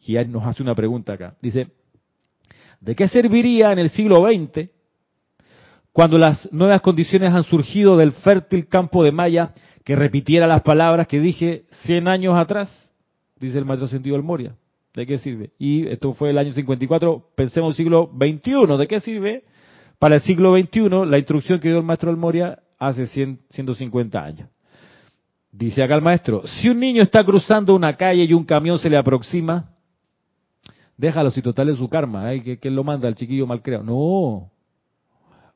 Y 0.00 0.16
él 0.16 0.30
nos 0.30 0.46
hace 0.46 0.62
una 0.62 0.74
pregunta 0.74 1.14
acá. 1.14 1.36
Dice, 1.40 1.68
¿de 2.80 2.94
qué 2.94 3.08
serviría 3.08 3.72
en 3.72 3.78
el 3.78 3.90
siglo 3.90 4.26
XX, 4.26 4.68
cuando 5.92 6.18
las 6.18 6.50
nuevas 6.52 6.80
condiciones 6.80 7.32
han 7.32 7.44
surgido 7.44 7.96
del 7.96 8.12
fértil 8.12 8.68
campo 8.68 9.02
de 9.02 9.12
Maya, 9.12 9.52
que 9.84 9.94
repitiera 9.94 10.46
las 10.46 10.62
palabras 10.62 11.06
que 11.06 11.20
dije 11.20 11.64
100 11.84 12.08
años 12.08 12.36
atrás, 12.36 12.70
dice 13.38 13.58
el 13.58 13.64
maestro 13.64 13.88
sentido 13.88 14.16
del 14.16 14.24
Moria. 14.24 14.54
¿De 14.94 15.06
qué 15.06 15.18
sirve? 15.18 15.50
Y 15.58 15.86
esto 15.86 16.14
fue 16.14 16.30
el 16.30 16.38
año 16.38 16.52
54, 16.52 17.30
pensemos 17.36 17.76
siglo 17.76 18.10
XXI, 18.16 18.76
¿de 18.76 18.86
qué 18.88 19.00
sirve? 19.00 19.44
Para 20.00 20.14
el 20.14 20.22
siglo 20.22 20.56
XXI, 20.56 21.04
la 21.06 21.18
instrucción 21.18 21.60
que 21.60 21.68
dio 21.68 21.76
el 21.76 21.84
maestro 21.84 22.10
del 22.10 22.18
Moria 22.18 22.58
hace 22.78 23.06
100, 23.06 23.38
150 23.50 24.18
años. 24.18 24.48
Dice 25.52 25.82
acá 25.82 25.94
el 25.94 26.00
maestro, 26.00 26.42
si 26.46 26.70
un 26.70 26.80
niño 26.80 27.02
está 27.02 27.22
cruzando 27.22 27.74
una 27.74 27.94
calle 27.98 28.24
y 28.24 28.32
un 28.32 28.44
camión 28.44 28.78
se 28.78 28.88
le 28.88 28.96
aproxima, 28.96 29.72
déjalo 30.96 31.30
si 31.30 31.42
total 31.42 31.68
es 31.68 31.76
su 31.76 31.86
karma, 31.90 32.32
¿eh? 32.32 32.58
que, 32.58 32.70
lo 32.70 32.82
manda 32.82 33.08
el 33.08 33.14
chiquillo 33.14 33.46
malcreado. 33.46 33.84
No, 33.84 34.50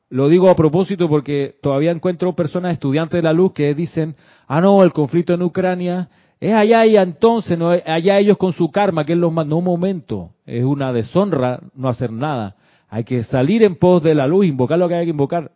lo 0.09 0.29
digo 0.29 0.47
a 0.47 0.55
propósito 0.55 1.09
porque 1.09 1.55
todavía 1.59 1.89
encuentro 1.89 2.35
personas 2.35 2.73
estudiantes 2.73 3.17
de 3.17 3.23
la 3.23 3.33
luz 3.33 3.51
que 3.53 3.73
dicen, 3.73 4.15
ah 4.47 4.61
no, 4.61 4.83
el 4.83 4.93
conflicto 4.93 5.33
en 5.33 5.41
Ucrania 5.41 6.07
es 6.39 6.53
allá 6.53 6.85
y 6.85 6.97
entonces, 6.97 7.57
no, 7.57 7.71
allá 7.71 8.19
ellos 8.19 8.37
con 8.37 8.53
su 8.53 8.69
karma, 8.69 9.05
que 9.05 9.15
los 9.15 9.33
No, 9.33 9.57
un 9.57 9.63
momento, 9.63 10.33
es 10.45 10.63
una 10.63 10.93
deshonra 10.93 11.61
no 11.73 11.89
hacer 11.89 12.11
nada. 12.11 12.57
Hay 12.95 13.03
que 13.03 13.23
salir 13.23 13.61
en 13.61 13.75
pos 13.75 14.01
de 14.03 14.15
la 14.15 14.25
luz, 14.25 14.45
invocar 14.45 14.79
lo 14.79 14.87
que 14.87 14.95
hay 14.95 15.03
que 15.03 15.09
invocar. 15.09 15.51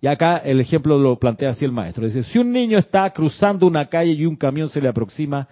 Y 0.00 0.06
acá 0.06 0.38
el 0.38 0.58
ejemplo 0.58 0.96
lo 0.96 1.18
plantea 1.18 1.50
así 1.50 1.66
el 1.66 1.70
maestro. 1.70 2.06
Dice, 2.06 2.22
si 2.22 2.38
un 2.38 2.50
niño 2.50 2.78
está 2.78 3.10
cruzando 3.10 3.66
una 3.66 3.90
calle 3.90 4.12
y 4.12 4.24
un 4.24 4.36
camión 4.36 4.70
se 4.70 4.80
le 4.80 4.88
aproxima, 4.88 5.48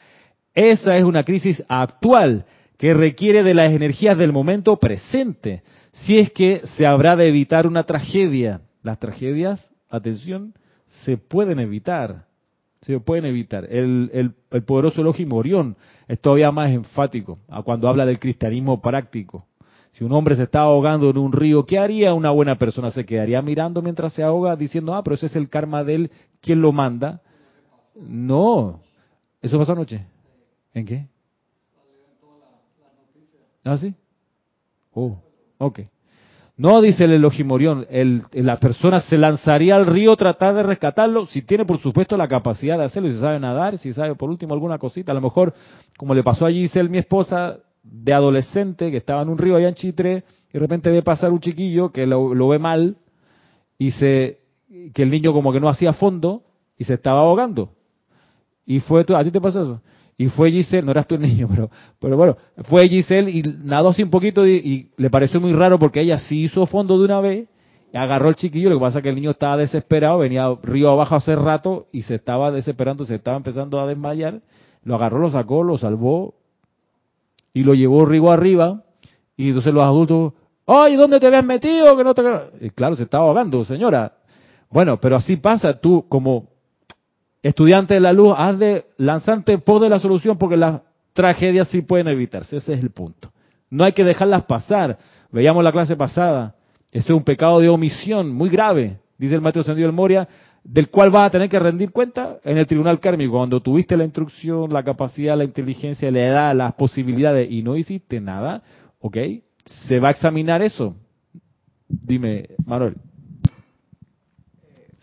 esa 0.54 0.96
es 0.96 1.04
una 1.04 1.22
crisis 1.22 1.62
actual 1.68 2.46
que 2.78 2.94
requiere 2.94 3.42
de 3.42 3.52
las 3.52 3.70
energías 3.70 4.16
del 4.16 4.32
momento 4.32 4.78
presente, 4.78 5.62
si 5.92 6.18
es 6.18 6.32
que 6.32 6.62
se 6.64 6.86
habrá 6.86 7.16
de 7.16 7.28
evitar 7.28 7.66
una 7.66 7.82
tragedia. 7.82 8.62
Las 8.82 8.98
tragedias, 8.98 9.62
atención, 9.90 10.54
se 11.04 11.18
pueden 11.18 11.58
evitar 11.58 12.30
se 12.80 12.98
pueden 12.98 13.26
evitar. 13.26 13.66
El, 13.70 14.34
el, 14.50 14.62
poderoso 14.62 15.02
Elohim 15.02 15.28
Morión 15.28 15.76
es 16.08 16.18
todavía 16.18 16.50
más 16.50 16.70
enfático 16.70 17.38
a 17.46 17.62
cuando 17.62 17.90
habla 17.90 18.06
del 18.06 18.18
cristianismo 18.18 18.80
práctico. 18.80 19.46
Si 19.92 20.04
un 20.04 20.12
hombre 20.12 20.36
se 20.36 20.44
está 20.44 20.60
ahogando 20.60 21.10
en 21.10 21.18
un 21.18 21.32
río, 21.32 21.66
¿qué 21.66 21.78
haría 21.78 22.14
una 22.14 22.30
buena 22.30 22.56
persona? 22.56 22.90
¿Se 22.90 23.04
quedaría 23.04 23.42
mirando 23.42 23.82
mientras 23.82 24.12
se 24.12 24.22
ahoga 24.22 24.56
diciendo, 24.56 24.94
ah, 24.94 25.02
pero 25.02 25.14
ese 25.14 25.26
es 25.26 25.36
el 25.36 25.48
karma 25.48 25.84
de 25.84 25.94
él, 25.94 26.10
¿quién 26.40 26.62
lo 26.62 26.72
manda? 26.72 27.20
No. 27.94 28.80
¿Eso 29.42 29.58
pasó 29.58 29.72
anoche? 29.72 30.04
¿En 30.72 30.86
qué? 30.86 31.06
¿Ah, 33.64 33.76
sí? 33.76 33.94
Oh, 34.92 35.18
ok. 35.58 35.80
No, 36.56 36.82
dice 36.82 37.04
el 37.04 37.12
Elohimorión, 37.12 37.86
el, 37.88 38.22
la 38.32 38.58
persona 38.58 39.00
se 39.00 39.16
lanzaría 39.16 39.76
al 39.76 39.86
río 39.86 40.14
tratar 40.16 40.54
de 40.54 40.62
rescatarlo, 40.62 41.24
si 41.24 41.40
tiene 41.40 41.64
por 41.64 41.78
supuesto 41.78 42.18
la 42.18 42.28
capacidad 42.28 42.76
de 42.76 42.84
hacerlo, 42.84 43.10
si 43.10 43.18
sabe 43.18 43.40
nadar, 43.40 43.78
si 43.78 43.94
sabe 43.94 44.14
por 44.14 44.28
último 44.28 44.52
alguna 44.52 44.78
cosita, 44.78 45.12
a 45.12 45.14
lo 45.14 45.22
mejor, 45.22 45.54
como 45.96 46.14
le 46.14 46.22
pasó 46.22 46.44
a 46.44 46.50
Giselle, 46.50 46.90
mi 46.90 46.98
esposa, 46.98 47.56
de 47.82 48.12
adolescente, 48.12 48.90
que 48.90 48.98
estaba 48.98 49.22
en 49.22 49.28
un 49.28 49.38
río 49.38 49.56
allá 49.56 49.68
en 49.68 49.74
Chitre, 49.74 50.24
y 50.50 50.52
de 50.52 50.58
repente 50.58 50.90
ve 50.90 51.02
pasar 51.02 51.32
un 51.32 51.40
chiquillo 51.40 51.90
que 51.90 52.06
lo, 52.06 52.48
ve 52.48 52.58
mal, 52.58 52.96
y 53.78 53.92
se, 53.92 54.40
que 54.94 55.02
el 55.02 55.10
niño 55.10 55.32
como 55.32 55.52
que 55.52 55.60
no 55.60 55.68
hacía 55.68 55.92
fondo, 55.92 56.42
y 56.76 56.84
se 56.84 56.94
estaba 56.94 57.20
ahogando. 57.20 57.70
Y 58.66 58.80
fue, 58.80 59.04
¿a 59.14 59.24
ti 59.24 59.30
te 59.30 59.40
pasó 59.40 59.62
eso? 59.62 59.82
Y 60.16 60.28
fue 60.28 60.50
Giselle, 60.50 60.82
no 60.82 60.90
eras 60.90 61.06
tú 61.06 61.14
el 61.14 61.22
niño, 61.22 61.48
pero, 61.50 61.70
pero 61.98 62.16
bueno, 62.16 62.36
fue 62.64 62.88
Giselle 62.88 63.30
y 63.30 63.42
nadó 63.42 63.88
así 63.88 64.02
un 64.02 64.10
poquito 64.10 64.46
y, 64.46 64.90
le 64.96 65.10
pareció 65.10 65.40
muy 65.40 65.52
raro 65.52 65.78
porque 65.78 66.00
ella 66.00 66.18
sí 66.18 66.42
hizo 66.42 66.66
fondo 66.66 66.98
de 66.98 67.04
una 67.04 67.20
vez, 67.20 67.48
y 67.92 67.96
agarró 67.96 68.28
el 68.28 68.36
chiquillo, 68.36 68.68
lo 68.70 68.76
que 68.76 68.82
pasa 68.82 68.98
es 68.98 69.02
que 69.02 69.08
el 69.08 69.16
niño 69.16 69.32
estaba 69.32 69.56
desesperado, 69.56 70.18
venía 70.18 70.46
río 70.62 70.90
abajo 70.90 71.16
hace 71.16 71.34
rato 71.34 71.88
y 71.90 72.02
se 72.02 72.16
estaba 72.16 72.52
desesperando, 72.52 73.04
se 73.04 73.16
estaba 73.16 73.36
empezando 73.36 73.80
a 73.80 73.86
desmayar, 73.86 74.42
lo 74.84 74.94
agarró, 74.94 75.18
lo 75.18 75.30
sacó, 75.30 75.64
lo 75.64 75.76
salvó 75.76 76.34
y 77.52 77.62
lo 77.62 77.74
llevó 77.74 78.04
río 78.04 78.30
arriba 78.30 78.82
y 79.36 79.48
entonces 79.48 79.72
los 79.72 79.82
adultos, 79.82 80.34
¡ay, 80.66 80.96
¿dónde 80.96 81.18
te 81.18 81.26
habías 81.26 81.44
metido? 81.44 81.96
Que 81.96 82.04
no 82.04 82.14
te... 82.14 82.70
Claro, 82.74 82.94
se 82.94 83.04
estaba 83.04 83.24
ahogando, 83.24 83.64
señora. 83.64 84.12
Bueno, 84.70 85.00
pero 85.00 85.16
así 85.16 85.36
pasa, 85.36 85.80
tú 85.80 86.06
como 86.08 86.48
estudiante 87.42 87.94
de 87.94 88.00
la 88.00 88.12
luz, 88.12 88.34
haz 88.36 88.58
de 88.58 88.86
lanzarte 88.98 89.58
por 89.58 89.80
de 89.80 89.88
la 89.88 89.98
solución 89.98 90.36
porque 90.38 90.56
las 90.56 90.82
tragedias 91.12 91.68
sí 91.68 91.82
pueden 91.82 92.08
evitarse. 92.08 92.58
Ese 92.58 92.74
es 92.74 92.80
el 92.80 92.90
punto. 92.90 93.32
No 93.70 93.84
hay 93.84 93.92
que 93.92 94.04
dejarlas 94.04 94.44
pasar. 94.44 94.98
Veíamos 95.30 95.64
la 95.64 95.72
clase 95.72 95.96
pasada. 95.96 96.54
Eso 96.92 97.12
es 97.12 97.18
un 97.18 97.24
pecado 97.24 97.60
de 97.60 97.68
omisión 97.68 98.32
muy 98.32 98.50
grave, 98.50 98.98
dice 99.16 99.36
el 99.36 99.40
maestro 99.40 99.62
Sendido 99.62 99.86
del 99.86 99.94
Moria, 99.94 100.28
del 100.64 100.90
cual 100.90 101.10
vas 101.10 101.28
a 101.28 101.30
tener 101.30 101.48
que 101.48 101.58
rendir 101.58 101.90
cuenta 101.90 102.38
en 102.44 102.58
el 102.58 102.66
tribunal 102.66 103.00
kármico. 103.00 103.32
Cuando 103.32 103.60
tuviste 103.60 103.96
la 103.96 104.04
instrucción, 104.04 104.72
la 104.72 104.82
capacidad, 104.82 105.36
la 105.36 105.44
inteligencia, 105.44 106.10
la 106.10 106.26
edad, 106.26 106.54
las 106.54 106.74
posibilidades 106.74 107.50
y 107.50 107.62
no 107.62 107.76
hiciste 107.76 108.20
nada, 108.20 108.62
¿ok? 109.00 109.16
Se 109.86 109.98
va 109.98 110.08
a 110.08 110.12
examinar 110.12 110.62
eso. 110.62 110.96
Dime, 111.88 112.50
Manuel. 112.66 112.94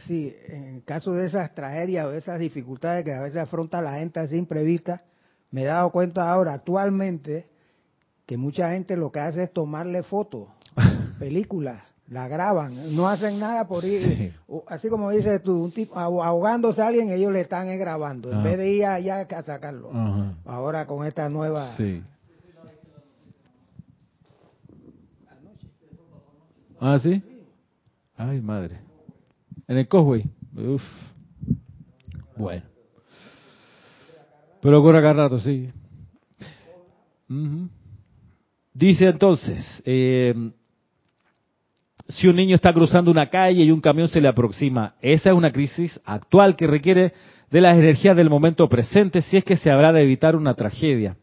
Sí, 0.06 0.34
en 0.48 0.80
caso 0.82 1.12
de 1.13 1.28
esas 1.28 1.54
tragedias 1.54 2.06
o 2.06 2.12
de 2.12 2.20
esas 2.20 2.39
dificultades 2.39 3.04
que 3.04 3.13
a 3.13 3.24
veces 3.24 3.41
afronta 3.41 3.82
la 3.82 4.00
gente 4.00 4.22
así 4.22 4.38
imprevista, 4.38 5.04
me 5.52 5.63
he 5.63 5.65
dado 5.65 5.91
cuenta 5.91 6.32
ahora 6.32 6.54
actualmente 6.54 7.48
que 8.26 8.38
mucha 8.38 8.72
gente 8.72 8.96
lo 8.96 9.12
que 9.12 9.20
hace 9.20 9.43
es 9.43 9.54
tomarle 9.54 10.04
fotos, 10.04 10.48
películas, 11.20 11.84
la 12.10 12.28
graban, 12.28 12.96
no 12.96 13.08
hacen 13.08 13.39
nada 13.39 13.67
por 13.67 13.84
ir, 13.84 14.34
así 14.67 14.88
como 14.88 15.12
dices 15.12 15.43
tú, 15.43 15.65
un 15.65 15.72
tipo 15.72 15.98
ahogándose 15.98 16.82
a 16.82 16.88
alguien, 16.88 17.10
ellos 17.10 17.32
le 17.34 17.41
están 17.41 17.67
grabando, 17.78 18.32
en 18.32 18.43
vez 18.43 18.58
de 18.58 18.72
ir 18.72 18.86
allá 18.86 19.28
a 19.30 19.43
sacarlo. 19.43 19.91
Ahora 20.46 20.86
con 20.86 21.06
esta 21.06 21.30
nueva... 21.30 21.76
Sí. 21.76 22.02
Ah, 26.80 27.00
sí. 27.02 27.24
Ay, 28.15 28.39
madre. 28.39 28.78
En 29.67 29.78
el 29.78 29.88
Cosway. 29.88 30.24
Uf. 30.56 30.84
Bueno. 32.36 32.63
Pero 34.62 34.80
ocurre 34.80 35.00
acá 35.00 35.13
rato, 35.13 35.39
sí. 35.39 35.72
Dice 38.74 39.08
entonces, 39.08 39.65
eh, 39.86 40.52
si 42.10 42.28
un 42.28 42.36
niño 42.36 42.56
está 42.56 42.74
cruzando 42.74 43.12
una 43.12 43.30
calle 43.30 43.63
y 43.63 43.72
un 43.72 43.82
camión 43.82 44.08
se 44.08 44.22
le 44.22 44.28
aproxima, 44.28 44.96
esa 45.02 45.30
es 45.30 45.36
una 45.36 45.52
crisis 45.52 46.00
actual 46.06 46.56
que 46.56 46.67
requiere 46.67 47.13
de 47.52 47.62
las 47.62 47.78
energías 47.78 48.15
del 48.15 48.30
momento 48.30 48.67
presente 48.70 49.22
si 49.22 49.38
es 49.38 49.43
que 49.43 49.58
se 49.58 49.72
habrá 49.72 49.91
de 49.91 50.04
evitar 50.04 50.36
una 50.36 50.54
tragedia. 50.54 51.17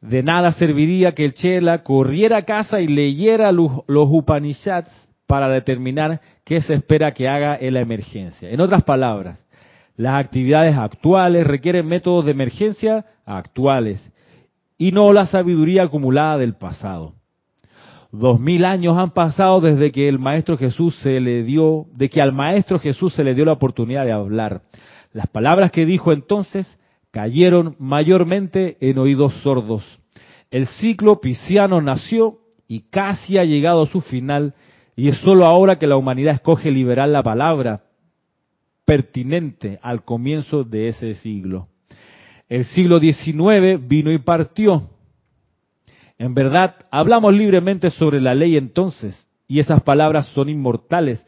De 0.00 0.22
nada 0.22 0.52
serviría 0.52 1.12
que 1.12 1.24
el 1.24 1.34
Chela 1.34 1.82
corriera 1.82 2.38
a 2.38 2.44
casa 2.44 2.80
y 2.80 2.86
leyera 2.86 3.50
los, 3.50 3.82
los 3.88 4.08
Upanishads 4.08 4.90
para 5.26 5.48
determinar 5.48 6.20
qué 6.44 6.60
se 6.62 6.74
espera 6.74 7.12
que 7.12 7.28
haga 7.28 7.56
en 7.60 7.74
la 7.74 7.80
emergencia. 7.80 8.48
En 8.48 8.60
otras 8.60 8.84
palabras, 8.84 9.44
las 9.96 10.24
actividades 10.24 10.76
actuales 10.76 11.46
requieren 11.46 11.86
métodos 11.86 12.24
de 12.24 12.30
emergencia 12.30 13.04
actuales 13.26 14.00
y 14.78 14.92
no 14.92 15.12
la 15.12 15.26
sabiduría 15.26 15.82
acumulada 15.82 16.38
del 16.38 16.54
pasado. 16.54 17.17
Dos 18.10 18.40
mil 18.40 18.64
años 18.64 18.96
han 18.96 19.10
pasado 19.10 19.60
desde 19.60 19.92
que 19.92 20.08
el 20.08 20.18
Maestro 20.18 20.56
Jesús 20.56 20.96
se 21.02 21.20
le 21.20 21.42
dio, 21.42 21.86
de 21.94 22.08
que 22.08 22.22
al 22.22 22.32
Maestro 22.32 22.78
Jesús 22.78 23.12
se 23.14 23.22
le 23.22 23.34
dio 23.34 23.44
la 23.44 23.52
oportunidad 23.52 24.04
de 24.04 24.12
hablar. 24.12 24.62
Las 25.12 25.26
palabras 25.26 25.70
que 25.70 25.84
dijo 25.84 26.12
entonces 26.12 26.78
cayeron 27.10 27.76
mayormente 27.78 28.76
en 28.80 28.98
oídos 28.98 29.34
sordos. 29.42 29.84
El 30.50 30.66
ciclo 30.66 31.20
pisciano 31.20 31.82
nació 31.82 32.38
y 32.66 32.80
casi 32.90 33.36
ha 33.36 33.44
llegado 33.44 33.82
a 33.82 33.86
su 33.86 34.00
final 34.00 34.54
y 34.96 35.08
es 35.08 35.18
solo 35.18 35.44
ahora 35.44 35.78
que 35.78 35.86
la 35.86 35.96
humanidad 35.96 36.34
escoge 36.34 36.70
liberar 36.70 37.08
la 37.08 37.22
palabra 37.22 37.82
pertinente 38.84 39.78
al 39.82 40.02
comienzo 40.02 40.64
de 40.64 40.88
ese 40.88 41.14
siglo. 41.14 41.68
El 42.48 42.64
siglo 42.64 42.98
XIX 42.98 43.86
vino 43.86 44.10
y 44.10 44.18
partió. 44.18 44.88
En 46.18 46.34
verdad, 46.34 46.74
hablamos 46.90 47.32
libremente 47.32 47.90
sobre 47.90 48.20
la 48.20 48.34
ley 48.34 48.56
entonces, 48.56 49.26
y 49.46 49.60
esas 49.60 49.82
palabras 49.82 50.26
son 50.28 50.48
inmortales, 50.48 51.24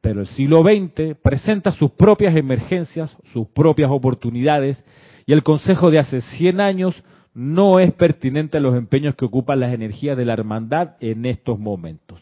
pero 0.00 0.20
el 0.20 0.26
siglo 0.26 0.62
XX 0.62 1.16
presenta 1.22 1.70
sus 1.70 1.92
propias 1.92 2.36
emergencias, 2.36 3.16
sus 3.32 3.46
propias 3.48 3.90
oportunidades, 3.90 4.84
y 5.26 5.32
el 5.32 5.44
consejo 5.44 5.90
de 5.92 6.00
hace 6.00 6.20
100 6.20 6.60
años 6.60 7.04
no 7.34 7.78
es 7.78 7.92
pertinente 7.92 8.58
a 8.58 8.60
los 8.60 8.74
empeños 8.74 9.14
que 9.14 9.24
ocupan 9.24 9.60
las 9.60 9.72
energías 9.72 10.16
de 10.16 10.24
la 10.24 10.34
hermandad 10.34 10.96
en 11.00 11.24
estos 11.24 11.58
momentos. 11.58 12.20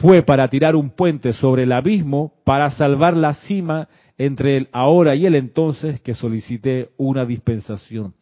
Fue 0.00 0.22
para 0.22 0.48
tirar 0.48 0.76
un 0.76 0.90
puente 0.90 1.32
sobre 1.32 1.62
el 1.62 1.72
abismo 1.72 2.34
para 2.44 2.70
salvar 2.70 3.16
la 3.16 3.32
cima 3.32 3.88
entre 4.18 4.58
el 4.58 4.68
ahora 4.72 5.14
y 5.14 5.24
el 5.24 5.34
entonces 5.34 6.00
que 6.00 6.14
solicité 6.14 6.90
una 6.98 7.24
dispensación, 7.24 8.12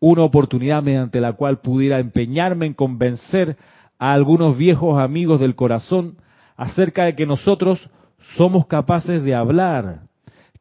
una 0.00 0.22
oportunidad 0.22 0.82
mediante 0.82 1.20
la 1.20 1.34
cual 1.34 1.60
pudiera 1.60 2.00
empeñarme 2.00 2.66
en 2.66 2.74
convencer 2.74 3.56
a 3.98 4.12
algunos 4.12 4.56
viejos 4.56 4.98
amigos 4.98 5.40
del 5.40 5.54
corazón 5.54 6.16
acerca 6.56 7.04
de 7.04 7.14
que 7.14 7.26
nosotros 7.26 7.90
somos 8.36 8.66
capaces 8.66 9.22
de 9.22 9.34
hablar, 9.34 10.00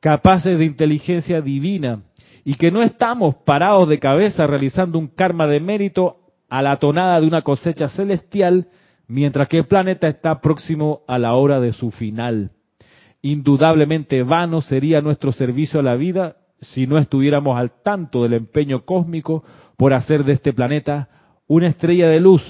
capaces 0.02 0.58
de 0.58 0.66
inteligencia 0.66 1.42
divina 1.42 2.04
y 2.44 2.56
que 2.56 2.72
no 2.72 2.82
estamos 2.82 3.36
parados 3.46 3.88
de 3.88 4.00
cabeza 4.00 4.46
realizando 4.46 5.00
un 5.00 5.08
karma 5.08 5.48
de 5.48 5.60
mérito 5.60 6.18
a 6.50 6.62
la 6.62 6.78
tonada 6.78 7.20
de 7.20 7.28
una 7.28 7.42
cosecha 7.42 7.88
celestial, 7.90 8.68
mientras 9.08 9.48
que 9.48 9.58
el 9.58 9.68
planeta 9.68 10.08
está 10.08 10.42
próximo 10.42 11.02
a 11.08 11.18
la 11.18 11.34
hora 11.34 11.60
de 11.60 11.72
su 11.72 11.92
final. 11.92 12.52
Indudablemente 13.22 14.24
vano 14.24 14.62
sería 14.62 15.02
nuestro 15.02 15.32
servicio 15.32 15.80
a 15.80 15.84
la 15.84 15.96
vida 15.96 16.38
si 16.62 16.88
no 16.88 16.98
estuviéramos 16.98 17.58
al 17.58 17.72
tanto 17.82 18.24
del 18.24 18.34
empeño 18.34 18.86
cósmico 18.86 19.44
por 19.78 19.94
hacer 19.94 20.24
de 20.24 20.34
este 20.34 20.54
planeta 20.54 21.10
una 21.48 21.68
estrella 21.68 22.08
de 22.10 22.20
luz. 22.20 22.44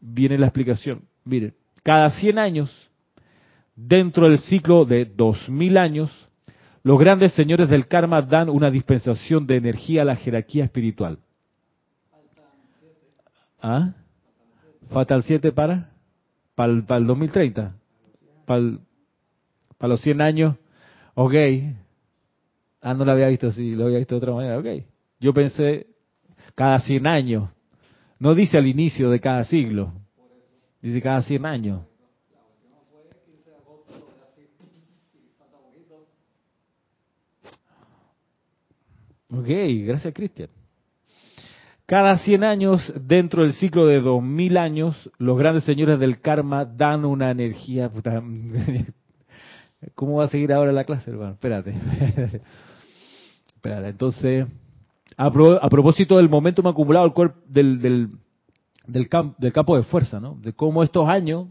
Viene 0.00 0.38
la 0.38 0.46
explicación. 0.46 1.02
Miren, 1.24 1.54
cada 1.82 2.10
100 2.10 2.38
años, 2.38 2.90
dentro 3.74 4.28
del 4.28 4.38
ciclo 4.38 4.84
de 4.84 5.04
2000 5.04 5.78
años, 5.78 6.28
los 6.82 6.98
grandes 6.98 7.32
señores 7.32 7.68
del 7.68 7.88
karma 7.88 8.22
dan 8.22 8.48
una 8.48 8.70
dispensación 8.70 9.46
de 9.46 9.56
energía 9.56 10.02
a 10.02 10.04
la 10.04 10.16
jerarquía 10.16 10.64
espiritual. 10.64 11.18
¿Ah? 13.60 13.94
¿Faltan 14.90 15.22
7 15.22 15.50
para? 15.50 15.90
Para 16.54 16.72
el, 16.72 16.84
para 16.84 17.00
el 17.00 17.06
2030. 17.06 17.74
Para, 18.44 18.62
para 19.78 19.88
los 19.88 20.00
100 20.00 20.20
años. 20.20 20.56
Ok. 21.14 21.34
Ah, 22.80 22.94
no 22.94 23.04
lo 23.04 23.12
había 23.12 23.28
visto 23.28 23.48
así, 23.48 23.74
lo 23.74 23.86
había 23.86 23.98
visto 23.98 24.14
de 24.14 24.18
otra 24.18 24.34
manera. 24.34 24.58
Ok. 24.58 24.84
Yo 25.18 25.32
pensé 25.32 25.86
cada 26.54 26.78
100 26.80 27.06
años. 27.06 27.50
No 28.18 28.34
dice 28.34 28.58
al 28.58 28.66
inicio 28.66 29.10
de 29.10 29.20
cada 29.20 29.44
siglo. 29.44 29.92
Dice 30.80 31.02
cada 31.02 31.22
100 31.22 31.46
años. 31.46 31.82
Ok, 39.32 39.48
gracias 39.84 40.14
Cristian. 40.14 40.48
Cada 41.84 42.18
100 42.18 42.44
años, 42.44 42.92
dentro 43.00 43.42
del 43.42 43.52
ciclo 43.52 43.86
de 43.86 44.00
2000 44.00 44.56
años, 44.56 45.10
los 45.18 45.38
grandes 45.38 45.64
señores 45.64 46.00
del 46.00 46.20
karma 46.20 46.64
dan 46.64 47.04
una 47.04 47.30
energía. 47.30 47.90
¿Cómo 49.94 50.16
va 50.16 50.24
a 50.24 50.28
seguir 50.28 50.52
ahora 50.52 50.72
la 50.72 50.84
clase, 50.84 51.10
hermano? 51.10 51.32
Espérate. 51.32 51.70
Espérate, 53.54 53.88
entonces, 53.88 54.46
a, 55.16 55.30
propósito 55.30 56.16
del 56.18 56.28
momentum 56.28 56.66
acumulado 56.66 57.12
del, 57.48 57.80
del, 57.80 58.10
del, 58.86 59.08
del 59.38 59.52
campo 59.52 59.76
de 59.76 59.82
fuerza, 59.84 60.20
¿no? 60.20 60.36
De 60.40 60.52
cómo 60.52 60.82
estos 60.82 61.08
años, 61.08 61.48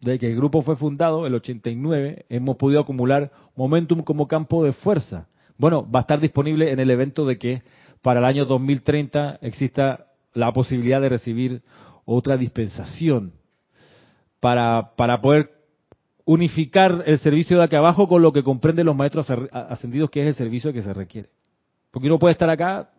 desde 0.00 0.18
que 0.18 0.30
el 0.30 0.36
grupo 0.36 0.62
fue 0.62 0.76
fundado, 0.76 1.26
el 1.26 1.34
89, 1.34 2.26
hemos 2.28 2.56
podido 2.56 2.80
acumular 2.80 3.32
momentum 3.56 4.02
como 4.02 4.28
campo 4.28 4.64
de 4.64 4.72
fuerza. 4.72 5.28
Bueno, 5.56 5.90
va 5.90 6.00
a 6.00 6.02
estar 6.02 6.20
disponible 6.20 6.70
en 6.70 6.78
el 6.78 6.90
evento 6.90 7.26
de 7.26 7.38
que 7.38 7.62
para 8.02 8.20
el 8.20 8.26
año 8.26 8.44
2030 8.44 9.38
exista 9.42 10.06
la 10.34 10.52
posibilidad 10.52 11.00
de 11.00 11.08
recibir 11.08 11.62
otra 12.04 12.36
dispensación 12.36 13.32
para, 14.40 14.92
para 14.96 15.20
poder 15.20 15.57
unificar 16.28 17.04
el 17.06 17.18
servicio 17.20 17.56
de 17.56 17.64
aquí 17.64 17.74
abajo 17.74 18.06
con 18.06 18.20
lo 18.20 18.34
que 18.34 18.42
comprenden 18.42 18.84
los 18.84 18.94
maestros 18.94 19.30
ascendidos, 19.50 20.10
que 20.10 20.20
es 20.20 20.26
el 20.26 20.34
servicio 20.34 20.74
que 20.74 20.82
se 20.82 20.92
requiere. 20.92 21.30
Porque 21.90 22.06
uno 22.06 22.18
puede 22.18 22.32
estar 22.32 22.50
acá, 22.50 22.90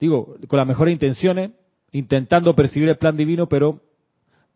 digo, 0.00 0.34
con 0.48 0.56
las 0.56 0.66
mejores 0.66 0.92
intenciones, 0.92 1.52
intentando 1.92 2.52
percibir 2.56 2.88
el 2.88 2.98
plan 2.98 3.16
divino, 3.16 3.48
pero 3.48 3.80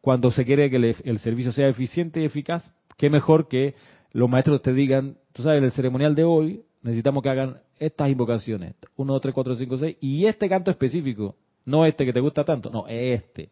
cuando 0.00 0.33
se 0.33 0.44
quiere 0.44 0.68
que 0.70 0.96
el, 1.04 1.18
servicio 1.20 1.52
sea 1.52 1.68
eficiente 1.68 2.20
y 2.20 2.24
eficaz, 2.24 2.68
qué 2.96 3.11
mejor 3.11 3.46
que 3.46 3.76
los 4.12 4.28
maestros 4.28 4.61
te 4.61 4.72
digan, 4.72 5.16
tú 5.33 5.44
sabes, 5.44 5.62
el 5.62 5.70
ceremonial 5.70 6.16
de 6.16 6.24
hoy 6.24 6.64
necesitamos 6.83 7.22
que 7.22 7.28
hagan 7.28 7.59
estas 7.78 8.11
invocaciones, 8.11 8.74
1, 8.96 9.12
2, 9.12 9.22
3, 9.22 9.33
4, 9.33 9.54
5, 9.54 9.78
6, 9.78 9.96
y 10.00 10.26
este 10.26 10.48
canto 10.48 10.72
específico, 10.72 11.37
no 11.64 11.87
este 11.87 12.04
que 12.04 12.12
te 12.12 12.18
gusta 12.18 12.42
tanto, 12.42 12.70
no, 12.70 12.88
este. 12.88 13.50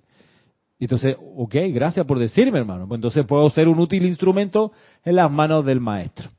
Entonces, 0.85 1.17
ok, 1.37 1.55
gracias 1.73 2.07
por 2.07 2.19
decirme, 2.19 2.59
hermano. 2.59 2.87
Pues 2.89 2.99
entonces 2.99 3.25
puedo 3.27 3.49
ser 3.51 3.69
un 3.69 3.79
útil 3.79 4.05
instrumento 4.05 4.73
en 5.05 5.17
las 5.17 5.31
manos 5.31 5.65
del 5.65 5.81
maestro. 5.81 6.31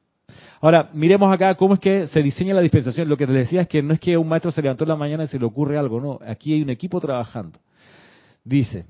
Ahora, 0.62 0.89
miremos 0.93 1.34
acá 1.34 1.56
cómo 1.56 1.73
es 1.75 1.79
que 1.79 2.08
se 2.08 2.21
diseña 2.21 2.53
la 2.53 2.62
dispensación. 2.62 3.10
Lo 3.10 3.17
que 3.17 3.27
te 3.27 3.34
decía 3.34 3.62
es 3.62 3.67
que 3.67 3.82
no 3.82 3.93
es 3.93 3.99
que 3.99 4.17
un 4.17 4.27
maestro 4.27 4.51
se 4.51 4.62
levantó 4.62 4.86
en 4.86 4.89
la 4.89 4.95
mañana 4.95 5.23
y 5.23 5.27
se 5.27 5.39
le 5.39 5.45
ocurre 5.45 5.77
algo, 5.77 5.99
no. 5.99 6.19
Aquí 6.25 6.53
hay 6.53 6.62
un 6.62 6.69
equipo 6.69 6.99
trabajando. 6.99 7.60
Dice, 8.43 8.86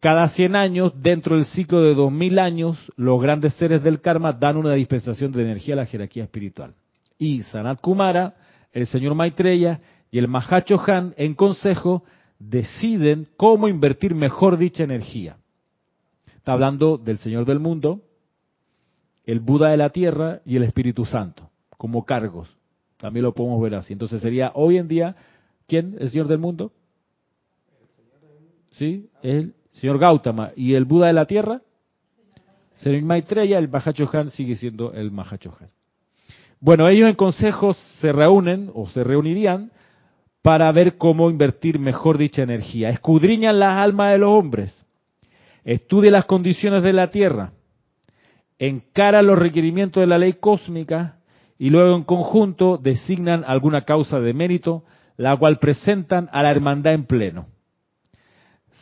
cada 0.00 0.28
100 0.28 0.56
años, 0.56 0.92
dentro 1.00 1.36
del 1.36 1.46
ciclo 1.46 1.82
de 1.82 1.94
2000 1.94 2.38
años, 2.38 2.92
los 2.96 3.20
grandes 3.20 3.54
seres 3.54 3.82
del 3.82 4.00
karma 4.00 4.32
dan 4.32 4.56
una 4.56 4.74
dispensación 4.74 5.32
de 5.32 5.42
energía 5.42 5.74
a 5.74 5.78
la 5.78 5.86
jerarquía 5.86 6.24
espiritual 6.24 6.74
y 7.18 7.42
Sanat 7.42 7.80
Kumara, 7.80 8.34
el 8.72 8.86
señor 8.86 9.14
Maitreya 9.14 9.80
y 10.10 10.18
el 10.18 10.28
Mahacho 10.28 10.80
Han 10.86 11.14
en 11.16 11.34
consejo 11.34 12.04
deciden 12.38 13.28
cómo 13.36 13.68
invertir 13.68 14.14
mejor 14.14 14.58
dicha 14.58 14.84
energía. 14.84 15.36
Está 16.36 16.52
hablando 16.52 16.98
del 16.98 17.18
Señor 17.18 17.46
del 17.46 17.58
mundo, 17.58 18.02
el 19.24 19.40
Buda 19.40 19.70
de 19.70 19.76
la 19.76 19.90
tierra 19.90 20.40
y 20.44 20.56
el 20.56 20.64
Espíritu 20.64 21.04
Santo 21.04 21.50
como 21.76 22.04
cargos. 22.04 22.48
También 22.96 23.24
lo 23.24 23.34
podemos 23.34 23.60
ver 23.60 23.74
así. 23.74 23.92
Entonces 23.92 24.22
sería 24.22 24.52
hoy 24.54 24.78
en 24.78 24.88
día, 24.88 25.16
¿quién? 25.66 25.96
¿El 25.98 26.10
Señor 26.10 26.28
del 26.28 26.38
mundo? 26.38 26.72
¿Sí? 28.72 29.10
El 29.22 29.54
Señor 29.72 29.98
Gautama. 29.98 30.52
¿Y 30.56 30.74
el 30.74 30.84
Buda 30.84 31.08
de 31.08 31.12
la 31.12 31.26
tierra? 31.26 31.60
Señor 32.76 33.02
Maitreya, 33.02 33.58
el 33.58 33.68
Mahacho 33.68 34.08
Han 34.12 34.30
sigue 34.30 34.56
siendo 34.56 34.92
el 34.92 35.10
Mahacho 35.10 35.54
Han. 35.60 35.68
Bueno, 36.60 36.88
ellos 36.88 37.08
en 37.08 37.14
consejos 37.16 37.76
se 38.00 38.10
reúnen 38.10 38.70
o 38.74 38.88
se 38.88 39.04
reunirían 39.04 39.70
para 40.44 40.70
ver 40.72 40.98
cómo 40.98 41.30
invertir 41.30 41.78
mejor 41.78 42.18
dicha 42.18 42.42
energía. 42.42 42.90
Escudriñan 42.90 43.58
las 43.58 43.78
almas 43.78 44.12
de 44.12 44.18
los 44.18 44.28
hombres, 44.28 44.74
estudian 45.64 46.12
las 46.12 46.26
condiciones 46.26 46.82
de 46.82 46.92
la 46.92 47.10
tierra, 47.10 47.52
encaran 48.58 49.26
los 49.26 49.38
requerimientos 49.38 50.02
de 50.02 50.06
la 50.06 50.18
ley 50.18 50.34
cósmica 50.34 51.16
y 51.58 51.70
luego 51.70 51.96
en 51.96 52.02
conjunto 52.02 52.76
designan 52.76 53.42
alguna 53.46 53.86
causa 53.86 54.20
de 54.20 54.34
mérito, 54.34 54.84
la 55.16 55.34
cual 55.34 55.58
presentan 55.60 56.28
a 56.30 56.42
la 56.42 56.50
hermandad 56.50 56.92
en 56.92 57.06
pleno. 57.06 57.46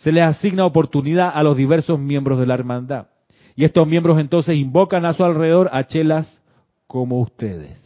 Se 0.03 0.11
les 0.11 0.25
asigna 0.25 0.66
oportunidad 0.66 1.31
a 1.33 1.44
los 1.44 1.57
diversos 1.57 1.96
miembros 1.96 2.40
de 2.40 2.46
la 2.46 2.55
hermandad. 2.55 3.07
Y 3.55 3.64
estos 3.64 3.87
miembros 3.87 4.18
entonces 4.18 4.57
invocan 4.57 5.05
a 5.05 5.12
su 5.12 5.22
alrededor 5.22 5.70
a 5.72 5.85
chelas 5.85 6.42
como 6.88 7.20
ustedes. 7.20 7.79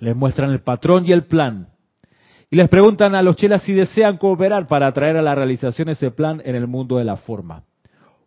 Les 0.00 0.16
muestran 0.16 0.50
el 0.50 0.62
patrón 0.62 1.06
y 1.06 1.12
el 1.12 1.26
plan. 1.26 1.68
Y 2.50 2.56
les 2.56 2.68
preguntan 2.68 3.14
a 3.14 3.22
los 3.22 3.36
chelas 3.36 3.62
si 3.62 3.72
desean 3.72 4.18
cooperar 4.18 4.66
para 4.68 4.92
traer 4.92 5.16
a 5.16 5.22
la 5.22 5.34
realización 5.34 5.88
ese 5.88 6.10
plan 6.10 6.40
en 6.44 6.54
el 6.54 6.66
mundo 6.66 6.98
de 6.98 7.04
la 7.04 7.16
forma. 7.16 7.64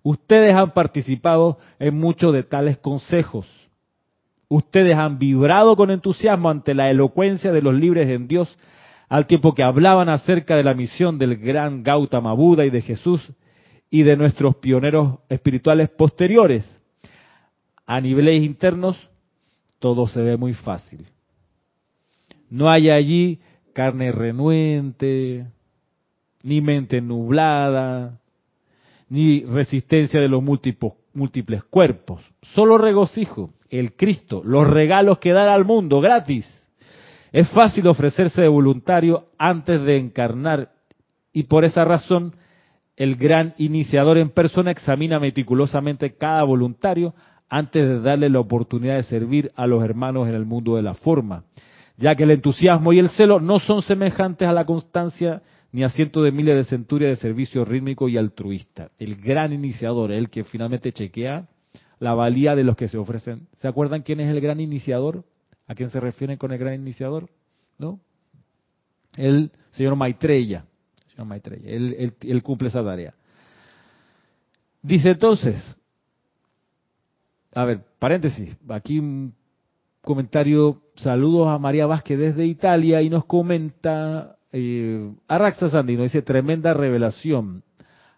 Ustedes 0.04 0.56
han 0.56 0.74
participado 0.74 1.58
en 1.80 1.98
muchos 1.98 2.34
de 2.34 2.44
tales 2.44 2.78
consejos. 2.78 3.48
Ustedes 4.50 4.98
han 4.98 5.20
vibrado 5.20 5.76
con 5.76 5.92
entusiasmo 5.92 6.50
ante 6.50 6.74
la 6.74 6.90
elocuencia 6.90 7.52
de 7.52 7.62
los 7.62 7.74
libres 7.74 8.10
en 8.10 8.28
Dios, 8.28 8.58
al 9.08 9.26
tiempo 9.26 9.54
que 9.54 9.64
hablaban 9.64 10.10
acerca 10.10 10.56
de 10.56 10.64
la 10.64 10.74
misión 10.74 11.18
del 11.18 11.38
gran 11.38 11.84
Gautama 11.84 12.34
Buda 12.34 12.66
y 12.66 12.70
de 12.70 12.82
Jesús 12.82 13.32
y 13.90 14.04
de 14.04 14.18
nuestros 14.18 14.56
pioneros 14.56 15.20
espirituales 15.30 15.90
posteriores. 15.90 16.80
A 17.86 18.02
niveles 18.02 18.44
internos, 18.44 19.10
todo 19.80 20.08
se 20.08 20.22
ve 20.22 20.38
muy 20.38 20.54
fácil. 20.54 21.08
No 22.50 22.70
hay 22.70 22.90
allí 22.90 23.40
carne 23.80 24.12
renuente, 24.12 25.48
ni 26.44 26.60
mente 26.60 27.00
nublada, 27.00 28.20
ni 29.08 29.46
resistencia 29.46 30.20
de 30.20 30.28
los 30.28 30.44
múltiples, 30.44 30.92
múltiples 31.14 31.64
cuerpos. 31.64 32.22
Solo 32.42 32.78
regocijo, 32.78 33.54
el 33.70 33.96
Cristo, 33.96 34.42
los 34.44 34.68
regalos 34.68 35.20
que 35.20 35.32
da 35.32 35.54
al 35.54 35.64
mundo 35.64 36.02
gratis. 36.02 36.46
Es 37.32 37.50
fácil 37.52 37.88
ofrecerse 37.88 38.42
de 38.42 38.50
voluntario 38.50 39.30
antes 39.38 39.82
de 39.82 39.96
encarnar 39.96 40.74
y 41.32 41.44
por 41.44 41.64
esa 41.64 41.86
razón 41.86 42.36
el 42.98 43.16
gran 43.16 43.54
iniciador 43.60 44.18
en 44.18 44.32
persona 44.32 44.72
examina 44.72 45.22
meticulosamente 45.22 46.18
cada 46.18 46.44
voluntario 46.44 47.14
antes 47.48 47.88
de 47.88 48.02
darle 48.02 48.30
la 48.30 48.42
oportunidad 48.42 48.98
de 48.98 49.04
servir 49.04 49.54
a 49.56 49.68
los 49.68 49.82
hermanos 49.86 50.28
en 50.28 50.36
el 50.36 50.44
mundo 50.46 50.76
de 50.76 50.82
la 50.82 50.96
forma, 50.96 51.46
ya 52.00 52.16
que 52.16 52.24
el 52.24 52.32
entusiasmo 52.32 52.94
y 52.94 53.00
el 53.00 53.10
celo 53.10 53.42
no 53.42 53.60
son 53.60 53.82
semejantes 53.82 54.48
a 54.48 54.54
la 54.54 54.66
constancia 54.66 55.42
ni 55.72 55.84
a 55.84 55.90
cientos 55.90 56.24
de 56.24 56.32
miles 56.32 56.56
de 56.56 56.64
centurias 56.64 57.10
de 57.10 57.22
servicio 57.22 57.66
rítmico 57.66 58.08
y 58.08 58.18
altruista. 58.18 58.90
El 58.98 59.18
gran 59.18 59.52
iniciador, 59.52 60.12
el 60.12 60.30
que 60.30 60.46
finalmente 60.46 60.94
chequea 60.94 61.48
la 62.00 62.14
valía 62.14 62.56
de 62.56 62.64
los 62.64 62.78
que 62.78 62.88
se 62.88 62.98
ofrecen. 62.98 63.48
¿Se 63.58 63.68
acuerdan 63.68 64.02
quién 64.02 64.22
es 64.22 64.34
el 64.34 64.40
gran 64.40 64.62
iniciador? 64.62 65.26
¿A 65.68 65.76
quién 65.76 65.90
se 65.90 66.00
refieren 66.00 66.38
con 66.38 66.54
el 66.54 66.58
gran 66.58 66.74
iniciador? 66.74 67.30
¿No? 67.78 68.00
El 69.18 69.52
señor 69.72 69.96
Maitreya. 69.98 70.66
Señor 71.12 71.28
Maitreya. 71.28 71.70
él 71.70 72.44
cumple 72.44 72.70
esa 72.70 72.84
tarea. 72.84 73.14
Dice 74.82 75.12
entonces, 75.12 75.62
a 77.54 77.66
ver, 77.66 77.82
paréntesis, 78.00 78.56
aquí 78.70 79.02
comentario, 80.02 80.82
saludos 81.02 81.48
a 81.48 81.58
María 81.58 81.86
Vázquez 81.86 82.18
desde 82.18 82.46
Italia 82.46 83.02
y 83.02 83.10
nos 83.10 83.26
comenta, 83.26 84.38
eh, 84.52 85.12
Arraxa 85.28 85.70
Sandino 85.70 86.04
dice, 86.04 86.22
tremenda 86.22 86.74
revelación, 86.74 87.64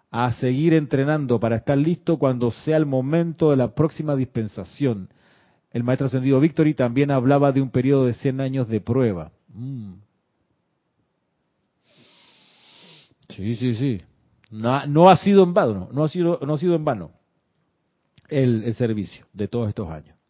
a 0.10 0.34
seguir 0.34 0.74
entrenando 0.74 1.40
para 1.40 1.58
estar 1.58 1.78
listo 1.78 2.18
cuando 2.18 2.52
sea 2.52 2.78
el 2.78 2.86
momento 2.86 3.52
de 3.52 3.58
la 3.58 3.74
próxima 3.74 4.16
dispensación. 4.16 5.10
El 5.72 5.84
maestro 5.84 6.08
ascendido 6.08 6.40
Victory 6.42 6.74
también 6.74 7.12
hablaba 7.12 7.54
de 7.54 7.62
un 7.62 7.70
periodo 7.70 8.06
de 8.06 8.14
100 8.14 8.42
años 8.42 8.68
de 8.68 8.82
prueba. 8.82 9.32
Mm. 9.54 9.94
Sí, 13.30 13.56
sí, 13.56 13.74
sí. 13.76 14.02
No, 14.52 14.86
no, 14.86 15.10
ha 15.10 15.16
sido 15.16 15.44
en 15.44 15.54
vano, 15.54 15.88
no 15.94 16.04
ha 16.04 16.10
sido, 16.10 16.40
no 16.46 16.56
ha 16.56 16.58
sido 16.58 16.76
en 16.76 16.84
vano 16.84 17.12
el, 18.28 18.66
el 18.66 18.74
servicio 18.74 19.26
de 19.32 19.48
todos 19.48 19.70
estos 19.70 19.90
años. 19.90 20.21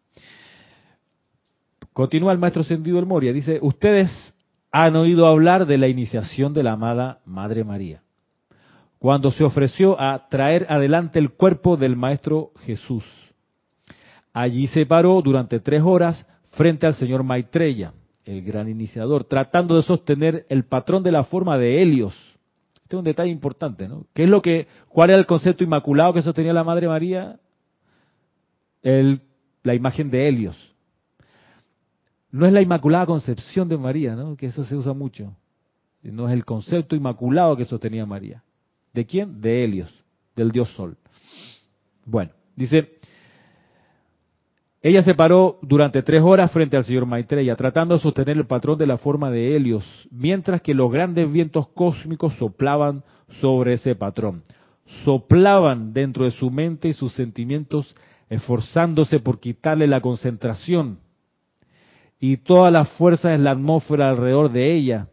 Continúa 1.93 2.31
el 2.31 2.39
maestro 2.39 2.61
Ascendido 2.61 2.99
El 2.99 3.05
Moria, 3.05 3.33
dice, 3.33 3.59
ustedes 3.61 4.33
han 4.71 4.95
oído 4.95 5.27
hablar 5.27 5.65
de 5.65 5.77
la 5.77 5.89
iniciación 5.89 6.53
de 6.53 6.63
la 6.63 6.73
amada 6.73 7.19
Madre 7.25 7.65
María, 7.65 8.01
cuando 8.99 9.31
se 9.31 9.43
ofreció 9.43 9.99
a 9.99 10.29
traer 10.29 10.65
adelante 10.69 11.19
el 11.19 11.31
cuerpo 11.31 11.75
del 11.75 11.97
Maestro 11.97 12.51
Jesús. 12.61 13.03
Allí 14.31 14.67
se 14.67 14.85
paró 14.85 15.21
durante 15.21 15.59
tres 15.59 15.81
horas 15.83 16.25
frente 16.51 16.87
al 16.87 16.93
señor 16.93 17.23
Maitreya, 17.23 17.93
el 18.23 18.41
gran 18.43 18.69
iniciador, 18.69 19.25
tratando 19.25 19.75
de 19.75 19.81
sostener 19.81 20.45
el 20.47 20.63
patrón 20.63 21.03
de 21.03 21.11
la 21.11 21.25
forma 21.25 21.57
de 21.57 21.81
Helios. 21.81 22.15
Este 22.75 22.95
es 22.95 22.99
un 22.99 23.03
detalle 23.03 23.31
importante, 23.31 23.89
¿no? 23.89 24.05
¿Qué 24.13 24.23
es 24.23 24.29
lo 24.29 24.41
que, 24.41 24.67
cuál 24.87 25.09
era 25.09 25.19
el 25.19 25.25
concepto 25.25 25.65
inmaculado 25.65 26.13
que 26.13 26.21
sostenía 26.21 26.53
la 26.53 26.63
Madre 26.63 26.87
María? 26.87 27.39
La 28.83 29.73
imagen 29.73 30.09
de 30.09 30.29
Helios. 30.29 30.70
No 32.31 32.45
es 32.45 32.53
la 32.53 32.61
Inmaculada 32.61 33.05
Concepción 33.05 33.67
de 33.67 33.77
María, 33.77 34.15
¿no? 34.15 34.35
Que 34.35 34.47
eso 34.47 34.63
se 34.63 34.75
usa 34.75 34.93
mucho. 34.93 35.35
No 36.01 36.27
es 36.27 36.33
el 36.33 36.45
concepto 36.45 36.95
inmaculado 36.95 37.55
que 37.55 37.65
sostenía 37.65 38.05
María. 38.05 38.43
¿De 38.93 39.05
quién? 39.05 39.41
De 39.41 39.63
Helios, 39.63 39.93
del 40.35 40.51
dios 40.51 40.69
Sol. 40.73 40.97
Bueno, 42.05 42.31
dice, 42.55 42.97
ella 44.81 45.03
se 45.03 45.13
paró 45.13 45.59
durante 45.61 46.01
tres 46.01 46.23
horas 46.23 46.51
frente 46.51 46.75
al 46.75 46.83
señor 46.83 47.05
Maitreya, 47.05 47.55
tratando 47.55 47.95
de 47.95 48.01
sostener 48.01 48.37
el 48.37 48.47
patrón 48.47 48.79
de 48.79 48.87
la 48.87 48.97
forma 48.97 49.29
de 49.29 49.55
Helios, 49.55 49.85
mientras 50.09 50.61
que 50.61 50.73
los 50.73 50.91
grandes 50.91 51.31
vientos 51.31 51.67
cósmicos 51.69 52.33
soplaban 52.35 53.03
sobre 53.39 53.73
ese 53.73 53.93
patrón. 53.93 54.43
Soplaban 55.05 55.93
dentro 55.93 56.25
de 56.25 56.31
su 56.31 56.49
mente 56.49 56.87
y 56.87 56.93
sus 56.93 57.13
sentimientos, 57.13 57.95
esforzándose 58.29 59.19
por 59.19 59.39
quitarle 59.39 59.85
la 59.85 60.01
concentración 60.01 60.97
y 62.23 62.37
todas 62.37 62.71
las 62.71 62.87
fuerzas 62.93 63.33
en 63.33 63.43
la 63.43 63.51
atmósfera 63.51 64.09
alrededor 64.09 64.51
de 64.51 64.75
ella, 64.75 65.07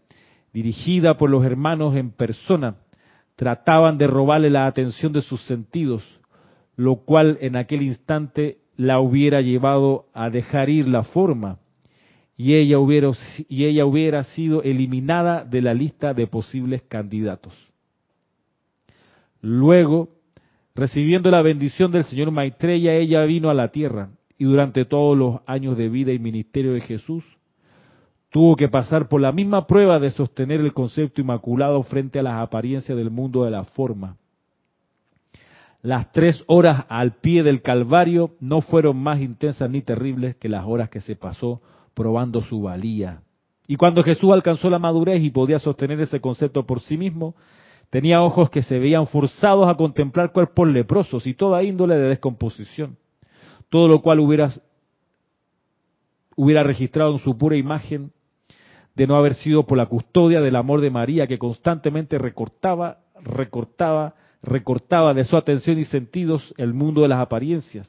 dirigida 0.52 1.16
por 1.16 1.30
los 1.30 1.42
hermanos 1.42 1.96
en 1.96 2.10
persona, 2.10 2.76
trataban 3.34 3.96
de 3.96 4.06
robarle 4.06 4.50
la 4.50 4.66
atención 4.66 5.14
de 5.14 5.22
sus 5.22 5.40
sentidos, 5.46 6.04
lo 6.76 6.96
cual 6.96 7.38
en 7.40 7.56
aquel 7.56 7.80
instante 7.80 8.58
la 8.76 9.00
hubiera 9.00 9.40
llevado 9.40 10.04
a 10.12 10.28
dejar 10.28 10.68
ir 10.68 10.86
la 10.86 11.02
forma 11.02 11.58
y 12.36 12.54
ella 12.54 12.78
hubiera, 12.78 13.10
y 13.48 13.64
ella 13.64 13.86
hubiera 13.86 14.22
sido 14.24 14.62
eliminada 14.62 15.44
de 15.44 15.62
la 15.62 15.72
lista 15.72 16.12
de 16.12 16.26
posibles 16.26 16.82
candidatos. 16.82 17.54
Luego, 19.40 20.10
recibiendo 20.74 21.30
la 21.30 21.40
bendición 21.40 21.90
del 21.90 22.04
señor 22.04 22.30
Maitreya, 22.32 22.94
ella 22.94 23.24
vino 23.24 23.48
a 23.48 23.54
la 23.54 23.68
tierra 23.68 24.10
y 24.38 24.44
durante 24.44 24.84
todos 24.84 25.18
los 25.18 25.40
años 25.46 25.76
de 25.76 25.88
vida 25.88 26.12
y 26.12 26.20
ministerio 26.20 26.72
de 26.72 26.80
Jesús, 26.80 27.24
tuvo 28.30 28.54
que 28.54 28.68
pasar 28.68 29.08
por 29.08 29.20
la 29.20 29.32
misma 29.32 29.66
prueba 29.66 29.98
de 29.98 30.10
sostener 30.10 30.60
el 30.60 30.72
concepto 30.72 31.20
inmaculado 31.20 31.82
frente 31.82 32.20
a 32.20 32.22
las 32.22 32.40
apariencias 32.40 32.96
del 32.96 33.10
mundo 33.10 33.44
de 33.44 33.50
la 33.50 33.64
forma. 33.64 34.16
Las 35.82 36.12
tres 36.12 36.44
horas 36.46 36.84
al 36.88 37.16
pie 37.16 37.42
del 37.42 37.62
Calvario 37.62 38.36
no 38.40 38.60
fueron 38.60 38.96
más 38.96 39.20
intensas 39.20 39.68
ni 39.70 39.82
terribles 39.82 40.36
que 40.36 40.48
las 40.48 40.64
horas 40.66 40.88
que 40.88 41.00
se 41.00 41.16
pasó 41.16 41.60
probando 41.94 42.42
su 42.42 42.62
valía. 42.62 43.22
Y 43.66 43.76
cuando 43.76 44.02
Jesús 44.02 44.30
alcanzó 44.32 44.70
la 44.70 44.78
madurez 44.78 45.22
y 45.22 45.30
podía 45.30 45.58
sostener 45.58 46.00
ese 46.00 46.20
concepto 46.20 46.64
por 46.64 46.80
sí 46.80 46.96
mismo, 46.96 47.34
tenía 47.90 48.22
ojos 48.22 48.50
que 48.50 48.62
se 48.62 48.78
veían 48.78 49.06
forzados 49.06 49.68
a 49.68 49.74
contemplar 49.74 50.32
cuerpos 50.32 50.68
leprosos 50.68 51.26
y 51.26 51.34
toda 51.34 51.62
índole 51.62 51.96
de 51.96 52.08
descomposición 52.08 52.96
todo 53.68 53.88
lo 53.88 54.00
cual 54.00 54.20
hubiera, 54.20 54.52
registrado 56.62 57.12
en 57.12 57.18
su 57.18 57.36
pura 57.36 57.56
imagen 57.56 58.12
de 58.94 59.06
no 59.06 59.16
haber 59.16 59.34
sido 59.34 59.66
por 59.66 59.78
la 59.78 59.86
custodia 59.86 60.40
del 60.40 60.56
amor 60.56 60.80
de 60.80 60.90
María 60.90 61.26
que 61.26 61.38
constantemente 61.38 62.18
recortaba, 62.18 62.98
recortaba, 63.22 64.14
recortaba 64.42 65.14
de 65.14 65.24
su 65.24 65.36
atención 65.36 65.78
y 65.78 65.84
sentidos 65.84 66.54
el 66.56 66.74
mundo 66.74 67.02
de 67.02 67.08
las 67.08 67.20
apariencias, 67.20 67.88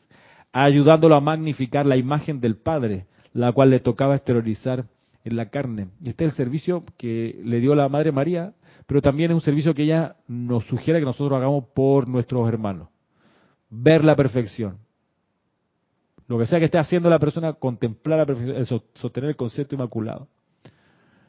ayudándolo 0.51 1.15
a 1.15 1.21
magnificar 1.21 1.85
la 1.85 1.97
imagen 1.97 2.39
del 2.39 2.57
Padre, 2.57 3.07
la 3.33 3.51
cual 3.51 3.69
le 3.69 3.79
tocaba 3.79 4.15
exteriorizar 4.15 4.85
en 5.23 5.35
la 5.35 5.49
carne. 5.49 5.87
Este 6.03 6.25
es 6.25 6.31
el 6.31 6.37
servicio 6.37 6.83
que 6.97 7.39
le 7.43 7.59
dio 7.59 7.75
la 7.75 7.89
Madre 7.89 8.11
María, 8.11 8.53
pero 8.85 9.01
también 9.01 9.31
es 9.31 9.35
un 9.35 9.41
servicio 9.41 9.73
que 9.73 9.83
ella 9.83 10.15
nos 10.27 10.65
sugiere 10.65 10.99
que 10.99 11.05
nosotros 11.05 11.37
hagamos 11.37 11.65
por 11.73 12.07
nuestros 12.07 12.47
hermanos. 12.47 12.89
Ver 13.69 14.03
la 14.03 14.15
perfección, 14.15 14.77
lo 16.29 16.37
que 16.37 16.45
sea 16.45 16.59
que 16.59 16.65
esté 16.65 16.77
haciendo 16.77 17.09
la 17.09 17.17
persona, 17.17 17.53
contemplar 17.53 18.29
la 18.29 18.65
sostener 18.93 19.31
el 19.31 19.35
concepto 19.35 19.73
inmaculado. 19.73 20.27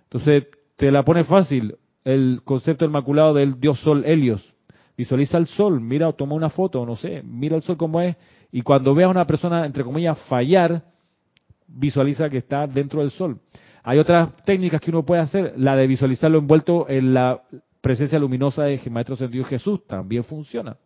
Entonces, 0.05 0.45
te 0.77 0.91
la 0.91 1.03
pone 1.03 1.25
fácil 1.25 1.77
el 2.05 2.43
concepto 2.45 2.85
inmaculado 2.85 3.33
del 3.33 3.59
dios 3.59 3.81
sol 3.81 4.05
Helios. 4.05 4.55
Visualiza 4.99 5.39
el 5.39 5.47
sol, 5.47 5.81
mira 5.81 6.07
o 6.07 6.13
toma 6.13 6.35
una 6.35 6.51
foto, 6.51 6.85
no 6.85 6.97
sé, 6.97 7.23
mira 7.25 7.57
el 7.57 7.63
sol 7.63 7.79
como 7.79 8.03
es, 8.03 8.15
y 8.53 8.61
cuando 8.61 8.95
veas 8.95 9.09
a 9.09 9.11
una 9.11 9.27
persona, 9.27 9.65
entre 9.65 9.85
comillas, 9.85 10.21
fallar, 10.29 10.85
visualiza 11.67 12.29
que 12.29 12.37
está 12.37 12.67
dentro 12.67 13.01
del 13.01 13.11
sol. 13.11 13.41
Hay 13.83 13.99
otras 13.99 14.37
técnicas 14.45 14.83
que 14.83 14.91
uno 14.91 15.07
puede 15.07 15.23
hacer, 15.23 15.55
la 15.57 15.77
de 15.77 15.87
visualizarlo 15.87 16.39
envuelto 16.39 16.87
en 16.91 17.15
la 17.15 17.41
presencia 17.81 18.19
luminosa 18.19 18.65
de 18.65 18.79
Maestro 18.91 19.17
Sentido 19.17 19.45
Jesús, 19.45 19.87
también 19.87 20.25
funciona. 20.25 20.77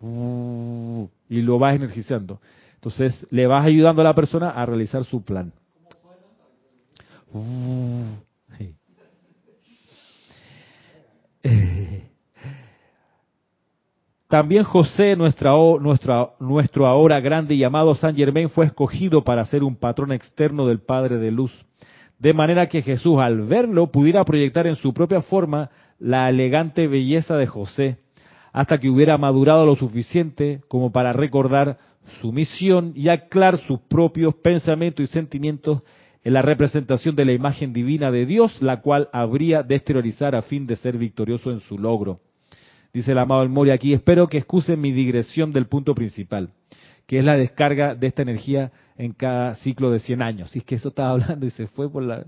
Y 0.00 1.42
lo 1.42 1.58
vas 1.58 1.76
energizando. 1.76 2.40
Entonces 2.80 3.26
le 3.30 3.46
vas 3.46 3.66
ayudando 3.66 4.00
a 4.00 4.06
la 4.06 4.14
persona 4.14 4.48
a 4.48 4.64
realizar 4.64 5.04
su 5.04 5.22
plan. 5.22 5.52
También 14.28 14.64
José, 14.64 15.14
nuestra, 15.14 15.52
nuestra, 15.78 16.30
nuestro 16.40 16.86
ahora 16.86 17.20
grande 17.20 17.54
y 17.54 17.64
amado 17.64 17.94
San 17.94 18.16
Germain, 18.16 18.48
fue 18.48 18.64
escogido 18.64 19.24
para 19.24 19.44
ser 19.44 19.62
un 19.62 19.76
patrón 19.76 20.12
externo 20.12 20.66
del 20.66 20.80
Padre 20.80 21.18
de 21.18 21.30
Luz, 21.30 21.52
de 22.18 22.32
manera 22.32 22.66
que 22.68 22.80
Jesús 22.80 23.18
al 23.18 23.42
verlo 23.42 23.88
pudiera 23.88 24.24
proyectar 24.24 24.66
en 24.66 24.76
su 24.76 24.94
propia 24.94 25.20
forma 25.20 25.68
la 25.98 26.30
elegante 26.30 26.86
belleza 26.86 27.36
de 27.36 27.46
José, 27.46 27.98
hasta 28.54 28.78
que 28.78 28.88
hubiera 28.88 29.18
madurado 29.18 29.66
lo 29.66 29.76
suficiente 29.76 30.62
como 30.66 30.92
para 30.92 31.12
recordar 31.12 31.76
su 32.20 32.32
misión 32.32 32.92
y 32.94 33.08
aclarar 33.08 33.58
sus 33.58 33.80
propios 33.80 34.34
pensamientos 34.36 35.04
y 35.04 35.12
sentimientos 35.12 35.82
en 36.22 36.34
la 36.34 36.42
representación 36.42 37.16
de 37.16 37.24
la 37.24 37.32
imagen 37.32 37.72
divina 37.72 38.10
de 38.10 38.26
Dios, 38.26 38.60
la 38.60 38.80
cual 38.80 39.08
habría 39.12 39.62
de 39.62 39.76
exteriorizar 39.76 40.34
a 40.34 40.42
fin 40.42 40.66
de 40.66 40.76
ser 40.76 40.98
victorioso 40.98 41.50
en 41.50 41.60
su 41.60 41.78
logro. 41.78 42.20
Dice 42.92 43.12
el 43.12 43.18
amado 43.18 43.42
El 43.42 43.48
Mori 43.48 43.70
aquí, 43.70 43.92
espero 43.92 44.28
que 44.28 44.38
excusen 44.38 44.80
mi 44.80 44.92
digresión 44.92 45.52
del 45.52 45.66
punto 45.66 45.94
principal, 45.94 46.50
que 47.06 47.18
es 47.18 47.24
la 47.24 47.36
descarga 47.36 47.94
de 47.94 48.06
esta 48.06 48.22
energía 48.22 48.72
en 48.98 49.12
cada 49.12 49.54
ciclo 49.54 49.90
de 49.90 50.00
100 50.00 50.22
años. 50.22 50.50
Si 50.50 50.58
es 50.58 50.64
que 50.64 50.74
eso 50.74 50.88
estaba 50.88 51.10
hablando 51.10 51.46
y 51.46 51.50
se 51.50 51.66
fue 51.68 51.90
por 51.90 52.02
la 52.02 52.26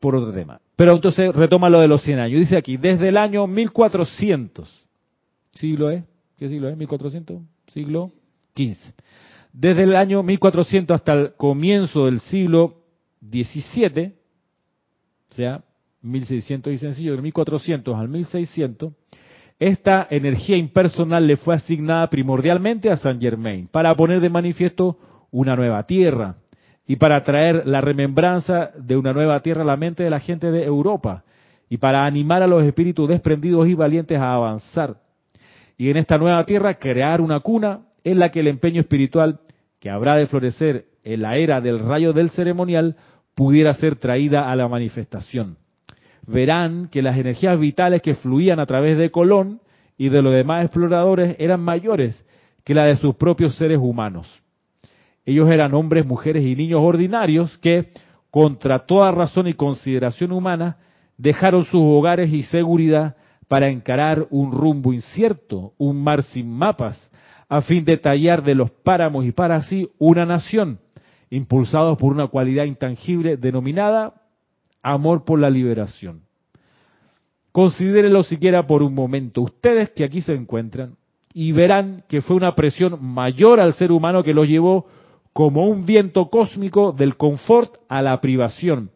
por 0.00 0.14
otro 0.14 0.32
tema. 0.32 0.60
Pero 0.76 0.92
entonces 0.92 1.34
retoma 1.34 1.70
lo 1.70 1.80
de 1.80 1.88
los 1.88 2.02
100 2.02 2.18
años. 2.18 2.40
Dice 2.40 2.56
aquí, 2.56 2.76
desde 2.76 3.08
el 3.08 3.16
año 3.16 3.46
1400, 3.46 4.86
siglo 5.52 5.90
es, 5.90 6.04
¿Qué 6.36 6.48
siglo 6.48 6.68
es? 6.68 6.76
1400, 6.76 7.42
siglo 7.68 8.12
XV. 8.54 8.76
Desde 9.52 9.84
el 9.84 9.96
año 9.96 10.22
1400 10.22 10.94
hasta 10.94 11.14
el 11.14 11.32
comienzo 11.34 12.04
del 12.04 12.20
siglo 12.20 12.82
XVII, 13.22 14.12
o 15.30 15.34
sea, 15.34 15.64
1600 16.02 16.72
y 16.74 16.78
sencillo, 16.78 17.16
de 17.16 17.22
1400 17.22 17.96
al 17.96 18.08
1600, 18.08 18.92
esta 19.58 20.06
energía 20.10 20.58
impersonal 20.58 21.26
le 21.26 21.38
fue 21.38 21.54
asignada 21.54 22.10
primordialmente 22.10 22.90
a 22.90 22.98
Saint 22.98 23.20
Germain 23.20 23.66
para 23.68 23.94
poner 23.94 24.20
de 24.20 24.28
manifiesto 24.28 24.98
una 25.30 25.56
nueva 25.56 25.86
tierra 25.86 26.36
y 26.86 26.96
para 26.96 27.22
traer 27.22 27.66
la 27.66 27.80
remembranza 27.80 28.72
de 28.76 28.96
una 28.98 29.14
nueva 29.14 29.40
tierra 29.40 29.62
a 29.62 29.66
la 29.66 29.78
mente 29.78 30.02
de 30.02 30.10
la 30.10 30.20
gente 30.20 30.50
de 30.50 30.64
Europa 30.64 31.24
y 31.70 31.78
para 31.78 32.04
animar 32.04 32.42
a 32.42 32.46
los 32.46 32.62
espíritus 32.62 33.08
desprendidos 33.08 33.66
y 33.66 33.74
valientes 33.74 34.18
a 34.18 34.34
avanzar 34.34 35.05
y 35.76 35.90
en 35.90 35.96
esta 35.96 36.18
nueva 36.18 36.44
tierra 36.44 36.74
crear 36.74 37.20
una 37.20 37.40
cuna 37.40 37.80
en 38.04 38.18
la 38.18 38.30
que 38.30 38.40
el 38.40 38.48
empeño 38.48 38.80
espiritual 38.80 39.40
que 39.78 39.90
habrá 39.90 40.16
de 40.16 40.26
florecer 40.26 40.86
en 41.04 41.22
la 41.22 41.36
era 41.36 41.60
del 41.60 41.78
rayo 41.78 42.12
del 42.12 42.30
ceremonial 42.30 42.96
pudiera 43.34 43.74
ser 43.74 43.96
traída 43.96 44.50
a 44.50 44.56
la 44.56 44.68
manifestación. 44.68 45.58
Verán 46.26 46.88
que 46.88 47.02
las 47.02 47.18
energías 47.18 47.60
vitales 47.60 48.02
que 48.02 48.14
fluían 48.14 48.58
a 48.58 48.66
través 48.66 48.98
de 48.98 49.10
Colón 49.10 49.60
y 49.98 50.08
de 50.08 50.22
los 50.22 50.32
demás 50.32 50.64
exploradores 50.64 51.36
eran 51.38 51.60
mayores 51.60 52.24
que 52.64 52.74
la 52.74 52.84
de 52.84 52.96
sus 52.96 53.14
propios 53.14 53.56
seres 53.56 53.78
humanos. 53.80 54.42
Ellos 55.24 55.50
eran 55.50 55.74
hombres, 55.74 56.06
mujeres 56.06 56.44
y 56.44 56.56
niños 56.56 56.80
ordinarios 56.82 57.56
que, 57.58 57.90
contra 58.30 58.86
toda 58.86 59.10
razón 59.12 59.46
y 59.46 59.54
consideración 59.54 60.32
humana, 60.32 60.78
dejaron 61.16 61.64
sus 61.64 61.80
hogares 61.82 62.32
y 62.32 62.42
seguridad 62.42 63.16
para 63.48 63.68
encarar 63.68 64.26
un 64.30 64.52
rumbo 64.52 64.92
incierto, 64.92 65.72
un 65.78 66.02
mar 66.02 66.22
sin 66.22 66.50
mapas, 66.50 66.98
a 67.48 67.60
fin 67.60 67.84
de 67.84 67.96
tallar 67.96 68.42
de 68.42 68.54
los 68.54 68.70
páramos 68.70 69.24
y 69.24 69.32
para 69.32 69.62
sí 69.62 69.88
una 69.98 70.24
nación, 70.24 70.80
impulsados 71.30 71.96
por 71.98 72.12
una 72.12 72.26
cualidad 72.26 72.64
intangible 72.64 73.36
denominada 73.36 74.14
amor 74.82 75.24
por 75.24 75.38
la 75.38 75.50
liberación. 75.50 76.22
Considérenlo 77.52 78.22
siquiera 78.22 78.66
por 78.66 78.82
un 78.82 78.94
momento, 78.94 79.42
ustedes 79.42 79.90
que 79.90 80.04
aquí 80.04 80.20
se 80.20 80.34
encuentran, 80.34 80.96
y 81.32 81.52
verán 81.52 82.04
que 82.08 82.22
fue 82.22 82.36
una 82.36 82.54
presión 82.54 82.98
mayor 83.04 83.60
al 83.60 83.74
ser 83.74 83.92
humano 83.92 84.22
que 84.22 84.32
los 84.32 84.48
llevó 84.48 84.86
como 85.32 85.66
un 85.66 85.84
viento 85.84 86.30
cósmico 86.30 86.92
del 86.92 87.16
confort 87.16 87.76
a 87.88 88.00
la 88.00 88.18
privación. 88.22 88.90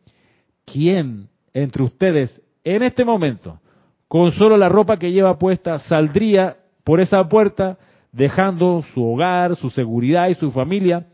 ¿Quién 0.64 1.28
entre 1.52 1.82
ustedes 1.82 2.40
en 2.64 2.82
este 2.82 3.04
momento, 3.04 3.60
con 4.10 4.32
solo 4.32 4.56
la 4.56 4.68
ropa 4.68 4.96
que 4.96 5.12
lleva 5.12 5.38
puesta, 5.38 5.78
saldría 5.78 6.56
por 6.82 7.00
esa 7.00 7.28
puerta 7.28 7.78
dejando 8.10 8.82
su 8.92 9.04
hogar, 9.04 9.54
su 9.54 9.70
seguridad 9.70 10.28
y 10.28 10.34
su 10.34 10.50
familia 10.50 11.06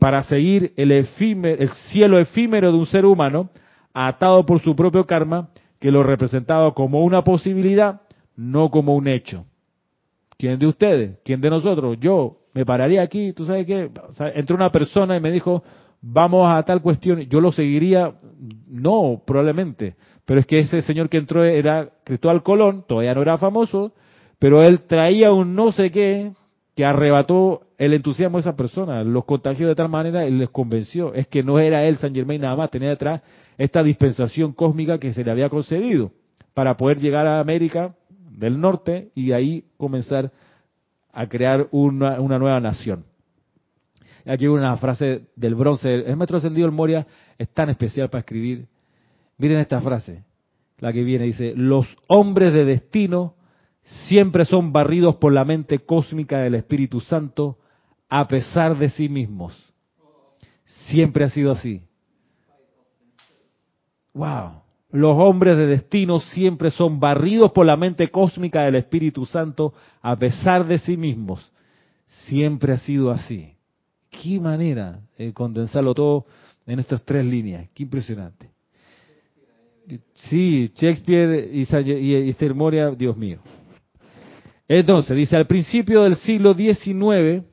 para 0.00 0.24
seguir 0.24 0.72
el, 0.76 0.90
el 0.90 1.68
cielo 1.92 2.18
efímero 2.18 2.72
de 2.72 2.78
un 2.78 2.86
ser 2.86 3.06
humano 3.06 3.50
atado 3.94 4.44
por 4.44 4.58
su 4.58 4.74
propio 4.74 5.06
karma 5.06 5.50
que 5.78 5.92
lo 5.92 6.02
representaba 6.02 6.74
como 6.74 7.04
una 7.04 7.22
posibilidad, 7.22 8.00
no 8.34 8.68
como 8.68 8.96
un 8.96 9.06
hecho. 9.06 9.46
¿Quién 10.36 10.58
de 10.58 10.66
ustedes? 10.66 11.20
¿Quién 11.24 11.40
de 11.40 11.50
nosotros? 11.50 11.98
Yo 12.00 12.38
me 12.52 12.66
pararía 12.66 13.02
aquí, 13.02 13.32
tú 13.32 13.46
sabes 13.46 13.64
qué, 13.64 13.92
entró 14.34 14.56
una 14.56 14.72
persona 14.72 15.16
y 15.16 15.20
me 15.20 15.30
dijo, 15.30 15.62
vamos 16.02 16.52
a 16.52 16.64
tal 16.64 16.82
cuestión, 16.82 17.20
yo 17.20 17.40
lo 17.40 17.52
seguiría, 17.52 18.12
no, 18.66 19.22
probablemente, 19.24 19.94
pero 20.30 20.38
es 20.38 20.46
que 20.46 20.60
ese 20.60 20.80
señor 20.82 21.08
que 21.08 21.16
entró 21.16 21.42
era 21.42 21.90
Cristóbal 22.04 22.44
Colón, 22.44 22.84
todavía 22.86 23.14
no 23.14 23.22
era 23.22 23.36
famoso, 23.36 23.92
pero 24.38 24.62
él 24.62 24.82
traía 24.82 25.32
un 25.32 25.56
no 25.56 25.72
sé 25.72 25.90
qué 25.90 26.30
que 26.76 26.84
arrebató 26.84 27.62
el 27.78 27.94
entusiasmo 27.94 28.38
de 28.38 28.42
esa 28.42 28.54
persona, 28.54 29.02
los 29.02 29.24
contagió 29.24 29.66
de 29.66 29.74
tal 29.74 29.88
manera 29.88 30.28
y 30.28 30.30
les 30.30 30.48
convenció. 30.50 31.14
Es 31.14 31.26
que 31.26 31.42
no 31.42 31.58
era 31.58 31.82
él, 31.82 31.96
San 31.96 32.14
Germain, 32.14 32.40
nada 32.40 32.54
más, 32.54 32.70
tenía 32.70 32.90
detrás 32.90 33.22
esta 33.58 33.82
dispensación 33.82 34.52
cósmica 34.52 34.98
que 34.98 35.12
se 35.12 35.24
le 35.24 35.32
había 35.32 35.48
concedido 35.48 36.12
para 36.54 36.76
poder 36.76 37.00
llegar 37.00 37.26
a 37.26 37.40
América 37.40 37.96
del 38.30 38.60
Norte 38.60 39.10
y 39.16 39.32
ahí 39.32 39.64
comenzar 39.78 40.30
a 41.12 41.26
crear 41.26 41.66
una, 41.72 42.20
una 42.20 42.38
nueva 42.38 42.60
nación. 42.60 43.04
Aquí 44.24 44.46
una 44.46 44.76
frase 44.76 45.22
del 45.34 45.56
bronce. 45.56 45.90
El 45.90 46.16
maestro 46.16 46.36
ascendido 46.36 46.68
el 46.68 46.72
Moria 46.72 47.04
es 47.36 47.48
tan 47.48 47.68
especial 47.68 48.08
para 48.10 48.20
escribir. 48.20 48.68
Miren 49.40 49.58
esta 49.58 49.80
frase, 49.80 50.22
la 50.80 50.92
que 50.92 51.02
viene, 51.02 51.24
dice, 51.24 51.54
los 51.56 51.86
hombres 52.08 52.52
de 52.52 52.66
destino 52.66 53.36
siempre 54.06 54.44
son 54.44 54.70
barridos 54.70 55.16
por 55.16 55.32
la 55.32 55.46
mente 55.46 55.78
cósmica 55.78 56.40
del 56.40 56.56
Espíritu 56.56 57.00
Santo 57.00 57.56
a 58.10 58.28
pesar 58.28 58.76
de 58.76 58.90
sí 58.90 59.08
mismos. 59.08 59.58
Siempre 60.88 61.24
ha 61.24 61.30
sido 61.30 61.52
así. 61.52 61.82
Wow. 64.12 64.60
Los 64.90 65.16
hombres 65.16 65.56
de 65.56 65.66
destino 65.66 66.20
siempre 66.20 66.70
son 66.70 67.00
barridos 67.00 67.50
por 67.52 67.64
la 67.64 67.78
mente 67.78 68.08
cósmica 68.08 68.64
del 68.64 68.74
Espíritu 68.74 69.24
Santo 69.24 69.72
a 70.02 70.16
pesar 70.16 70.66
de 70.66 70.76
sí 70.76 70.98
mismos. 70.98 71.50
Siempre 72.26 72.74
ha 72.74 72.78
sido 72.78 73.10
así. 73.10 73.54
Qué 74.10 74.38
manera 74.38 75.00
de 75.16 75.32
condensarlo 75.32 75.94
todo 75.94 76.26
en 76.66 76.78
estas 76.78 77.02
tres 77.06 77.24
líneas. 77.24 77.70
Qué 77.72 77.84
impresionante. 77.84 78.50
Sí, 80.14 80.72
Shakespeare 80.74 81.50
y, 81.52 81.62
y, 81.64 82.54
Moria, 82.54 82.90
Dios 82.90 83.16
mío. 83.16 83.38
Entonces, 84.68 85.16
dice, 85.16 85.36
al 85.36 85.46
principio 85.46 86.02
del 86.02 86.16
siglo 86.16 86.54
XIX, 86.54 87.44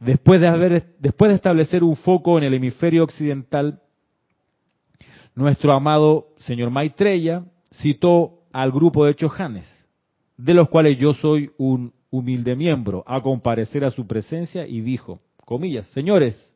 después 0.00 0.40
de, 0.40 0.46
haber, 0.46 0.94
después 0.98 1.30
de 1.30 1.34
establecer 1.34 1.84
un 1.84 1.96
foco 1.96 2.38
en 2.38 2.44
el 2.44 2.54
hemisferio 2.54 3.04
occidental, 3.04 3.80
nuestro 5.34 5.72
amado 5.72 6.28
señor 6.38 6.70
Maitreya 6.70 7.44
citó 7.72 8.44
al 8.52 8.70
grupo 8.70 9.04
de 9.04 9.14
Chojanes, 9.14 9.66
de 10.36 10.54
los 10.54 10.68
cuales 10.68 10.96
yo 10.96 11.12
soy 11.12 11.50
un 11.58 11.92
humilde 12.10 12.54
miembro, 12.54 13.02
a 13.06 13.20
comparecer 13.20 13.84
a 13.84 13.90
su 13.90 14.06
presencia 14.06 14.66
y 14.66 14.80
dijo, 14.80 15.20
comillas, 15.44 15.86
señores, 15.88 16.54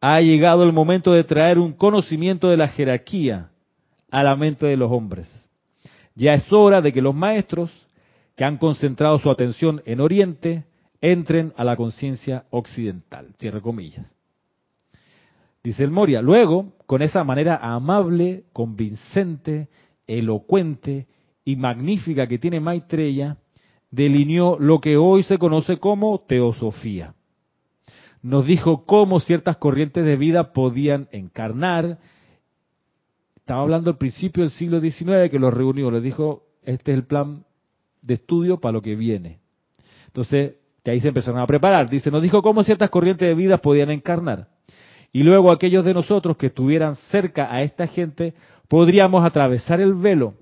ha 0.00 0.20
llegado 0.20 0.62
el 0.64 0.72
momento 0.72 1.12
de 1.12 1.24
traer 1.24 1.58
un 1.58 1.72
conocimiento 1.72 2.48
de 2.48 2.58
la 2.58 2.68
jerarquía 2.68 3.50
a 4.10 4.22
la 4.22 4.36
mente 4.36 4.66
de 4.66 4.76
los 4.76 4.90
hombres. 4.90 5.28
Ya 6.14 6.34
es 6.34 6.52
hora 6.52 6.80
de 6.80 6.92
que 6.92 7.02
los 7.02 7.14
maestros 7.14 7.70
que 8.36 8.44
han 8.44 8.58
concentrado 8.58 9.18
su 9.18 9.30
atención 9.30 9.82
en 9.84 10.00
Oriente 10.00 10.64
entren 11.00 11.52
a 11.56 11.64
la 11.64 11.76
conciencia 11.76 12.44
occidental. 12.50 13.34
Cierre 13.38 13.60
comillas. 13.60 14.06
Dice 15.62 15.84
el 15.84 15.90
Moria, 15.90 16.22
luego, 16.22 16.72
con 16.86 17.02
esa 17.02 17.24
manera 17.24 17.56
amable, 17.56 18.44
convincente, 18.52 19.68
elocuente 20.06 21.06
y 21.44 21.56
magnífica 21.56 22.26
que 22.26 22.38
tiene 22.38 22.60
Maitreya, 22.60 23.36
delineó 23.90 24.58
lo 24.58 24.80
que 24.80 24.96
hoy 24.96 25.22
se 25.22 25.38
conoce 25.38 25.78
como 25.78 26.20
teosofía. 26.20 27.14
Nos 28.22 28.46
dijo 28.46 28.84
cómo 28.84 29.20
ciertas 29.20 29.56
corrientes 29.56 30.04
de 30.04 30.16
vida 30.16 30.52
podían 30.52 31.08
encarnar. 31.12 31.98
Estaba 33.48 33.62
hablando 33.62 33.88
al 33.88 33.96
principio 33.96 34.42
del 34.42 34.50
siglo 34.50 34.78
XIX 34.78 35.30
que 35.30 35.38
los 35.38 35.54
reunió, 35.54 35.90
les 35.90 36.02
dijo, 36.02 36.42
este 36.64 36.92
es 36.92 36.98
el 36.98 37.04
plan 37.04 37.46
de 38.02 38.12
estudio 38.12 38.60
para 38.60 38.72
lo 38.72 38.82
que 38.82 38.94
viene. 38.94 39.38
Entonces, 40.08 40.56
de 40.84 40.92
ahí 40.92 41.00
se 41.00 41.08
empezaron 41.08 41.40
a 41.40 41.46
preparar. 41.46 41.88
Dice, 41.88 42.10
nos 42.10 42.20
dijo 42.20 42.42
cómo 42.42 42.62
ciertas 42.62 42.90
corrientes 42.90 43.26
de 43.26 43.34
vida 43.34 43.56
podían 43.56 43.90
encarnar. 43.90 44.48
Y 45.14 45.22
luego 45.22 45.50
aquellos 45.50 45.82
de 45.86 45.94
nosotros 45.94 46.36
que 46.36 46.48
estuvieran 46.48 46.96
cerca 47.10 47.50
a 47.50 47.62
esta 47.62 47.86
gente, 47.86 48.34
podríamos 48.68 49.24
atravesar 49.24 49.80
el 49.80 49.94
velo 49.94 50.34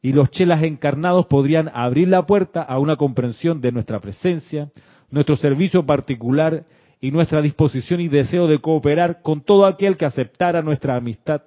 y 0.00 0.12
los 0.12 0.30
chelas 0.30 0.62
encarnados 0.62 1.26
podrían 1.26 1.68
abrir 1.74 2.06
la 2.06 2.26
puerta 2.26 2.62
a 2.62 2.78
una 2.78 2.94
comprensión 2.94 3.60
de 3.60 3.72
nuestra 3.72 3.98
presencia, 3.98 4.70
nuestro 5.10 5.34
servicio 5.34 5.84
particular 5.84 6.64
y 7.00 7.10
nuestra 7.10 7.42
disposición 7.42 8.00
y 8.00 8.06
deseo 8.06 8.46
de 8.46 8.60
cooperar 8.60 9.20
con 9.20 9.40
todo 9.40 9.66
aquel 9.66 9.96
que 9.96 10.04
aceptara 10.04 10.62
nuestra 10.62 10.94
amistad, 10.94 11.42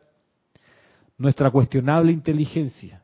nuestra 1.17 1.51
cuestionable 1.51 2.11
inteligencia 2.11 3.03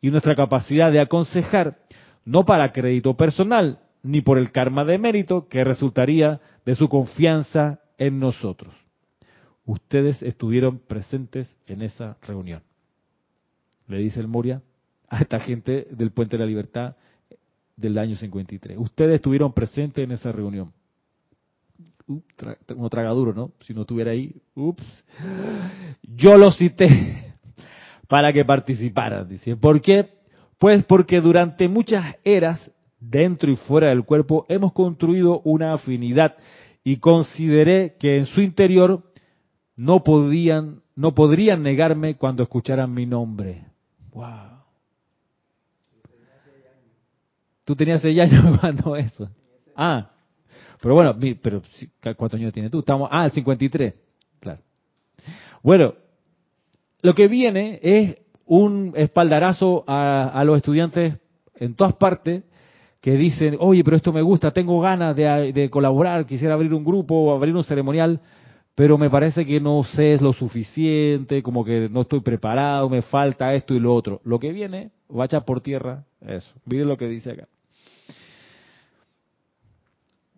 y 0.00 0.10
nuestra 0.10 0.34
capacidad 0.34 0.92
de 0.92 1.00
aconsejar 1.00 1.78
no 2.24 2.44
para 2.44 2.72
crédito 2.72 3.16
personal, 3.16 3.78
ni 4.02 4.20
por 4.20 4.38
el 4.38 4.52
karma 4.52 4.84
de 4.84 4.98
mérito 4.98 5.48
que 5.48 5.64
resultaría 5.64 6.40
de 6.64 6.74
su 6.74 6.88
confianza 6.88 7.80
en 7.98 8.18
nosotros. 8.18 8.74
Ustedes 9.64 10.22
estuvieron 10.22 10.78
presentes 10.78 11.56
en 11.66 11.82
esa 11.82 12.16
reunión. 12.22 12.62
Le 13.88 13.98
dice 13.98 14.20
el 14.20 14.28
Moria 14.28 14.62
a 15.08 15.20
esta 15.20 15.40
gente 15.40 15.88
del 15.90 16.10
Puente 16.12 16.36
de 16.36 16.44
la 16.44 16.48
Libertad 16.48 16.96
del 17.76 17.98
año 17.98 18.16
53. 18.16 18.78
Ustedes 18.78 19.16
estuvieron 19.16 19.52
presentes 19.52 20.04
en 20.04 20.12
esa 20.12 20.32
reunión. 20.32 20.72
uno 22.06 22.90
traga 22.90 23.10
duro, 23.10 23.32
¿no? 23.34 23.52
Si 23.60 23.74
no 23.74 23.82
estuviera 23.82 24.12
ahí, 24.12 24.34
ups. 24.54 25.04
Yo 26.02 26.36
lo 26.36 26.52
cité 26.52 27.25
para 28.08 28.32
que 28.32 28.44
participaran, 28.44 29.28
dice. 29.28 29.56
¿Por 29.56 29.80
qué? 29.80 30.08
Pues 30.58 30.84
porque 30.84 31.20
durante 31.20 31.68
muchas 31.68 32.16
eras, 32.24 32.70
dentro 32.98 33.50
y 33.50 33.56
fuera 33.56 33.88
del 33.88 34.04
cuerpo, 34.04 34.46
hemos 34.48 34.72
construido 34.72 35.40
una 35.44 35.74
afinidad 35.74 36.36
y 36.82 36.96
consideré 36.96 37.96
que 37.98 38.16
en 38.16 38.26
su 38.26 38.40
interior 38.40 39.02
no 39.76 40.02
podían, 40.02 40.82
no 40.94 41.14
podrían 41.14 41.62
negarme 41.62 42.16
cuando 42.16 42.42
escucharan 42.42 42.92
mi 42.92 43.06
nombre. 43.06 43.64
Wow. 44.12 44.56
Tú 47.64 47.74
tenías 47.74 48.00
seis 48.00 48.18
años 48.18 48.58
cuando 48.60 48.96
eso. 48.96 49.28
Ah, 49.74 50.10
pero 50.80 50.94
bueno, 50.94 51.16
pero 51.42 51.60
¿cuántos 52.16 52.34
años 52.34 52.52
tienes 52.52 52.70
tú? 52.70 52.78
Estamos, 52.78 53.08
ah, 53.12 53.24
el 53.24 53.32
53. 53.32 53.94
Claro. 54.40 54.60
Bueno, 55.62 55.94
lo 57.06 57.14
que 57.14 57.28
viene 57.28 57.78
es 57.84 58.16
un 58.46 58.92
espaldarazo 58.96 59.84
a, 59.86 60.42
los 60.44 60.56
estudiantes 60.56 61.16
en 61.54 61.76
todas 61.76 61.94
partes 61.94 62.42
que 63.00 63.12
dicen, 63.12 63.56
oye, 63.60 63.84
pero 63.84 63.96
esto 63.96 64.12
me 64.12 64.22
gusta, 64.22 64.50
tengo 64.50 64.80
ganas 64.80 65.14
de, 65.14 65.68
colaborar, 65.70 66.26
quisiera 66.26 66.54
abrir 66.54 66.74
un 66.74 66.84
grupo 66.84 67.14
o 67.14 67.32
abrir 67.32 67.54
un 67.54 67.62
ceremonial, 67.62 68.20
pero 68.74 68.98
me 68.98 69.08
parece 69.08 69.46
que 69.46 69.60
no 69.60 69.84
sé 69.84 70.18
lo 70.20 70.32
suficiente, 70.32 71.44
como 71.44 71.64
que 71.64 71.88
no 71.88 72.00
estoy 72.00 72.22
preparado, 72.22 72.88
me 72.88 73.02
falta 73.02 73.54
esto 73.54 73.72
y 73.72 73.78
lo 73.78 73.94
otro. 73.94 74.20
Lo 74.24 74.40
que 74.40 74.50
viene, 74.50 74.90
va 75.08 75.22
a 75.22 75.26
echar 75.26 75.44
por 75.44 75.60
tierra 75.60 76.02
eso. 76.26 76.52
Miren 76.64 76.88
lo 76.88 76.96
que 76.96 77.06
dice 77.06 77.30
acá. 77.30 77.46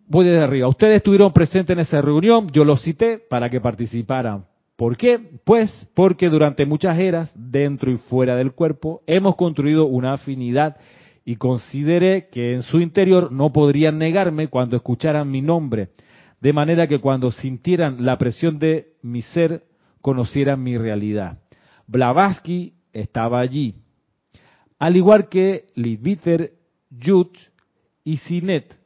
Voy 0.05 0.27
desde 0.27 0.43
arriba. 0.43 0.67
Ustedes 0.67 0.97
estuvieron 0.97 1.33
presentes 1.33 1.75
en 1.75 1.79
esa 1.79 1.99
reunión, 1.99 2.47
yo 2.51 2.63
los 2.63 2.83
cité 2.83 3.17
para 3.17 3.49
que 3.49 3.59
participaran. 3.59 4.45
¿Por 4.79 4.95
qué? 4.95 5.19
Pues 5.43 5.69
porque 5.93 6.29
durante 6.29 6.65
muchas 6.65 6.97
eras, 6.97 7.33
dentro 7.35 7.91
y 7.91 7.97
fuera 7.97 8.37
del 8.37 8.53
cuerpo, 8.53 9.01
hemos 9.07 9.35
construido 9.35 9.87
una 9.87 10.13
afinidad 10.13 10.77
y 11.25 11.35
consideré 11.35 12.29
que 12.31 12.53
en 12.53 12.63
su 12.63 12.79
interior 12.79 13.29
no 13.29 13.51
podrían 13.51 13.97
negarme 13.97 14.47
cuando 14.47 14.77
escucharan 14.77 15.29
mi 15.29 15.41
nombre, 15.41 15.89
de 16.39 16.53
manera 16.53 16.87
que 16.87 16.99
cuando 16.99 17.29
sintieran 17.29 18.05
la 18.05 18.17
presión 18.17 18.57
de 18.57 18.93
mi 19.01 19.21
ser, 19.21 19.65
conocieran 19.99 20.63
mi 20.63 20.77
realidad. 20.77 21.39
Blavatsky 21.85 22.75
estaba 22.93 23.41
allí, 23.41 23.75
al 24.79 24.95
igual 24.95 25.27
que 25.27 25.65
Lidviter, 25.75 26.53
Jut 27.05 27.37
y 28.05 28.15
Sinet, 28.15 28.79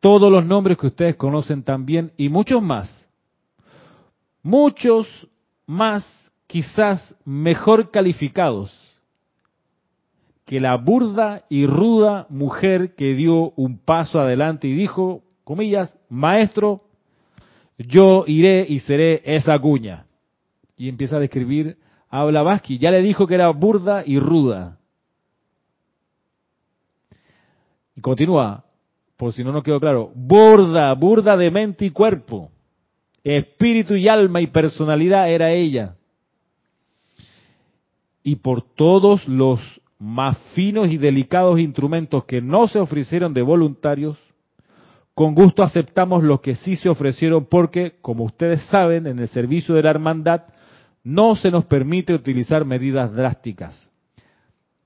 todos 0.00 0.32
los 0.32 0.46
nombres 0.46 0.78
que 0.78 0.86
ustedes 0.86 1.16
conocen 1.16 1.64
también 1.64 2.12
y 2.16 2.30
muchos 2.30 2.62
más. 2.62 3.03
Muchos 4.44 5.08
más 5.66 6.06
quizás 6.46 7.16
mejor 7.24 7.90
calificados 7.90 8.70
que 10.44 10.60
la 10.60 10.76
burda 10.76 11.46
y 11.48 11.66
ruda 11.66 12.26
mujer 12.28 12.94
que 12.94 13.14
dio 13.14 13.52
un 13.52 13.78
paso 13.78 14.20
adelante 14.20 14.68
y 14.68 14.74
dijo, 14.74 15.22
comillas, 15.44 15.96
maestro, 16.10 16.82
yo 17.78 18.24
iré 18.26 18.66
y 18.68 18.80
seré 18.80 19.22
esa 19.24 19.58
cuña. 19.58 20.04
Y 20.76 20.90
empieza 20.90 21.16
a 21.16 21.20
describir 21.20 21.78
a 22.10 22.24
Blavatsky. 22.24 22.76
Ya 22.76 22.90
le 22.90 23.00
dijo 23.00 23.26
que 23.26 23.36
era 23.36 23.48
burda 23.48 24.02
y 24.04 24.18
ruda. 24.18 24.78
Y 27.96 28.02
continúa, 28.02 28.66
por 29.16 29.32
si 29.32 29.42
no 29.42 29.52
nos 29.52 29.64
quedó 29.64 29.80
claro, 29.80 30.12
burda, 30.14 30.92
burda 30.92 31.34
de 31.38 31.50
mente 31.50 31.86
y 31.86 31.90
cuerpo. 31.90 32.50
Espíritu 33.24 33.94
y 33.96 34.06
alma 34.06 34.42
y 34.42 34.48
personalidad 34.48 35.30
era 35.30 35.50
ella. 35.50 35.96
Y 38.22 38.36
por 38.36 38.62
todos 38.62 39.26
los 39.26 39.60
más 39.98 40.36
finos 40.54 40.90
y 40.90 40.98
delicados 40.98 41.58
instrumentos 41.58 42.24
que 42.24 42.42
no 42.42 42.68
se 42.68 42.78
ofrecieron 42.78 43.32
de 43.32 43.40
voluntarios, 43.40 44.18
con 45.14 45.34
gusto 45.34 45.62
aceptamos 45.62 46.22
los 46.22 46.40
que 46.40 46.54
sí 46.54 46.76
se 46.76 46.90
ofrecieron 46.90 47.46
porque, 47.46 47.94
como 48.02 48.24
ustedes 48.24 48.60
saben, 48.64 49.06
en 49.06 49.18
el 49.18 49.28
servicio 49.28 49.74
de 49.74 49.82
la 49.82 49.90
hermandad 49.90 50.42
no 51.02 51.36
se 51.36 51.50
nos 51.50 51.64
permite 51.64 52.12
utilizar 52.12 52.64
medidas 52.64 53.12
drásticas. 53.14 53.74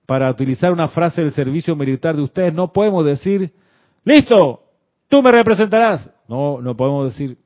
Para 0.07 0.31
utilizar 0.31 0.73
una 0.73 0.89
frase 0.89 1.23
del 1.23 1.33
servicio 1.33 1.75
militar 1.75 2.15
de 2.17 2.23
ustedes 2.23 2.55
no 2.55 2.73
podemos 2.73 3.05
decir, 3.05 3.53
listo, 4.05 4.63
tú 5.09 5.23
me 5.23 5.33
representarás. 5.33 6.11
No, 6.29 6.61
no 6.61 6.77
podemos 6.77 7.13
decir 7.13 7.39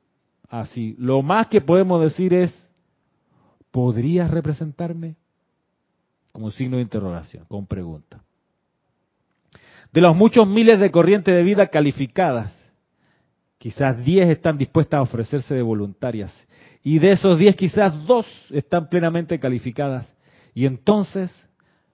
así. 0.61 0.95
Lo 0.97 1.21
más 1.21 1.47
que 1.47 1.61
podemos 1.61 2.01
decir 2.01 2.33
es, 2.33 2.53
¿podrías 3.71 4.31
representarme? 4.31 5.15
como 6.33 6.49
signo 6.49 6.77
de 6.77 6.83
interrogación, 6.83 7.45
con 7.47 7.67
pregunta. 7.67 8.23
De 9.93 10.01
los 10.01 10.15
muchos 10.15 10.47
miles 10.47 10.79
de 10.79 10.91
corrientes 10.91 11.33
de 11.33 11.43
vida 11.43 11.67
calificadas, 11.67 12.51
quizás 13.59 14.03
10 14.03 14.29
están 14.29 14.57
dispuestas 14.57 14.97
a 14.97 15.03
ofrecerse 15.03 15.53
de 15.53 15.61
voluntarias. 15.61 16.33
Y 16.83 16.97
de 16.97 17.11
esos 17.11 17.37
10 17.37 17.55
quizás 17.55 18.05
dos 18.07 18.25
están 18.49 18.89
plenamente 18.89 19.39
calificadas. 19.39 20.11
Y 20.55 20.65
entonces 20.65 21.31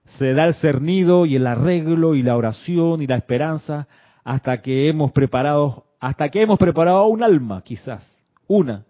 se 0.04 0.32
da 0.32 0.46
el 0.46 0.54
cernido 0.54 1.26
y 1.26 1.36
el 1.36 1.46
arreglo 1.46 2.14
y 2.14 2.22
la 2.22 2.36
oración 2.36 3.02
y 3.02 3.06
la 3.06 3.16
esperanza 3.16 3.86
hasta 4.24 4.62
que 4.62 4.88
hemos 4.88 5.12
preparado, 5.12 5.84
hasta 6.00 6.30
que 6.30 6.40
hemos 6.40 6.58
preparado 6.58 7.06
un 7.06 7.22
alma, 7.22 7.62
quizás, 7.62 8.02
una, 8.50 8.84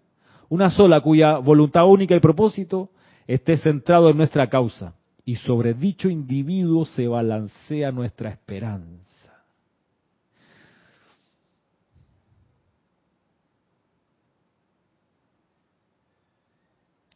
una 0.49 0.71
sola 0.71 1.01
cuya 1.01 1.37
voluntad 1.37 1.85
única 1.85 2.15
y 2.15 2.19
propósito 2.19 2.89
esté 3.27 3.57
centrado 3.57 4.09
en 4.09 4.17
nuestra 4.17 4.49
causa 4.49 4.95
y 5.23 5.35
sobre 5.35 5.75
dicho 5.75 6.09
individuo 6.09 6.83
se 6.83 7.07
balancea 7.07 7.91
nuestra 7.91 8.31
esperanza. 8.31 9.05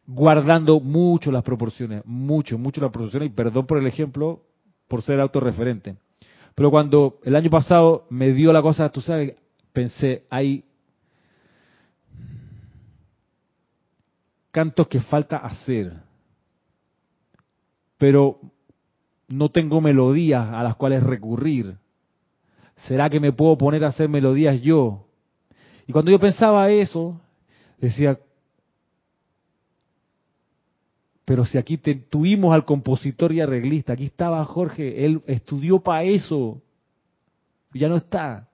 Guardando 0.06 0.80
mucho 0.80 1.32
las 1.32 1.42
proporciones, 1.42 2.04
mucho, 2.06 2.60
mucho 2.60 2.80
las 2.80 2.92
proporciones, 2.92 3.30
y 3.30 3.34
perdón 3.34 3.66
por 3.66 3.80
el 3.80 3.88
ejemplo, 3.88 4.44
por 4.88 5.02
ser 5.02 5.20
autorreferente. 5.20 5.96
Pero 6.54 6.70
cuando 6.70 7.18
el 7.24 7.36
año 7.36 7.50
pasado 7.50 8.06
me 8.12 8.34
dio 8.34 8.54
la 8.54 8.62
cosa, 8.62 8.88
tú 8.90 9.02
sabes, 9.02 9.34
pensé, 9.74 10.26
hay 10.30 10.64
cantos 14.56 14.88
que 14.88 15.02
falta 15.02 15.36
hacer 15.36 16.06
pero 17.98 18.40
no 19.28 19.50
tengo 19.50 19.82
melodías 19.82 20.48
a 20.52 20.64
las 20.64 20.76
cuales 20.76 21.04
recurrir. 21.04 21.78
¿Será 22.76 23.10
que 23.10 23.20
me 23.20 23.32
puedo 23.32 23.58
poner 23.58 23.86
a 23.86 23.90
hacer 23.90 24.10
melodías 24.10 24.62
yo? 24.62 25.08
Y 25.88 25.94
cuando 25.94 26.12
yo 26.12 26.20
pensaba 26.20 26.70
eso, 26.70 27.20
decía, 27.80 28.20
pero 31.24 31.46
si 31.46 31.58
aquí 31.58 31.78
tuvimos 31.78 32.54
al 32.54 32.66
compositor 32.66 33.32
y 33.32 33.42
arreglista, 33.42 33.94
aquí 33.94 34.06
estaba 34.06 34.44
Jorge, 34.46 35.06
él 35.06 35.22
estudió 35.26 35.80
para 35.80 36.04
eso, 36.04 36.62
ya 37.74 37.88
no 37.88 37.96
está. 37.96 38.50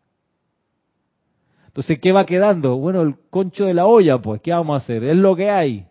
Entonces, 1.67 1.99
¿qué 1.99 2.11
va 2.11 2.25
quedando? 2.25 2.77
Bueno, 2.77 3.01
el 3.01 3.15
concho 3.29 3.65
de 3.65 3.73
la 3.73 3.85
olla, 3.85 4.21
pues, 4.21 4.41
¿qué 4.41 4.51
vamos 4.51 4.75
a 4.75 4.83
hacer? 4.83 5.03
Es 5.03 5.15
lo 5.15 5.35
que 5.35 5.49
hay. 5.49 5.90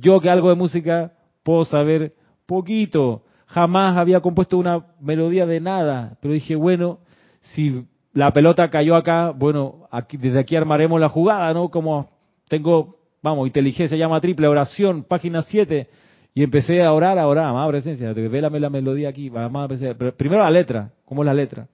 Yo 0.00 0.20
que 0.20 0.30
algo 0.30 0.48
de 0.48 0.54
música 0.54 1.12
puedo 1.42 1.64
saber 1.64 2.14
poquito, 2.46 3.24
jamás 3.46 3.96
había 3.96 4.20
compuesto 4.20 4.58
una 4.58 4.86
melodía 5.00 5.46
de 5.46 5.60
nada, 5.60 6.16
pero 6.20 6.34
dije, 6.34 6.56
bueno, 6.56 6.98
si 7.40 7.84
la 8.12 8.32
pelota 8.32 8.70
cayó 8.70 8.96
acá, 8.96 9.30
bueno, 9.30 9.88
aquí, 9.90 10.16
desde 10.16 10.38
aquí 10.38 10.56
armaremos 10.56 11.00
la 11.00 11.08
jugada, 11.08 11.52
¿no? 11.52 11.70
Como 11.70 12.10
tengo, 12.48 12.96
vamos, 13.22 13.46
inteligencia 13.46 13.96
llama 13.96 14.20
triple, 14.20 14.46
oración, 14.46 15.04
página 15.04 15.42
7, 15.42 15.88
y 16.34 16.42
empecé 16.42 16.82
a 16.82 16.92
orar, 16.92 17.18
a 17.18 17.26
orar, 17.26 17.46
amada 17.46 17.68
presencia, 17.68 18.12
vélame 18.12 18.60
la 18.60 18.70
melodía 18.70 19.08
aquí, 19.08 19.28
amada 19.34 19.68
presencia, 19.68 20.12
primero 20.16 20.42
la 20.42 20.50
letra, 20.50 20.90
¿cómo 21.04 21.22
es 21.22 21.26
la 21.26 21.34
letra? 21.34 21.68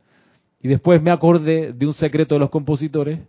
Y 0.63 0.69
después 0.69 1.01
me 1.03 1.11
acordé 1.11 1.73
de 1.73 1.87
un 1.87 1.95
secreto 1.95 2.35
de 2.35 2.41
los 2.41 2.51
compositores, 2.51 3.21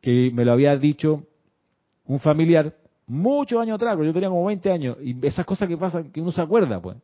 que 0.00 0.30
me 0.32 0.44
lo 0.44 0.52
había 0.52 0.76
dicho 0.76 1.24
un 2.04 2.20
familiar, 2.20 2.74
muchos 3.08 3.60
años 3.60 3.76
atrás, 3.76 3.96
yo 3.98 4.12
tenía 4.12 4.28
como 4.28 4.44
20 4.44 4.70
años, 4.70 4.96
y 5.02 5.26
esas 5.26 5.44
cosas 5.44 5.68
que 5.68 5.76
pasan, 5.76 6.12
que 6.12 6.20
uno 6.20 6.30
se 6.30 6.42
acuerda, 6.42 6.80
pues. 6.80 6.96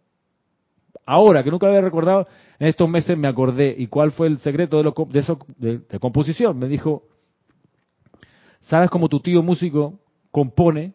Ahora, 1.06 1.42
que 1.42 1.50
nunca 1.50 1.66
había 1.66 1.80
recordado, 1.80 2.26
en 2.58 2.68
estos 2.68 2.88
meses 2.88 3.18
me 3.18 3.28
acordé. 3.28 3.74
¿Y 3.76 3.88
cuál 3.88 4.12
fue 4.12 4.26
el 4.26 4.38
secreto 4.38 4.78
de, 4.78 4.84
lo, 4.84 4.94
de, 5.10 5.18
eso, 5.18 5.38
de, 5.58 5.80
composición? 6.00 6.58
Me 6.58 6.68
dijo, 6.68 7.02
¿sabes 8.60 8.88
cómo 8.90 9.08
tu 9.08 9.20
tío 9.20 9.42
músico 9.42 9.98
compone? 10.30 10.94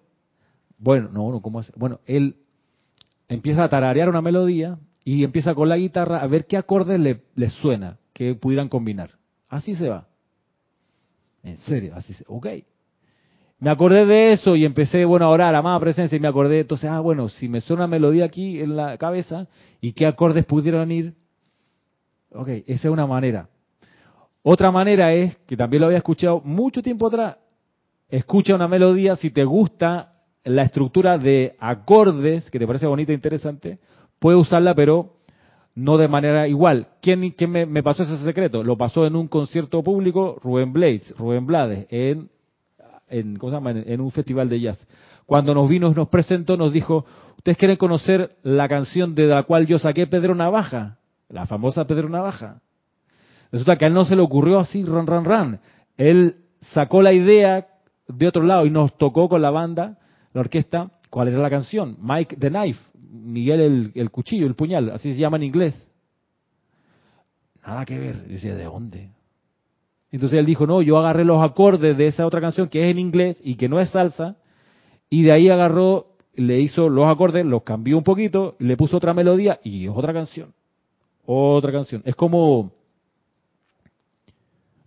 Bueno, 0.79 1.09
no, 1.11 1.31
no, 1.31 1.41
¿cómo 1.41 1.59
hace? 1.59 1.73
Bueno, 1.75 1.99
él 2.05 2.37
empieza 3.27 3.63
a 3.63 3.69
tararear 3.69 4.09
una 4.09 4.21
melodía 4.21 4.79
y 5.03 5.23
empieza 5.23 5.53
con 5.53 5.69
la 5.69 5.77
guitarra 5.77 6.21
a 6.21 6.27
ver 6.27 6.47
qué 6.47 6.57
acordes 6.57 6.99
le, 6.99 7.21
le 7.35 7.49
suena, 7.49 7.97
que 8.13 8.33
pudieran 8.33 8.69
combinar. 8.69 9.11
Así 9.47 9.75
se 9.75 9.89
va. 9.89 10.07
En 11.43 11.57
serio, 11.57 11.93
así 11.95 12.13
se 12.13 12.23
Ok. 12.27 12.47
Me 13.59 13.69
acordé 13.69 14.05
de 14.05 14.31
eso 14.31 14.55
y 14.55 14.63
empecé, 14.63 15.03
bueno, 15.03 15.25
a 15.25 15.29
orar, 15.29 15.53
amada 15.53 15.79
presencia, 15.81 16.15
y 16.15 16.19
me 16.19 16.29
acordé, 16.29 16.61
entonces, 16.61 16.89
ah, 16.89 17.01
bueno, 17.01 17.27
si 17.27 17.49
me 17.49 17.59
suena 17.59 17.83
una 17.83 17.87
melodía 17.87 18.23
aquí 18.23 18.61
en 18.61 18.77
la 18.77 18.97
cabeza, 18.97 19.47
¿y 19.81 19.91
qué 19.91 20.05
acordes 20.05 20.45
pudieron 20.45 20.89
ir? 20.91 21.13
Ok, 22.31 22.47
esa 22.67 22.87
es 22.87 22.93
una 22.93 23.05
manera. 23.05 23.49
Otra 24.43 24.71
manera 24.71 25.13
es, 25.13 25.35
que 25.45 25.57
también 25.57 25.81
lo 25.81 25.87
había 25.87 25.97
escuchado 25.97 26.39
mucho 26.45 26.81
tiempo 26.81 27.07
atrás, 27.07 27.35
escucha 28.07 28.55
una 28.55 28.69
melodía, 28.69 29.17
si 29.17 29.29
te 29.29 29.43
gusta 29.43 30.13
la 30.45 30.63
estructura 30.63 31.17
de 31.17 31.57
acordes, 31.59 32.49
que 32.49 32.59
te 32.59 32.65
parece 32.65 32.87
bonita 32.87 33.11
e 33.11 33.15
interesante, 33.15 33.79
puedes 34.19 34.39
usarla, 34.39 34.73
pero 34.73 35.17
no 35.75 35.97
de 35.97 36.07
manera 36.07 36.47
igual. 36.47 36.87
¿Quién, 37.01 37.31
quién 37.31 37.51
me, 37.51 37.65
me, 37.65 37.83
pasó 37.83 38.03
ese 38.03 38.19
secreto? 38.19 38.63
Lo 38.63 38.77
pasó 38.77 39.05
en 39.05 39.17
un 39.17 39.27
concierto 39.27 39.83
público 39.83 40.37
Rubén 40.41 40.71
Blades, 40.71 41.13
Rubén 41.17 41.45
Blades, 41.45 41.87
en 41.89 42.29
en, 43.09 44.01
un 44.01 44.11
festival 44.11 44.49
de 44.49 44.59
jazz. 44.59 44.87
Cuando 45.25 45.53
nos 45.53 45.69
vino, 45.69 45.91
nos 45.91 46.09
presentó, 46.09 46.57
nos 46.57 46.71
dijo, 46.71 47.05
¿ustedes 47.37 47.57
quieren 47.57 47.77
conocer 47.77 48.37
la 48.43 48.67
canción 48.67 49.15
de 49.15 49.27
la 49.27 49.43
cual 49.43 49.67
yo 49.67 49.79
saqué 49.79 50.07
Pedro 50.07 50.35
Navaja? 50.35 50.97
La 51.29 51.45
famosa 51.45 51.85
Pedro 51.85 52.09
Navaja. 52.09 52.61
Resulta 53.51 53.77
que 53.77 53.85
a 53.85 53.87
él 53.87 53.93
no 53.93 54.05
se 54.05 54.15
le 54.15 54.21
ocurrió 54.21 54.59
así, 54.59 54.83
ran, 54.83 55.07
ran, 55.07 55.25
ran. 55.25 55.59
Él 55.97 56.37
sacó 56.61 57.01
la 57.01 57.13
idea 57.13 57.67
de 58.07 58.27
otro 58.27 58.43
lado 58.43 58.65
y 58.65 58.69
nos 58.69 58.97
tocó 58.97 59.29
con 59.29 59.41
la 59.41 59.51
banda, 59.51 59.97
la 60.33 60.41
orquesta, 60.41 60.91
cuál 61.09 61.27
era 61.27 61.39
la 61.39 61.49
canción. 61.49 61.97
Mike 62.01 62.37
the 62.37 62.49
Knife, 62.49 62.79
Miguel 62.95 63.59
el, 63.59 63.91
el 63.95 64.11
cuchillo, 64.11 64.47
el 64.47 64.55
puñal, 64.55 64.89
así 64.91 65.13
se 65.13 65.19
llama 65.19 65.37
en 65.37 65.43
inglés. 65.43 65.87
Nada 67.65 67.85
que 67.85 67.97
ver. 67.97 68.27
Decía, 68.27 68.55
¿de 68.55 68.63
dónde? 68.63 69.11
Entonces 70.11 70.39
él 70.39 70.45
dijo, 70.45 70.65
no, 70.65 70.81
yo 70.81 70.97
agarré 70.97 71.23
los 71.23 71.41
acordes 71.41 71.97
de 71.97 72.07
esa 72.07 72.25
otra 72.25 72.41
canción 72.41 72.67
que 72.67 72.83
es 72.83 72.91
en 72.91 72.99
inglés 72.99 73.39
y 73.43 73.55
que 73.55 73.69
no 73.69 73.79
es 73.79 73.89
salsa, 73.89 74.37
y 75.09 75.23
de 75.23 75.31
ahí 75.31 75.49
agarró, 75.49 76.07
le 76.35 76.59
hizo 76.59 76.89
los 76.89 77.07
acordes, 77.07 77.45
los 77.45 77.63
cambió 77.63 77.97
un 77.97 78.03
poquito, 78.03 78.55
le 78.59 78.77
puso 78.77 78.97
otra 78.97 79.13
melodía 79.13 79.59
y 79.63 79.85
es 79.85 79.91
otra 79.93 80.13
canción. 80.13 80.53
Otra 81.25 81.71
canción. 81.71 82.01
Es 82.05 82.15
como 82.15 82.71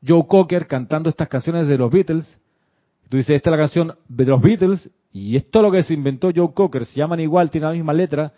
Joe 0.07 0.27
Cocker 0.27 0.66
cantando 0.66 1.09
estas 1.09 1.29
canciones 1.29 1.68
de 1.68 1.79
los 1.79 1.91
Beatles. 1.91 2.39
Tú 3.09 3.16
dices, 3.16 3.37
esta 3.37 3.51
es 3.51 3.53
la 3.53 3.59
canción 3.59 3.95
de 4.09 4.25
los 4.25 4.41
Beatles 4.41 4.91
y 5.12 5.37
esto 5.37 5.59
es 5.59 5.62
lo 5.62 5.70
que 5.70 5.83
se 5.83 5.95
inventó 5.95 6.31
Joe 6.35 6.53
Cocker. 6.53 6.87
Se 6.87 6.99
llaman 6.99 7.20
igual, 7.20 7.51
tienen 7.51 7.68
la 7.68 7.75
misma 7.75 7.93
letra, 7.93 8.33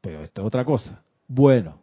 pero 0.00 0.20
esto 0.20 0.40
es 0.40 0.46
otra 0.46 0.64
cosa. 0.64 1.02
Bueno, 1.28 1.78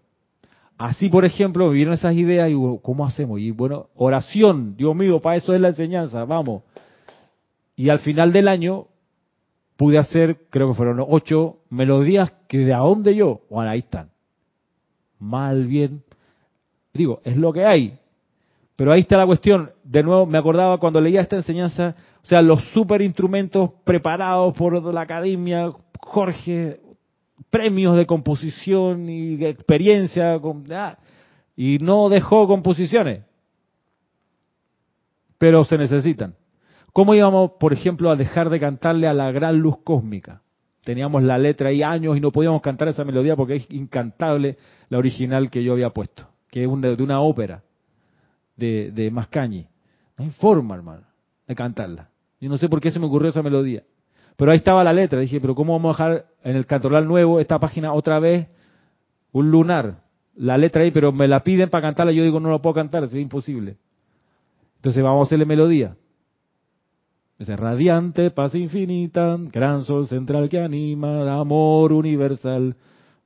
Así, 0.83 1.07
por 1.07 1.23
ejemplo, 1.23 1.69
vieron 1.69 1.93
esas 1.93 2.13
ideas 2.13 2.49
y 2.51 2.55
¿cómo 2.81 3.05
hacemos? 3.05 3.39
Y 3.39 3.51
bueno, 3.51 3.87
oración, 3.95 4.75
Dios 4.75 4.93
mío, 4.93 5.21
para 5.21 5.37
eso 5.37 5.53
es 5.53 5.61
la 5.61 5.69
enseñanza, 5.69 6.25
vamos. 6.25 6.63
Y 7.77 7.87
al 7.87 7.99
final 7.99 8.33
del 8.33 8.49
año 8.49 8.87
pude 9.77 9.97
hacer, 9.97 10.39
creo 10.49 10.67
que 10.67 10.73
fueron 10.73 11.01
ocho 11.07 11.59
melodías 11.69 12.33
que 12.49 12.57
de 12.57 12.73
a 12.73 12.79
dónde 12.79 13.15
yo, 13.15 13.43
bueno, 13.49 13.71
ahí 13.71 13.79
están. 13.79 14.09
Mal, 15.19 15.67
bien. 15.67 16.03
Digo, 16.93 17.21
es 17.23 17.37
lo 17.37 17.53
que 17.53 17.63
hay. 17.63 17.97
Pero 18.75 18.91
ahí 18.91 18.99
está 18.99 19.15
la 19.15 19.25
cuestión. 19.25 19.71
De 19.85 20.03
nuevo, 20.03 20.25
me 20.25 20.37
acordaba 20.37 20.79
cuando 20.79 20.99
leía 20.99 21.21
esta 21.21 21.37
enseñanza, 21.37 21.95
o 22.21 22.27
sea, 22.27 22.41
los 22.41 22.61
super 22.73 23.01
instrumentos 23.01 23.69
preparados 23.85 24.53
por 24.53 24.93
la 24.93 24.99
academia, 24.99 25.71
Jorge, 26.01 26.81
premios 27.49 27.97
de 27.97 28.05
composición 28.05 29.09
y 29.09 29.43
experiencia, 29.45 30.39
ah, 30.71 30.97
y 31.55 31.77
no 31.79 32.09
dejó 32.09 32.47
composiciones, 32.47 33.23
pero 35.37 35.63
se 35.63 35.77
necesitan. 35.77 36.35
¿Cómo 36.93 37.15
íbamos, 37.15 37.51
por 37.59 37.73
ejemplo, 37.73 38.11
a 38.11 38.15
dejar 38.15 38.49
de 38.49 38.59
cantarle 38.59 39.07
a 39.07 39.13
la 39.13 39.31
gran 39.31 39.57
luz 39.57 39.77
cósmica? 39.83 40.41
Teníamos 40.83 41.23
la 41.23 41.37
letra 41.37 41.69
ahí 41.69 41.81
años 41.81 42.17
y 42.17 42.19
no 42.19 42.31
podíamos 42.31 42.61
cantar 42.61 42.87
esa 42.89 43.03
melodía 43.03 43.35
porque 43.35 43.55
es 43.55 43.71
incantable 43.71 44.57
la 44.89 44.97
original 44.97 45.49
que 45.49 45.63
yo 45.63 45.73
había 45.73 45.89
puesto, 45.89 46.27
que 46.49 46.63
es 46.63 46.69
de 46.69 47.03
una 47.03 47.21
ópera 47.21 47.63
de, 48.57 48.91
de 48.91 49.09
Mascañi. 49.09 49.67
No 50.17 50.25
hay 50.25 50.31
forma, 50.31 50.75
hermano, 50.75 51.03
de 51.47 51.55
cantarla. 51.55 52.09
Yo 52.39 52.49
no 52.49 52.57
sé 52.57 52.67
por 52.67 52.81
qué 52.81 52.91
se 52.91 52.99
me 52.99 53.05
ocurrió 53.05 53.29
esa 53.29 53.41
melodía. 53.41 53.83
Pero 54.35 54.51
ahí 54.51 54.57
estaba 54.57 54.83
la 54.83 54.93
letra. 54.93 55.19
Dije, 55.19 55.39
pero 55.39 55.55
¿cómo 55.55 55.73
vamos 55.73 55.99
a 55.99 56.03
dejar 56.03 56.25
en 56.43 56.55
el 56.55 56.65
cantoral 56.65 57.07
nuevo 57.07 57.39
esta 57.39 57.59
página 57.59 57.93
otra 57.93 58.19
vez 58.19 58.47
un 59.31 59.51
lunar? 59.51 60.01
La 60.35 60.57
letra 60.57 60.83
ahí, 60.83 60.91
pero 60.91 61.11
me 61.11 61.27
la 61.27 61.43
piden 61.43 61.69
para 61.69 61.83
cantarla. 61.83 62.11
Yo 62.11 62.23
digo, 62.23 62.39
no 62.39 62.49
lo 62.49 62.61
puedo 62.61 62.73
cantar, 62.73 63.03
es 63.03 63.13
imposible. 63.13 63.77
Entonces 64.77 65.03
vamos 65.03 65.21
a 65.21 65.29
hacerle 65.29 65.45
melodía. 65.45 65.95
Ese 67.37 67.55
radiante, 67.55 68.31
paz 68.31 68.55
infinita, 68.55 69.37
gran 69.51 69.83
sol 69.83 70.07
central 70.07 70.49
que 70.49 70.59
anima, 70.59 71.31
amor 71.39 71.93
universal. 71.93 72.75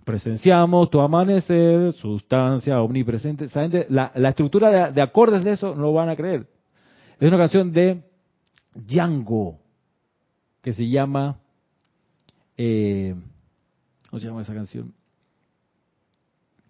Presenciamos 0.03 0.89
tu 0.89 0.99
amanecer, 0.99 1.93
sustancia 1.93 2.81
omnipresente. 2.81 3.47
La, 3.89 4.11
la 4.15 4.29
estructura 4.29 4.69
de, 4.69 4.93
de 4.93 5.01
acordes 5.01 5.43
de 5.43 5.51
eso 5.51 5.75
no 5.75 5.83
lo 5.83 5.93
van 5.93 6.09
a 6.09 6.15
creer. 6.15 6.47
Es 7.19 7.27
una 7.27 7.37
canción 7.37 7.71
de 7.71 8.03
Django 8.73 9.59
que 10.67 10.73
se 10.73 10.89
llama, 10.89 11.37
eh, 12.57 13.15
¿cómo 14.09 14.19
se 14.19 14.27
llama 14.27 14.41
esa 14.41 14.53
canción? 14.53 14.93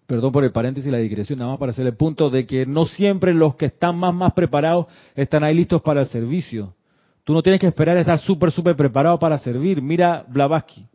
Perdón 0.06 0.30
por 0.30 0.44
el 0.44 0.52
paréntesis 0.52 0.86
y 0.86 0.92
la 0.92 0.98
digresión, 0.98 1.40
nada 1.40 1.50
más 1.50 1.58
para 1.58 1.72
hacer 1.72 1.84
el 1.84 1.96
punto 1.96 2.30
de 2.30 2.46
que 2.46 2.64
no 2.64 2.84
siempre 2.84 3.34
los 3.34 3.56
que 3.56 3.66
están 3.66 3.98
más, 3.98 4.14
más 4.14 4.34
preparados 4.34 4.86
están 5.16 5.42
ahí 5.42 5.52
listos 5.52 5.82
para 5.82 6.02
el 6.02 6.06
servicio. 6.06 6.76
Tú 7.24 7.32
no 7.32 7.42
tienes 7.42 7.60
que 7.60 7.66
esperar 7.66 7.96
a 7.96 8.02
estar 8.02 8.20
súper, 8.20 8.52
súper 8.52 8.76
preparado 8.76 9.18
para 9.18 9.36
servir. 9.36 9.82
Mira 9.82 10.24
Blavatsky. 10.28 10.86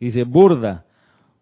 Dice, 0.00 0.24
burda, 0.24 0.86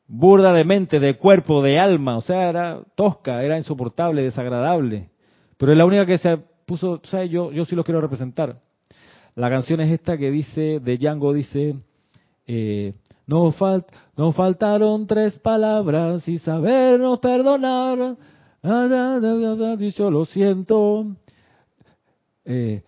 burda 0.06 0.52
de 0.52 0.64
mente, 0.64 1.00
de 1.00 1.16
cuerpo, 1.16 1.62
de 1.62 1.78
alma. 1.78 2.18
O 2.18 2.20
sea, 2.20 2.50
era 2.50 2.82
tosca, 2.94 3.42
era 3.42 3.56
insoportable, 3.56 4.20
desagradable. 4.20 5.08
Pero 5.56 5.72
es 5.72 5.78
la 5.78 5.86
única 5.86 6.04
que 6.04 6.18
se 6.18 6.36
puso, 6.66 7.00
o 7.02 7.06
sea, 7.06 7.24
yo, 7.24 7.50
yo 7.50 7.64
sí 7.64 7.74
lo 7.74 7.82
quiero 7.82 8.02
representar. 8.02 8.60
La 9.34 9.48
canción 9.48 9.80
es 9.80 9.90
esta 9.90 10.18
que 10.18 10.30
dice, 10.30 10.80
de 10.80 10.98
Django 10.98 11.32
dice, 11.32 11.74
eh, 12.46 12.94
no, 13.26 13.50
falt, 13.52 13.86
no 14.16 14.32
faltaron 14.32 15.06
tres 15.06 15.38
palabras 15.38 16.28
y 16.28 16.38
sabernos 16.38 17.18
perdonar. 17.18 18.16
Yo 18.62 20.10
lo 20.10 20.24
siento. 20.26 21.06
Eh, 22.44 22.82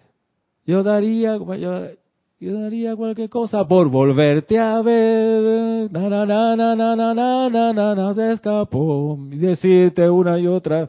yo 0.67 0.83
daría, 0.83 1.39
yo, 1.39 2.61
daría 2.61 2.95
cualquier 2.95 3.31
cosa 3.31 3.67
por 3.67 3.89
volverte 3.89 4.59
a 4.59 4.83
ver. 4.83 5.91
Na, 5.93 6.09
na, 6.09 6.27
na, 6.27 6.57
na, 6.57 6.77
na, 6.77 6.97
na, 6.97 7.15
na, 7.15 7.73
na, 7.73 7.95
na, 7.95 8.15
se 8.15 8.33
escapó. 8.33 9.19
Y 9.31 9.37
decirte 9.37 10.09
una 10.11 10.39
y 10.39 10.47
otra 10.47 10.89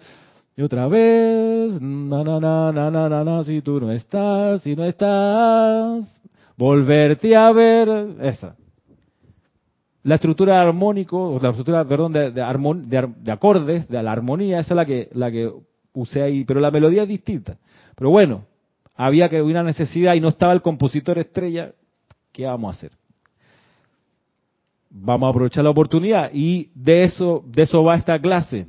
y 0.58 0.62
otra 0.62 0.88
vez, 0.88 1.82
na, 1.82 2.24
na, 2.24 2.39
na, 2.39 2.72
na, 2.72 3.10
na, 3.10 3.24
na, 3.24 3.43
si 3.43 3.62
tú 3.62 3.82
no 3.82 3.91
estás, 3.91 4.62
si 4.62 4.74
no 4.74 4.86
estás, 4.86 6.22
volverte 6.56 7.36
a 7.36 7.51
ver, 7.51 7.89
esa. 8.22 8.56
La 10.03 10.16
estructura 10.16 10.62
armónico, 10.62 11.38
la 11.41 11.49
estructura, 11.49 11.84
perdón, 11.84 12.14
de, 12.14 12.32
de, 12.32 13.10
de, 13.18 13.32
acordes, 13.32 13.88
de 13.89 14.01
la 14.01 14.12
armonía, 14.14 14.60
esa 14.60 14.76
es 14.76 14.78
la 14.78 14.86
que, 14.86 15.10
la 15.14 15.30
que 15.30 15.51
usé 15.93 16.22
ahí, 16.22 16.45
pero 16.45 16.62
la 16.62 16.72
melodía 16.72 17.03
es 17.03 17.10
distinta. 17.10 17.58
Pero 17.95 18.12
bueno, 18.12 18.45
había 18.95 19.28
que 19.28 19.41
una 19.41 19.64
necesidad 19.64 20.14
y 20.14 20.22
no 20.22 20.30
estaba 20.30 20.53
el 20.53 20.62
compositor 20.62 21.18
estrella, 21.18 21.74
¿qué 22.32 22.45
vamos 22.45 22.74
a 22.74 22.78
hacer? 22.78 22.91
Vamos 24.89 25.28
a 25.28 25.30
aprovechar 25.32 25.66
la 25.66 25.72
oportunidad 25.72 26.30
y 26.32 26.70
de 26.76 27.03
eso, 27.03 27.43
de 27.45 27.64
eso 27.64 27.84
va 27.84 27.95
esta 27.95 28.18
clase 28.20 28.68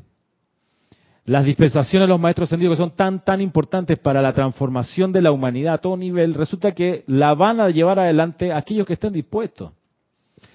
las 1.26 1.44
dispensaciones 1.44 2.06
de 2.06 2.12
los 2.12 2.20
maestros 2.20 2.48
ascendidos 2.48 2.76
que 2.76 2.82
son 2.82 2.92
tan, 2.92 3.24
tan 3.24 3.40
importantes 3.40 3.98
para 3.98 4.22
la 4.22 4.32
transformación 4.32 5.10
de 5.10 5.20
la 5.20 5.32
humanidad 5.32 5.74
a 5.74 5.78
todo 5.78 5.96
nivel, 5.96 6.34
resulta 6.34 6.72
que 6.72 7.02
la 7.08 7.34
van 7.34 7.60
a 7.60 7.68
llevar 7.68 7.98
adelante 7.98 8.52
aquellos 8.52 8.86
que 8.86 8.92
estén 8.92 9.12
dispuestos, 9.12 9.72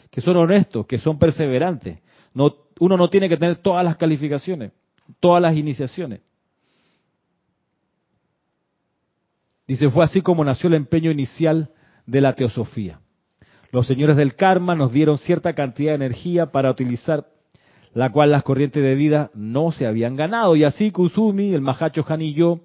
que 0.09 0.21
son 0.21 0.37
honestos, 0.37 0.87
que 0.87 0.97
son 0.97 1.19
perseverantes. 1.19 1.99
No, 2.33 2.55
uno 2.79 2.95
no 2.95 3.09
tiene 3.09 3.27
que 3.27 3.35
tener 3.35 3.57
todas 3.57 3.83
las 3.83 3.97
calificaciones, 3.97 4.71
todas 5.19 5.41
las 5.41 5.57
iniciaciones. 5.57 6.21
Dice, 9.67 9.89
fue 9.89 10.05
así 10.05 10.21
como 10.21 10.45
nació 10.45 10.69
el 10.69 10.75
empeño 10.75 11.11
inicial 11.11 11.69
de 12.05 12.21
la 12.21 12.33
teosofía. 12.33 13.01
Los 13.73 13.87
señores 13.87 14.15
del 14.15 14.35
karma 14.35 14.73
nos 14.75 14.93
dieron 14.93 15.17
cierta 15.17 15.53
cantidad 15.53 15.91
de 15.91 16.05
energía 16.05 16.45
para 16.45 16.71
utilizar 16.71 17.27
la 17.93 18.11
cual 18.11 18.31
las 18.31 18.43
corrientes 18.43 18.81
de 18.81 18.95
vida 18.95 19.31
no 19.33 19.71
se 19.71 19.85
habían 19.85 20.15
ganado. 20.15 20.55
Y 20.55 20.63
así 20.63 20.91
Kusumi, 20.91 21.53
el 21.53 21.61
Mahacho 21.61 22.05
Han 22.07 22.21
y 22.21 22.33
yo 22.33 22.61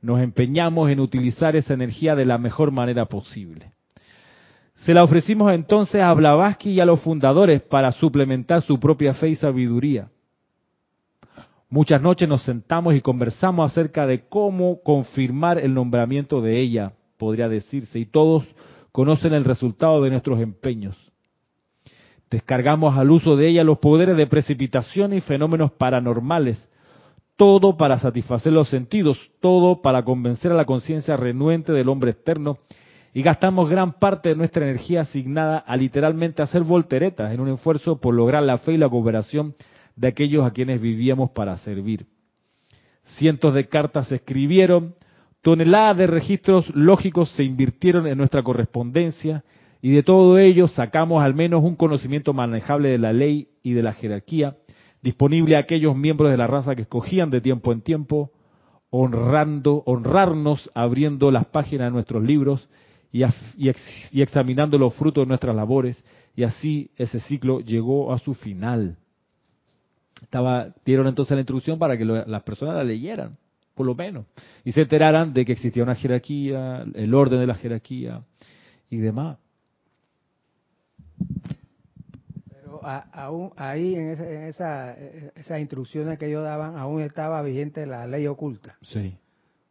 nos 0.00 0.20
empeñamos 0.20 0.90
en 0.90 1.00
utilizar 1.00 1.56
esa 1.56 1.74
energía 1.74 2.14
de 2.14 2.24
la 2.24 2.38
mejor 2.38 2.70
manera 2.70 3.06
posible. 3.06 3.72
Se 4.74 4.94
la 4.94 5.02
ofrecimos 5.02 5.52
entonces 5.52 6.00
a 6.00 6.12
Blavatsky 6.14 6.70
y 6.70 6.80
a 6.80 6.84
los 6.84 7.00
fundadores 7.00 7.62
para 7.62 7.90
suplementar 7.90 8.62
su 8.62 8.78
propia 8.78 9.12
fe 9.14 9.30
y 9.30 9.34
sabiduría. 9.34 10.08
Muchas 11.68 12.00
noches 12.00 12.28
nos 12.28 12.42
sentamos 12.42 12.94
y 12.94 13.00
conversamos 13.00 13.70
acerca 13.70 14.06
de 14.06 14.26
cómo 14.28 14.80
confirmar 14.82 15.58
el 15.58 15.74
nombramiento 15.74 16.40
de 16.40 16.60
ella, 16.60 16.92
podría 17.18 17.48
decirse, 17.48 17.98
y 17.98 18.06
todos 18.06 18.46
conocen 18.92 19.34
el 19.34 19.44
resultado 19.44 20.00
de 20.00 20.10
nuestros 20.10 20.40
empeños. 20.40 20.96
Descargamos 22.30 22.96
al 22.96 23.10
uso 23.10 23.36
de 23.36 23.48
ella 23.48 23.64
los 23.64 23.78
poderes 23.78 24.16
de 24.16 24.26
precipitación 24.26 25.14
y 25.14 25.20
fenómenos 25.20 25.72
paranormales, 25.72 26.70
todo 27.36 27.76
para 27.76 27.98
satisfacer 27.98 28.52
los 28.52 28.68
sentidos, 28.68 29.30
todo 29.40 29.80
para 29.80 30.04
convencer 30.04 30.52
a 30.52 30.56
la 30.56 30.66
conciencia 30.66 31.16
renuente 31.16 31.72
del 31.72 31.88
hombre 31.88 32.10
externo, 32.10 32.58
y 33.14 33.22
gastamos 33.22 33.70
gran 33.70 33.94
parte 33.94 34.28
de 34.28 34.36
nuestra 34.36 34.64
energía 34.64 35.00
asignada 35.02 35.58
a 35.58 35.76
literalmente 35.76 36.42
hacer 36.42 36.62
volteretas 36.62 37.32
en 37.32 37.40
un 37.40 37.48
esfuerzo 37.48 37.98
por 37.98 38.14
lograr 38.14 38.42
la 38.42 38.58
fe 38.58 38.72
y 38.72 38.78
la 38.78 38.88
cooperación 38.88 39.54
de 39.96 40.08
aquellos 40.08 40.44
a 40.44 40.50
quienes 40.50 40.80
vivíamos 40.80 41.30
para 41.30 41.56
servir. 41.56 42.06
Cientos 43.16 43.54
de 43.54 43.68
cartas 43.68 44.08
se 44.08 44.16
escribieron, 44.16 44.94
toneladas 45.40 45.96
de 45.96 46.06
registros 46.06 46.68
lógicos 46.74 47.30
se 47.30 47.44
invirtieron 47.44 48.06
en 48.06 48.18
nuestra 48.18 48.42
correspondencia 48.42 49.42
y 49.80 49.92
de 49.92 50.02
todo 50.02 50.38
ello 50.38 50.68
sacamos 50.68 51.22
al 51.22 51.34
menos 51.34 51.62
un 51.62 51.76
conocimiento 51.76 52.32
manejable 52.32 52.90
de 52.90 52.98
la 52.98 53.12
ley 53.12 53.48
y 53.62 53.72
de 53.72 53.82
la 53.82 53.92
jerarquía, 53.92 54.56
disponible 55.02 55.56
a 55.56 55.60
aquellos 55.60 55.96
miembros 55.96 56.30
de 56.30 56.36
la 56.36 56.46
raza 56.46 56.74
que 56.74 56.82
escogían 56.82 57.30
de 57.30 57.40
tiempo 57.40 57.72
en 57.72 57.82
tiempo, 57.82 58.32
honrando, 58.90 59.82
honrarnos 59.86 60.70
abriendo 60.74 61.30
las 61.30 61.46
páginas 61.46 61.88
de 61.88 61.92
nuestros 61.92 62.24
libros 62.24 62.68
y, 63.12 63.22
examinando 64.20 64.78
los 64.78 64.94
frutos 64.94 65.22
de 65.22 65.28
nuestras 65.28 65.54
labores, 65.54 66.02
y 66.34 66.42
así 66.42 66.90
ese 66.96 67.20
ciclo 67.20 67.60
llegó 67.60 68.12
a 68.12 68.18
su 68.18 68.34
final. 68.34 68.96
Estaba, 70.22 70.74
dieron 70.84 71.06
entonces 71.06 71.34
la 71.34 71.40
introducción 71.40 71.78
para 71.78 71.96
que 71.96 72.04
las 72.04 72.42
personas 72.42 72.74
la 72.74 72.84
leyeran, 72.84 73.36
por 73.74 73.86
lo 73.86 73.94
menos, 73.94 74.26
y 74.64 74.72
se 74.72 74.82
enteraran 74.82 75.32
de 75.32 75.44
que 75.44 75.52
existía 75.52 75.84
una 75.84 75.94
jerarquía, 75.94 76.84
el 76.94 77.14
orden 77.14 77.38
de 77.38 77.46
la 77.46 77.54
jerarquía 77.54 78.22
y 78.90 78.96
demás. 78.96 79.38
Pero 82.50 82.80
aún 82.84 83.52
ahí 83.56 83.94
en, 83.94 84.08
esa, 84.48 84.94
esas 84.94 85.60
instrucciones 85.60 86.18
que 86.18 86.26
ellos 86.26 86.44
daban, 86.44 86.76
aún 86.76 87.00
estaba 87.00 87.42
vigente 87.42 87.86
la 87.86 88.06
ley 88.06 88.26
oculta. 88.26 88.76
Sí. 88.82 89.16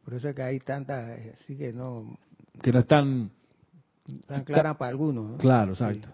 Por 0.04 0.14
eso 0.14 0.30
es 0.30 0.36
que 0.36 0.42
hay 0.42 0.60
tantas, 0.60 1.20
así 1.34 1.58
que 1.58 1.74
no... 1.74 2.18
Que 2.62 2.72
no 2.72 2.80
están... 2.80 3.30
Tan 4.26 4.44
claras 4.46 4.78
para 4.78 4.90
algunos. 4.90 5.38
Claro, 5.40 5.74
exacto. 5.74 6.08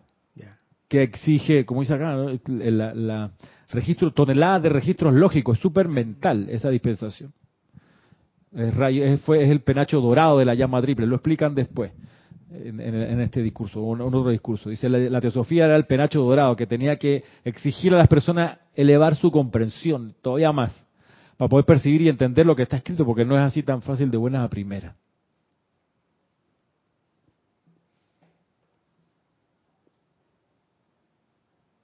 Que 0.87 1.01
exige, 1.01 1.65
como 1.65 1.81
dice 1.81 1.95
acá, 1.95 2.15
la 2.45 3.31
registro, 3.69 4.11
toneladas 4.13 4.61
de 4.61 4.69
registros 4.69 5.13
lógicos, 5.13 5.57
es 5.57 5.61
súper 5.61 5.87
mental 5.87 6.47
esa 6.49 6.69
dispensación. 6.69 7.33
Es, 8.51 9.21
fue, 9.21 9.43
es 9.43 9.49
el 9.49 9.61
penacho 9.61 9.99
dorado 9.99 10.37
de 10.37 10.45
la 10.45 10.53
llama 10.53 10.81
triple, 10.81 11.07
lo 11.07 11.15
explican 11.15 11.55
después 11.55 11.91
en, 12.53 13.19
este 13.21 13.41
discurso, 13.41 13.81
o 13.81 13.95
en 13.95 14.01
otro 14.01 14.29
discurso. 14.29 14.69
Dice, 14.69 14.89
la, 14.89 15.21
teosofía 15.21 15.65
era 15.65 15.75
el 15.75 15.85
penacho 15.85 16.21
dorado 16.21 16.55
que 16.55 16.67
tenía 16.67 16.97
que 16.97 17.23
exigir 17.43 17.93
a 17.93 17.97
las 17.97 18.07
personas 18.07 18.59
elevar 18.75 19.15
su 19.15 19.31
comprensión 19.31 20.15
todavía 20.21 20.51
más, 20.51 20.73
para 21.37 21.49
poder 21.49 21.65
percibir 21.65 22.01
y 22.01 22.09
entender 22.09 22.45
lo 22.45 22.55
que 22.55 22.63
está 22.63 22.77
escrito, 22.77 23.05
porque 23.05 23.25
no 23.25 23.35
es 23.35 23.41
así 23.41 23.63
tan 23.63 23.81
fácil 23.81 24.11
de 24.11 24.17
buenas 24.17 24.43
a 24.43 24.49
primeras. 24.49 24.95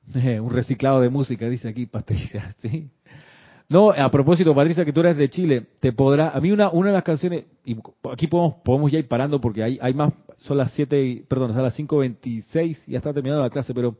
un 0.41 0.49
reciclado 0.49 1.01
de 1.01 1.09
música, 1.09 1.47
dice 1.47 1.67
aquí 1.67 1.85
Patricia. 1.85 2.55
¿sí? 2.61 2.89
No, 3.69 3.91
a 3.91 4.09
propósito, 4.09 4.55
Patricia, 4.55 4.83
que 4.83 4.91
tú 4.91 5.01
eres 5.01 5.15
de 5.15 5.29
Chile, 5.29 5.67
te 5.79 5.93
podrá. 5.93 6.29
A 6.29 6.41
mí, 6.41 6.51
una, 6.51 6.69
una 6.69 6.87
de 6.87 6.93
las 6.93 7.03
canciones, 7.03 7.45
y 7.63 7.77
aquí 8.11 8.25
podemos, 8.25 8.55
podemos 8.63 8.91
ya 8.91 8.97
ir 8.97 9.07
parando 9.07 9.39
porque 9.39 9.63
hay, 9.63 9.77
hay 9.79 9.93
más, 9.93 10.11
son 10.37 10.57
las 10.57 10.71
7, 10.71 11.25
perdón, 11.27 11.53
son 11.53 11.61
las 11.61 11.77
5.26, 11.77 12.85
ya 12.87 12.97
está 12.97 13.13
terminando 13.13 13.43
la 13.43 13.49
clase, 13.49 13.73
pero. 13.73 13.95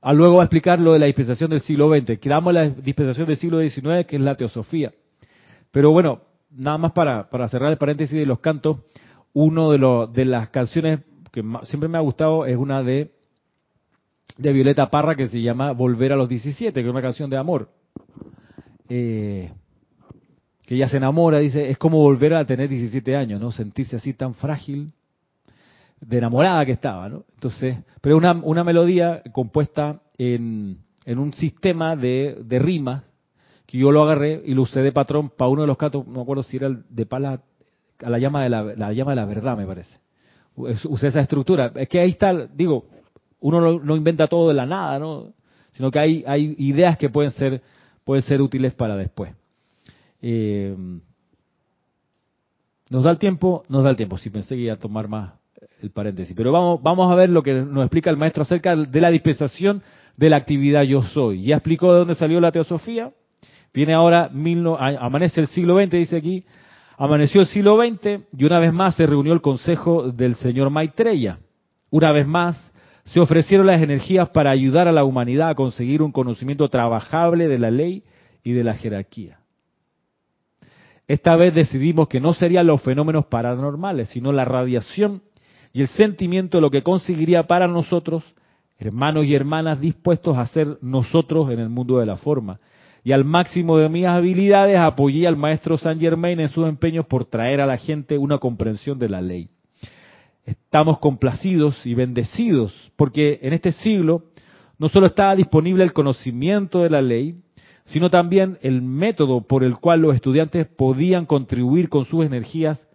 A 0.00 0.12
luego 0.12 0.36
va 0.36 0.42
a 0.42 0.44
explicar 0.46 0.80
lo 0.80 0.92
de 0.92 0.98
la 0.98 1.06
dispensación 1.06 1.48
del 1.48 1.62
siglo 1.62 1.88
XX. 1.88 2.18
Quedamos 2.18 2.52
la 2.52 2.68
dispensación 2.68 3.26
del 3.26 3.38
siglo 3.38 3.60
XIX, 3.60 4.04
que 4.06 4.16
es 4.16 4.22
la 4.22 4.34
teosofía. 4.34 4.92
Pero 5.70 5.92
bueno, 5.92 6.20
nada 6.50 6.76
más 6.76 6.92
para, 6.92 7.30
para 7.30 7.48
cerrar 7.48 7.70
el 7.70 7.78
paréntesis 7.78 8.18
de 8.18 8.26
los 8.26 8.40
cantos, 8.40 8.80
uno 9.32 9.70
de, 9.70 9.78
los 9.78 10.12
de 10.12 10.26
las 10.26 10.50
canciones 10.50 11.00
que 11.32 11.42
siempre 11.62 11.88
me 11.88 11.96
ha 11.96 12.02
gustado 12.02 12.44
es 12.44 12.56
una 12.56 12.82
de 12.82 13.12
de 14.36 14.52
Violeta 14.52 14.90
Parra 14.90 15.14
que 15.14 15.28
se 15.28 15.40
llama 15.40 15.72
Volver 15.72 16.12
a 16.12 16.16
los 16.16 16.28
17, 16.28 16.72
que 16.72 16.86
es 16.86 16.90
una 16.90 17.02
canción 17.02 17.30
de 17.30 17.36
amor. 17.36 17.70
Eh, 18.88 19.52
que 20.62 20.74
ella 20.74 20.88
se 20.88 20.96
enamora, 20.96 21.38
dice, 21.38 21.70
es 21.70 21.78
como 21.78 21.98
volver 21.98 22.34
a 22.34 22.44
tener 22.44 22.68
17 22.68 23.16
años, 23.16 23.40
¿no? 23.40 23.52
Sentirse 23.52 23.96
así 23.96 24.14
tan 24.14 24.34
frágil, 24.34 24.92
de 26.00 26.18
enamorada 26.18 26.64
que 26.66 26.72
estaba, 26.72 27.08
¿no? 27.08 27.24
Entonces, 27.34 27.78
pero 28.00 28.16
una, 28.16 28.32
una 28.32 28.64
melodía 28.64 29.22
compuesta 29.32 30.00
en, 30.18 30.78
en 31.04 31.18
un 31.18 31.32
sistema 31.32 31.96
de, 31.96 32.38
de 32.44 32.58
rimas, 32.58 33.04
que 33.66 33.78
yo 33.78 33.90
lo 33.90 34.02
agarré 34.02 34.42
y 34.44 34.54
lo 34.54 34.62
usé 34.62 34.82
de 34.82 34.92
patrón 34.92 35.30
para 35.30 35.48
uno 35.50 35.62
de 35.62 35.68
los 35.68 35.78
cantos, 35.78 36.06
no 36.06 36.14
me 36.14 36.22
acuerdo 36.22 36.42
si 36.42 36.56
era 36.56 36.66
el 36.66 36.84
de 36.90 37.06
pala, 37.06 37.40
a 38.02 38.10
la 38.10 38.18
llama 38.18 38.42
de 38.42 38.50
la, 38.50 38.62
la 38.62 38.92
llama 38.92 39.12
de 39.12 39.16
la 39.16 39.24
verdad, 39.24 39.56
me 39.56 39.66
parece. 39.66 39.98
Usé 40.56 41.08
esa 41.08 41.20
estructura. 41.20 41.72
Es 41.74 41.88
que 41.88 42.00
ahí 42.00 42.10
está, 42.10 42.32
digo, 42.46 42.86
uno 43.40 43.78
no, 43.78 43.96
inventa 43.96 44.28
todo 44.28 44.48
de 44.48 44.54
la 44.54 44.66
nada, 44.66 44.98
¿no? 44.98 45.32
Sino 45.72 45.90
que 45.90 45.98
hay, 45.98 46.24
hay 46.26 46.54
ideas 46.58 46.96
que 46.96 47.08
pueden 47.08 47.32
ser, 47.32 47.62
pueden 48.04 48.22
ser 48.22 48.40
útiles 48.42 48.74
para 48.74 48.96
después. 48.96 49.34
Eh, 50.20 50.76
¿Nos 52.90 53.02
da 53.02 53.10
el 53.10 53.18
tiempo? 53.18 53.64
Nos 53.68 53.84
da 53.84 53.90
el 53.90 53.96
tiempo. 53.96 54.18
Si 54.18 54.30
pensé 54.30 54.54
que 54.54 54.62
iba 54.62 54.74
a 54.74 54.78
tomar 54.78 55.08
más 55.08 55.32
el 55.82 55.90
paréntesis. 55.90 56.34
Pero 56.36 56.52
vamos, 56.52 56.82
vamos 56.82 57.10
a 57.10 57.14
ver 57.14 57.30
lo 57.30 57.42
que 57.42 57.52
nos 57.54 57.84
explica 57.84 58.10
el 58.10 58.16
maestro 58.16 58.42
acerca 58.42 58.76
de 58.76 59.00
la 59.00 59.10
dispensación 59.10 59.82
de 60.16 60.30
la 60.30 60.36
actividad 60.36 60.82
yo 60.82 61.02
soy. 61.02 61.44
Ya 61.44 61.56
explicó 61.56 61.92
de 61.92 61.98
dónde 62.00 62.14
salió 62.14 62.40
la 62.40 62.52
teosofía. 62.52 63.12
Viene 63.72 63.92
ahora, 63.92 64.30
mil, 64.32 64.64
amanece 64.78 65.40
el 65.40 65.48
siglo 65.48 65.80
XX, 65.80 65.90
dice 65.90 66.16
aquí. 66.16 66.44
Amaneció 66.96 67.40
el 67.40 67.48
siglo 67.48 67.76
XX 67.76 68.20
y 68.36 68.44
una 68.44 68.60
vez 68.60 68.72
más 68.72 68.94
se 68.94 69.06
reunió 69.06 69.32
el 69.32 69.40
consejo 69.40 70.12
del 70.12 70.36
señor 70.36 70.70
Maitreya. 70.70 71.38
Una 71.90 72.12
vez 72.12 72.26
más 72.26 72.72
se 73.04 73.20
ofrecieron 73.20 73.66
las 73.66 73.82
energías 73.82 74.30
para 74.30 74.50
ayudar 74.50 74.88
a 74.88 74.92
la 74.92 75.04
humanidad 75.04 75.50
a 75.50 75.54
conseguir 75.54 76.02
un 76.02 76.12
conocimiento 76.12 76.68
trabajable 76.68 77.48
de 77.48 77.58
la 77.58 77.70
ley 77.70 78.02
y 78.42 78.52
de 78.52 78.64
la 78.64 78.74
jerarquía. 78.74 79.38
Esta 81.06 81.36
vez 81.36 81.54
decidimos 81.54 82.08
que 82.08 82.20
no 82.20 82.32
serían 82.32 82.66
los 82.66 82.82
fenómenos 82.82 83.26
paranormales, 83.26 84.08
sino 84.08 84.32
la 84.32 84.46
radiación 84.46 85.22
y 85.72 85.82
el 85.82 85.88
sentimiento 85.88 86.60
lo 86.60 86.70
que 86.70 86.82
conseguiría 86.82 87.46
para 87.46 87.68
nosotros, 87.68 88.24
hermanos 88.78 89.26
y 89.26 89.34
hermanas 89.34 89.80
dispuestos 89.80 90.38
a 90.38 90.46
ser 90.46 90.78
nosotros 90.80 91.50
en 91.50 91.58
el 91.58 91.68
mundo 91.68 91.98
de 91.98 92.06
la 92.06 92.16
forma. 92.16 92.58
Y 93.02 93.12
al 93.12 93.24
máximo 93.24 93.76
de 93.76 93.90
mis 93.90 94.06
habilidades 94.06 94.78
apoyé 94.78 95.26
al 95.26 95.36
maestro 95.36 95.76
Saint 95.76 96.00
Germain 96.00 96.40
en 96.40 96.48
sus 96.48 96.66
empeños 96.66 97.04
por 97.04 97.26
traer 97.26 97.60
a 97.60 97.66
la 97.66 97.76
gente 97.76 98.16
una 98.16 98.38
comprensión 98.38 98.98
de 98.98 99.10
la 99.10 99.20
ley 99.20 99.50
estamos 100.44 100.98
complacidos 100.98 101.86
y 101.86 101.94
bendecidos, 101.94 102.92
porque 102.96 103.38
en 103.42 103.52
este 103.52 103.72
siglo 103.72 104.24
no 104.78 104.88
solo 104.88 105.06
estaba 105.06 105.36
disponible 105.36 105.84
el 105.84 105.92
conocimiento 105.92 106.82
de 106.82 106.90
la 106.90 107.00
ley, 107.00 107.40
sino 107.86 108.10
también 108.10 108.58
el 108.62 108.82
método 108.82 109.42
por 109.42 109.62
el 109.62 109.76
cual 109.76 110.00
los 110.00 110.14
estudiantes 110.14 110.66
podían 110.66 111.26
contribuir 111.26 111.88
con 111.88 112.04
sus 112.04 112.24
energías 112.24 112.86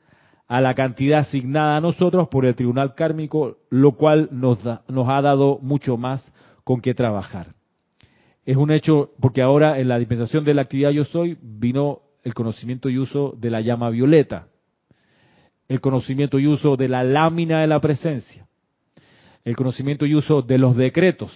a 0.47 0.61
la 0.61 0.73
cantidad 0.73 1.19
asignada 1.19 1.77
a 1.77 1.81
nosotros 1.81 2.27
por 2.27 2.45
el 2.45 2.55
tribunal 2.55 2.95
kármico, 2.95 3.57
lo 3.69 3.91
cual 3.93 4.29
nos, 4.31 4.59
nos 4.87 5.07
ha 5.07 5.21
dado 5.21 5.59
mucho 5.61 5.95
más 5.95 6.33
con 6.63 6.81
qué 6.81 6.95
trabajar. 6.95 7.53
Es 8.45 8.57
un 8.57 8.71
hecho 8.71 9.11
porque 9.21 9.43
ahora 9.43 9.79
en 9.79 9.87
la 9.87 9.99
dispensación 9.99 10.43
de 10.43 10.55
la 10.55 10.63
actividad 10.63 10.89
yo 10.89 11.05
soy 11.05 11.37
vino 11.41 12.01
el 12.23 12.33
conocimiento 12.33 12.89
y 12.89 12.97
uso 12.97 13.35
de 13.37 13.51
la 13.51 13.61
llama 13.61 13.91
violeta, 13.91 14.47
el 15.69 15.79
conocimiento 15.81 16.39
y 16.39 16.47
uso 16.47 16.75
de 16.75 16.89
la 16.89 17.03
lámina 17.03 17.61
de 17.61 17.67
la 17.67 17.79
presencia, 17.79 18.47
el 19.45 19.55
conocimiento 19.55 20.05
y 20.05 20.15
uso 20.15 20.41
de 20.41 20.57
los 20.57 20.75
decretos. 20.75 21.31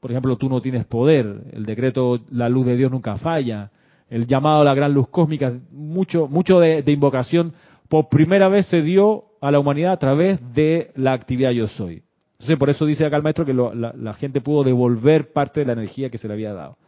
Por 0.00 0.10
ejemplo, 0.10 0.36
tú 0.36 0.48
no 0.48 0.60
tienes 0.60 0.86
poder, 0.86 1.44
el 1.52 1.64
decreto 1.66 2.20
la 2.30 2.48
luz 2.48 2.66
de 2.66 2.76
Dios 2.76 2.90
nunca 2.90 3.16
falla, 3.16 3.70
el 4.08 4.26
llamado 4.26 4.62
a 4.62 4.64
la 4.64 4.74
gran 4.74 4.92
luz 4.92 5.08
cósmica, 5.08 5.52
mucho, 5.70 6.26
mucho 6.28 6.58
de, 6.60 6.82
invocación 6.86 7.52
por 7.88 8.08
primera 8.08 8.48
vez 8.48 8.66
se 8.66 8.82
dio 8.82 9.24
a 9.40 9.50
la 9.50 9.58
humanidad 9.58 9.92
a 9.92 9.98
través 9.98 10.40
de 10.54 10.90
la 10.94 11.12
actividad 11.12 11.50
yo 11.50 11.68
soy. 11.68 12.02
Entonces, 12.32 12.58
por 12.58 12.70
eso 12.70 12.86
dice 12.86 13.06
acá 13.06 13.16
el 13.16 13.22
maestro 13.22 13.44
que 13.44 13.54
la, 13.54 14.14
gente 14.14 14.40
pudo 14.40 14.62
devolver 14.62 15.32
parte 15.32 15.60
de 15.60 15.66
la 15.66 15.72
energía 15.74 16.10
que 16.10 16.18
se 16.18 16.26
le 16.26 16.34
había 16.34 16.52
dado 16.52 16.78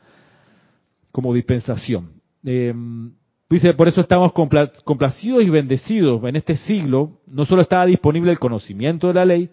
como 1.13 1.33
dispensación. 1.33 2.21
Em, 2.45 3.13
Dice, 3.49 3.75
por 3.75 3.87
eso 3.87 4.01
estamos 4.01 4.33
complacidos 4.33 5.45
y 5.45 5.51
bendecidos. 5.51 6.23
En 6.25 6.35
este 6.35 6.57
siglo 6.57 7.21
no 7.29 7.45
solo 7.45 7.63
estaba 7.63 7.87
disponible 7.87 8.33
el 8.33 8.41
conocimiento 8.41 9.07
de 9.07 9.15
la 9.15 9.25
ley, 9.25 9.51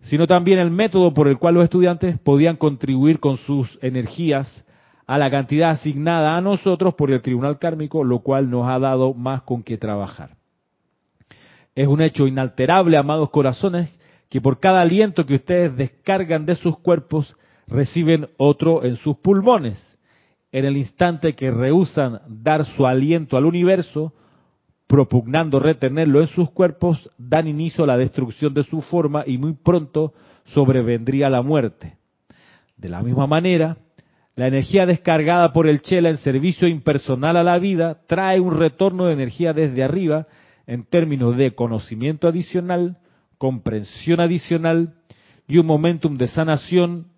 sino 0.00 0.26
también 0.26 0.58
el 0.58 0.72
método 0.72 1.14
por 1.14 1.28
el 1.28 1.38
cual 1.38 1.54
los 1.54 1.64
estudiantes 1.64 2.18
podían 2.18 2.56
contribuir 2.56 3.20
con 3.20 3.36
sus 3.36 3.78
energías 3.80 4.64
a 5.06 5.18
la 5.18 5.30
cantidad 5.30 5.70
asignada 5.70 6.36
a 6.36 6.40
nosotros 6.40 6.94
por 6.94 7.12
el 7.12 7.22
tribunal 7.22 7.60
kármico, 7.60 8.02
lo 8.02 8.18
cual 8.20 8.50
nos 8.50 8.68
ha 8.68 8.80
dado 8.80 9.14
más 9.14 9.42
con 9.42 9.62
qué 9.62 9.78
trabajar. 9.78 10.30
Es 11.76 11.86
un 11.86 12.02
hecho 12.02 12.26
inalterable, 12.26 12.96
amados 12.96 13.30
corazones, 13.30 13.88
que 14.30 14.40
por 14.40 14.58
cada 14.58 14.80
aliento 14.80 15.26
que 15.26 15.34
ustedes 15.34 15.76
descargan 15.76 16.44
de 16.44 16.56
sus 16.56 16.76
cuerpos, 16.78 17.36
reciben 17.68 18.28
otro 18.36 18.82
en 18.82 18.96
sus 18.96 19.16
pulmones 19.18 19.91
en 20.52 20.64
el 20.64 20.76
instante 20.76 21.34
que 21.34 21.50
rehusan 21.50 22.20
dar 22.28 22.64
su 22.64 22.86
aliento 22.86 23.36
al 23.36 23.46
universo, 23.46 24.12
propugnando 24.86 25.58
retenerlo 25.58 26.20
en 26.20 26.26
sus 26.28 26.50
cuerpos, 26.50 27.10
dan 27.18 27.48
inicio 27.48 27.84
a 27.84 27.86
la 27.86 27.96
destrucción 27.96 28.52
de 28.52 28.62
su 28.62 28.82
forma 28.82 29.24
y 29.26 29.38
muy 29.38 29.54
pronto 29.54 30.12
sobrevendría 30.44 31.30
la 31.30 31.40
muerte. 31.40 31.96
De 32.76 32.90
la 32.90 33.02
misma 33.02 33.26
manera, 33.26 33.78
la 34.36 34.46
energía 34.46 34.84
descargada 34.84 35.52
por 35.52 35.66
el 35.66 35.80
Chela 35.80 36.10
en 36.10 36.18
servicio 36.18 36.68
impersonal 36.68 37.36
a 37.38 37.42
la 37.42 37.58
vida 37.58 38.02
trae 38.06 38.38
un 38.38 38.58
retorno 38.58 39.06
de 39.06 39.14
energía 39.14 39.54
desde 39.54 39.82
arriba 39.82 40.26
en 40.66 40.84
términos 40.84 41.36
de 41.36 41.54
conocimiento 41.54 42.28
adicional, 42.28 42.98
comprensión 43.38 44.20
adicional 44.20 44.94
y 45.48 45.58
un 45.58 45.66
momentum 45.66 46.16
de 46.16 46.28
sanación 46.28 47.12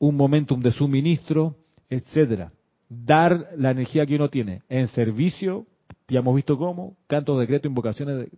un 0.00 0.16
momentum 0.16 0.60
de 0.60 0.72
suministro, 0.72 1.56
etcétera. 1.90 2.52
Dar 2.88 3.48
la 3.56 3.72
energía 3.72 4.06
que 4.06 4.16
uno 4.16 4.30
tiene 4.30 4.62
en 4.68 4.88
servicio, 4.88 5.66
ya 6.08 6.20
hemos 6.20 6.34
visto 6.34 6.56
cómo, 6.56 6.96
cantos, 7.06 7.38
decretos, 7.38 7.68
invocaciones 7.68 8.16
de 8.16 8.28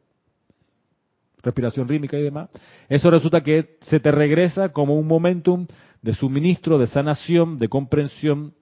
respiración 1.43 1.89
rítmica 1.89 2.19
y 2.19 2.23
demás. 2.23 2.51
Eso 2.89 3.11
resulta 3.11 3.43
que 3.43 3.77
se 3.83 4.01
te 4.01 4.11
regresa 4.11 4.71
como 4.71 4.99
un 4.99 5.07
momentum 5.07 5.67
de 6.01 6.15
suministro, 6.15 6.79
de 6.79 6.87
sanación, 6.87 7.59
de 7.59 7.69
comprensión. 7.69 8.55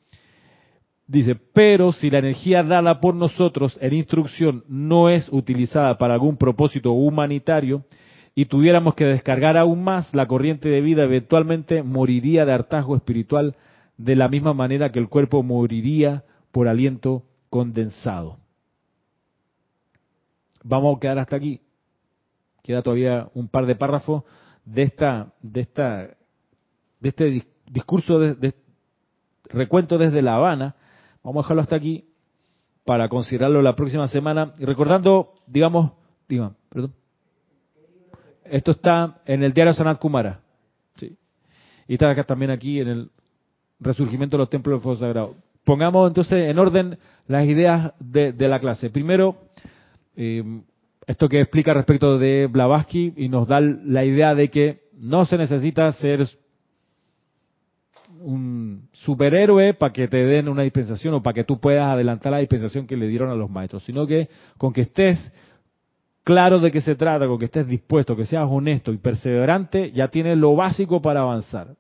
Dice, 1.07 1.35
pero 1.35 1.93
si 1.93 2.09
la 2.09 2.19
energía 2.19 2.63
dada 2.63 3.01
por 3.01 3.15
nosotros 3.15 3.79
en 3.81 3.95
instrucción 3.95 4.65
no 4.69 5.09
es 5.09 5.29
utilizada 5.33 5.99
para 5.99 6.15
algún 6.15 6.37
propósito 6.37 6.93
humanitario 6.93 7.85
y 8.35 8.45
tuviéramos 8.45 8.95
que 8.95 9.05
descargar 9.05 9.57
aún 9.57 9.83
más, 9.83 10.15
la 10.15 10.29
corriente 10.29 10.69
de 10.69 10.81
vida 10.81 11.03
eventualmente 11.03 11.83
moriría 11.83 12.45
de 12.47 12.53
hartazgo 12.53 12.95
espiritual 12.95 13.57
de 14.01 14.17
la 14.17 14.29
misma 14.29 14.55
manera 14.55 14.91
que 14.91 14.99
el 14.99 15.11
cuerpo 15.11 15.43
moriría 15.43 16.25
por 16.53 16.69
aliento 16.69 17.25
condensado. 17.51 18.39
Vamos 20.65 20.97
a 20.97 21.01
quedar 21.01 21.19
hasta 21.19 21.37
aquí. 21.37 21.61
Queda 22.63 22.81
todavía 22.81 23.29
un 23.35 23.49
par 23.49 23.67
de 23.67 23.77
párrafos 23.77 24.25
de 24.65 24.83
esta, 24.85 25.35
de 25.43 25.61
esta, 25.61 26.17
de 26.99 27.09
este 27.09 27.47
discurso 27.71 28.19
de, 28.19 28.55
recuento 29.45 29.99
desde 29.99 30.23
La 30.23 30.37
Habana. 30.37 30.77
Vamos 31.23 31.43
a 31.43 31.45
dejarlo 31.45 31.63
hasta 31.63 31.77
aquí 31.77 32.07
para 32.87 33.07
considerarlo 33.11 33.61
la 33.61 33.77
próxima 33.77 34.09
semana 34.09 34.55
y 34.59 34.65
recordando, 34.65 35.35
digamos, 35.47 35.93
digamos, 36.27 36.55
perdón. 36.71 36.95
Esto 38.45 38.71
está 38.71 39.21
en 39.27 39.43
el 39.43 39.53
diario 39.53 39.75
Sanat 39.75 40.01
Kumara. 40.01 40.41
Sí. 40.97 41.19
Y 41.87 41.93
está 41.95 42.11
acá 42.11 42.25
también 42.25 42.51
aquí 42.51 42.81
en 42.81 42.89
el 42.89 43.11
resurgimiento 43.81 44.37
de 44.37 44.43
los 44.43 44.51
templos 44.51 44.75
del 44.75 44.83
fuego 44.83 44.99
sagrado. 44.99 45.35
Pongamos 45.65 46.09
entonces 46.09 46.51
en 46.51 46.59
orden 46.59 46.99
las 47.27 47.47
ideas 47.47 47.93
de, 47.99 48.33
la 48.49 48.59
clase. 48.59 48.91
Primero, 48.91 49.37
eh, 50.17 50.43
esto 51.07 51.29
que 51.29 51.41
explica 51.41 51.75
respecto 51.75 52.19
de 52.19 52.47
Blavatsky 52.47 53.15
y 53.17 53.29
nos 53.29 53.49
da 53.49 53.61
la 53.61 54.05
idea 54.05 54.35
de 54.35 54.49
que 54.49 54.81
no 54.99 55.25
se 55.25 55.39
necesita 55.39 55.91
ser 55.93 56.27
un 58.21 58.89
superhéroe 58.93 59.75
para 59.75 59.93
que 59.93 60.09
te 60.09 60.19
den 60.19 60.49
una 60.49 60.63
dispensación 60.63 61.15
o 61.15 61.23
para 61.23 61.35
que 61.35 61.45
tú 61.45 61.59
puedas 61.59 61.87
adelantar 61.87 62.33
la 62.33 62.39
dispensación 62.39 62.87
que 62.87 62.97
le 62.97 63.09
dieron 63.09 63.31
a 63.31 63.35
los 63.35 63.51
maestros, 63.51 63.83
sino 63.85 64.07
que 64.07 64.29
con 64.59 64.73
que 64.73 64.83
estés 64.83 65.33
claro 66.23 66.61
de 66.61 66.71
qué 66.71 66.81
se 66.81 66.95
trata, 66.95 67.27
con 67.27 67.39
que 67.39 67.47
estés 67.47 67.67
dispuesto, 67.67 68.15
que 68.15 68.27
seas 68.27 68.47
honesto 68.49 68.93
y 68.93 68.99
perseverante, 68.99 69.91
ya 69.93 70.09
tienes 70.09 70.37
lo 70.37 70.55
básico 70.55 71.01
para 71.01 71.21
avanzar. 71.23 71.75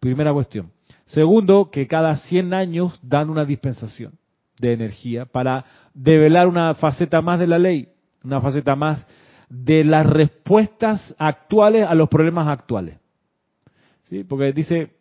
Primera 0.00 0.32
cuestión. 0.32 0.75
Segundo, 1.06 1.70
que 1.70 1.86
cada 1.86 2.16
100 2.16 2.54
años 2.54 3.00
dan 3.02 3.30
una 3.30 3.44
dispensación 3.44 4.18
de 4.58 4.72
energía 4.72 5.24
para 5.26 5.64
develar 5.94 6.48
una 6.48 6.74
faceta 6.74 7.20
más 7.20 7.38
de 7.38 7.46
la 7.46 7.58
ley 7.58 7.88
una 8.26 8.40
faceta 8.40 8.74
más 8.74 9.06
de 9.48 9.84
las 9.84 10.04
respuestas 10.04 11.14
actuales 11.16 11.86
a 11.86 11.94
los 11.94 12.08
problemas 12.08 12.48
actuales. 12.48 12.98
¿Sí? 14.10 14.24
Porque 14.24 14.52
dice, 14.52 14.96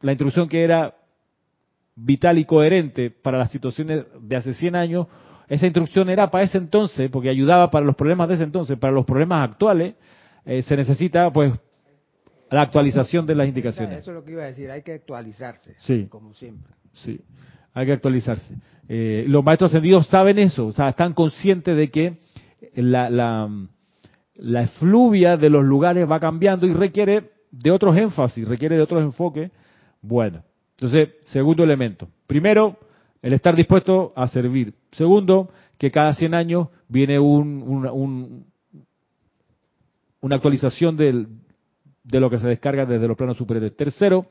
la 0.00 0.12
instrucción 0.12 0.48
que 0.48 0.62
era 0.62 0.94
vital 1.94 2.38
y 2.38 2.44
coherente 2.44 3.10
para 3.10 3.38
las 3.38 3.50
situaciones 3.50 4.04
de 4.20 4.36
hace 4.36 4.52
100 4.52 4.76
años, 4.76 5.06
esa 5.48 5.66
instrucción 5.66 6.10
era 6.10 6.30
para 6.30 6.44
ese 6.44 6.58
entonces, 6.58 7.10
porque 7.10 7.30
ayudaba 7.30 7.70
para 7.70 7.86
los 7.86 7.96
problemas 7.96 8.28
de 8.28 8.34
ese 8.34 8.44
entonces, 8.44 8.78
para 8.78 8.92
los 8.92 9.06
problemas 9.06 9.48
actuales, 9.48 9.94
eh, 10.44 10.62
se 10.62 10.76
necesita 10.76 11.32
pues 11.32 11.52
la 12.50 12.62
actualización 12.62 13.26
de 13.26 13.34
las 13.34 13.48
indicaciones. 13.48 13.98
Eso 13.98 14.10
es 14.12 14.14
lo 14.14 14.24
que 14.24 14.32
iba 14.32 14.42
a 14.42 14.46
decir, 14.46 14.70
hay 14.70 14.82
que 14.82 14.94
actualizarse, 14.94 15.76
como 16.08 16.34
siempre. 16.34 16.72
Sí 16.92 17.20
hay 17.76 17.84
que 17.84 17.92
actualizarse. 17.92 18.54
Eh, 18.88 19.26
los 19.28 19.44
maestros 19.44 19.70
ascendidos 19.70 20.06
saben 20.06 20.38
eso, 20.38 20.68
o 20.68 20.72
sea, 20.72 20.88
están 20.88 21.12
conscientes 21.12 21.76
de 21.76 21.90
que 21.90 22.20
la, 22.74 23.10
la, 23.10 23.50
la 24.36 24.62
efluvia 24.62 25.36
de 25.36 25.50
los 25.50 25.62
lugares 25.62 26.10
va 26.10 26.18
cambiando 26.18 26.66
y 26.66 26.72
requiere 26.72 27.32
de 27.50 27.70
otros 27.70 27.94
énfasis, 27.94 28.48
requiere 28.48 28.76
de 28.76 28.82
otros 28.82 29.02
enfoques. 29.02 29.50
Bueno, 30.00 30.42
entonces, 30.70 31.10
segundo 31.24 31.62
elemento. 31.64 32.08
Primero, 32.26 32.78
el 33.20 33.34
estar 33.34 33.54
dispuesto 33.54 34.14
a 34.16 34.26
servir. 34.26 34.72
Segundo, 34.92 35.50
que 35.76 35.90
cada 35.90 36.14
100 36.14 36.32
años 36.32 36.68
viene 36.88 37.18
un, 37.18 37.62
un, 37.62 38.46
una 40.22 40.36
actualización 40.36 40.96
del, 40.96 41.28
de 42.06 42.20
lo 42.20 42.30
que 42.30 42.38
se 42.38 42.46
descarga 42.46 42.86
desde 42.86 43.08
los 43.08 43.16
planos 43.16 43.36
superiores. 43.36 43.76
Tercero, 43.76 44.26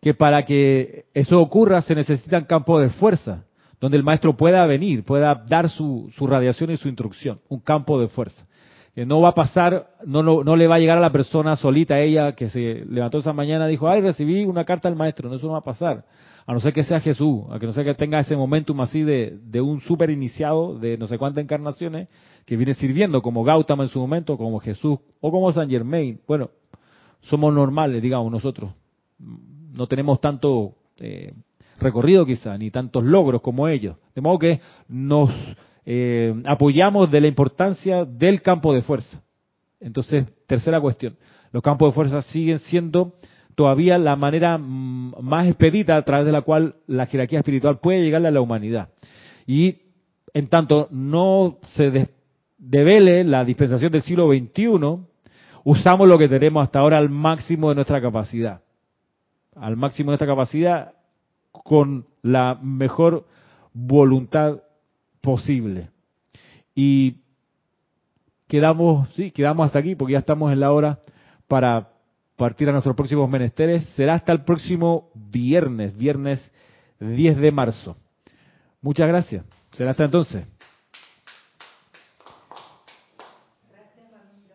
que 0.00 0.14
para 0.14 0.44
que 0.44 1.06
eso 1.14 1.40
ocurra 1.40 1.82
se 1.82 1.94
necesitan 1.94 2.44
campos 2.44 2.82
de 2.82 2.90
fuerza, 2.90 3.44
donde 3.80 3.96
el 3.96 4.04
maestro 4.04 4.36
pueda 4.36 4.64
venir, 4.66 5.04
pueda 5.04 5.42
dar 5.48 5.70
su, 5.70 6.10
radiación 6.20 6.70
y 6.70 6.76
su 6.76 6.88
instrucción, 6.88 7.40
un 7.48 7.60
campo 7.60 8.00
de 8.00 8.08
fuerza. 8.08 8.46
Que 8.94 9.06
no 9.06 9.20
va 9.20 9.30
a 9.30 9.34
pasar, 9.34 9.90
no, 10.04 10.22
no, 10.22 10.56
le 10.56 10.66
va 10.66 10.74
a 10.74 10.78
llegar 10.78 10.98
a 10.98 11.00
la 11.00 11.12
persona 11.12 11.56
solita, 11.56 11.98
ella 11.98 12.32
que 12.32 12.50
se 12.50 12.84
levantó 12.88 13.18
esa 13.18 13.32
mañana 13.32 13.66
dijo, 13.66 13.88
ay, 13.88 14.00
recibí 14.00 14.44
una 14.44 14.64
carta 14.64 14.88
del 14.88 14.98
maestro, 14.98 15.28
no, 15.28 15.36
eso 15.36 15.46
no 15.46 15.52
va 15.52 15.60
a 15.60 15.64
pasar. 15.64 16.04
A 16.44 16.52
no 16.52 16.60
ser 16.60 16.72
que 16.72 16.82
sea 16.82 16.98
Jesús, 16.98 17.44
a 17.50 17.58
que 17.58 17.66
no 17.66 17.72
sea 17.72 17.84
que 17.84 17.94
tenga 17.94 18.18
ese 18.18 18.36
momentum 18.36 18.80
así 18.80 19.02
de, 19.02 19.38
de 19.44 19.60
un 19.60 19.80
super 19.80 20.10
iniciado 20.10 20.76
de 20.78 20.98
no 20.98 21.06
sé 21.06 21.16
cuántas 21.16 21.44
encarnaciones 21.44 22.08
que 22.44 22.56
viene 22.56 22.74
sirviendo 22.74 23.22
como 23.22 23.44
Gautama 23.44 23.84
en 23.84 23.88
su 23.90 23.98
momento, 24.00 24.36
como 24.36 24.60
Jesús 24.60 24.98
o 25.20 25.30
como 25.30 25.52
San 25.52 25.68
Germain. 25.68 26.20
Bueno, 26.26 26.50
somos 27.22 27.52
normales, 27.54 28.02
digamos, 28.02 28.30
nosotros 28.32 28.72
no 29.18 29.86
tenemos 29.86 30.20
tanto 30.20 30.74
eh, 30.98 31.32
recorrido 31.78 32.26
quizá, 32.26 32.56
ni 32.58 32.70
tantos 32.70 33.04
logros 33.04 33.40
como 33.40 33.68
ellos. 33.68 33.96
De 34.14 34.20
modo 34.20 34.38
que 34.38 34.60
nos 34.88 35.30
eh, 35.84 36.34
apoyamos 36.46 37.10
de 37.10 37.20
la 37.20 37.26
importancia 37.26 38.04
del 38.04 38.42
campo 38.42 38.74
de 38.74 38.82
fuerza. 38.82 39.22
Entonces, 39.80 40.26
tercera 40.46 40.80
cuestión, 40.80 41.16
los 41.52 41.62
campos 41.62 41.90
de 41.90 41.94
fuerza 41.94 42.22
siguen 42.22 42.58
siendo 42.58 43.14
todavía 43.54 43.98
la 43.98 44.16
manera 44.16 44.58
mm, 44.58 45.14
más 45.22 45.46
expedita 45.46 45.96
a 45.96 46.04
través 46.04 46.26
de 46.26 46.32
la 46.32 46.42
cual 46.42 46.76
la 46.86 47.06
jerarquía 47.06 47.40
espiritual 47.40 47.78
puede 47.80 48.02
llegarle 48.02 48.28
a 48.28 48.32
la 48.32 48.40
humanidad. 48.40 48.90
Y 49.46 49.78
en 50.32 50.48
tanto 50.48 50.88
no 50.90 51.58
se 51.74 52.08
devele 52.60 53.24
la 53.24 53.44
dispensación 53.44 53.90
del 53.90 54.02
siglo 54.02 54.28
XXI, 54.28 55.00
usamos 55.64 56.08
lo 56.08 56.18
que 56.18 56.28
tenemos 56.28 56.62
hasta 56.62 56.78
ahora 56.78 56.98
al 56.98 57.10
máximo 57.10 57.70
de 57.70 57.74
nuestra 57.74 58.00
capacidad 58.00 58.60
al 59.60 59.76
máximo 59.76 60.10
de 60.10 60.14
esta 60.16 60.26
capacidad 60.26 60.94
con 61.52 62.06
la 62.22 62.58
mejor 62.62 63.26
voluntad 63.72 64.60
posible. 65.20 65.90
Y 66.74 67.16
quedamos, 68.48 69.08
sí, 69.10 69.30
quedamos 69.30 69.66
hasta 69.66 69.78
aquí 69.78 69.94
porque 69.94 70.12
ya 70.12 70.20
estamos 70.20 70.52
en 70.52 70.60
la 70.60 70.72
hora 70.72 71.00
para 71.48 71.90
partir 72.36 72.68
a 72.68 72.72
nuestros 72.72 72.96
próximos 72.96 73.28
menesteres. 73.28 73.84
Será 73.96 74.14
hasta 74.14 74.32
el 74.32 74.44
próximo 74.44 75.10
viernes, 75.14 75.96
viernes 75.96 76.50
10 77.00 77.36
de 77.36 77.52
marzo. 77.52 77.96
Muchas 78.80 79.08
gracias. 79.08 79.44
Será 79.72 79.90
hasta 79.90 80.04
entonces. 80.04 80.46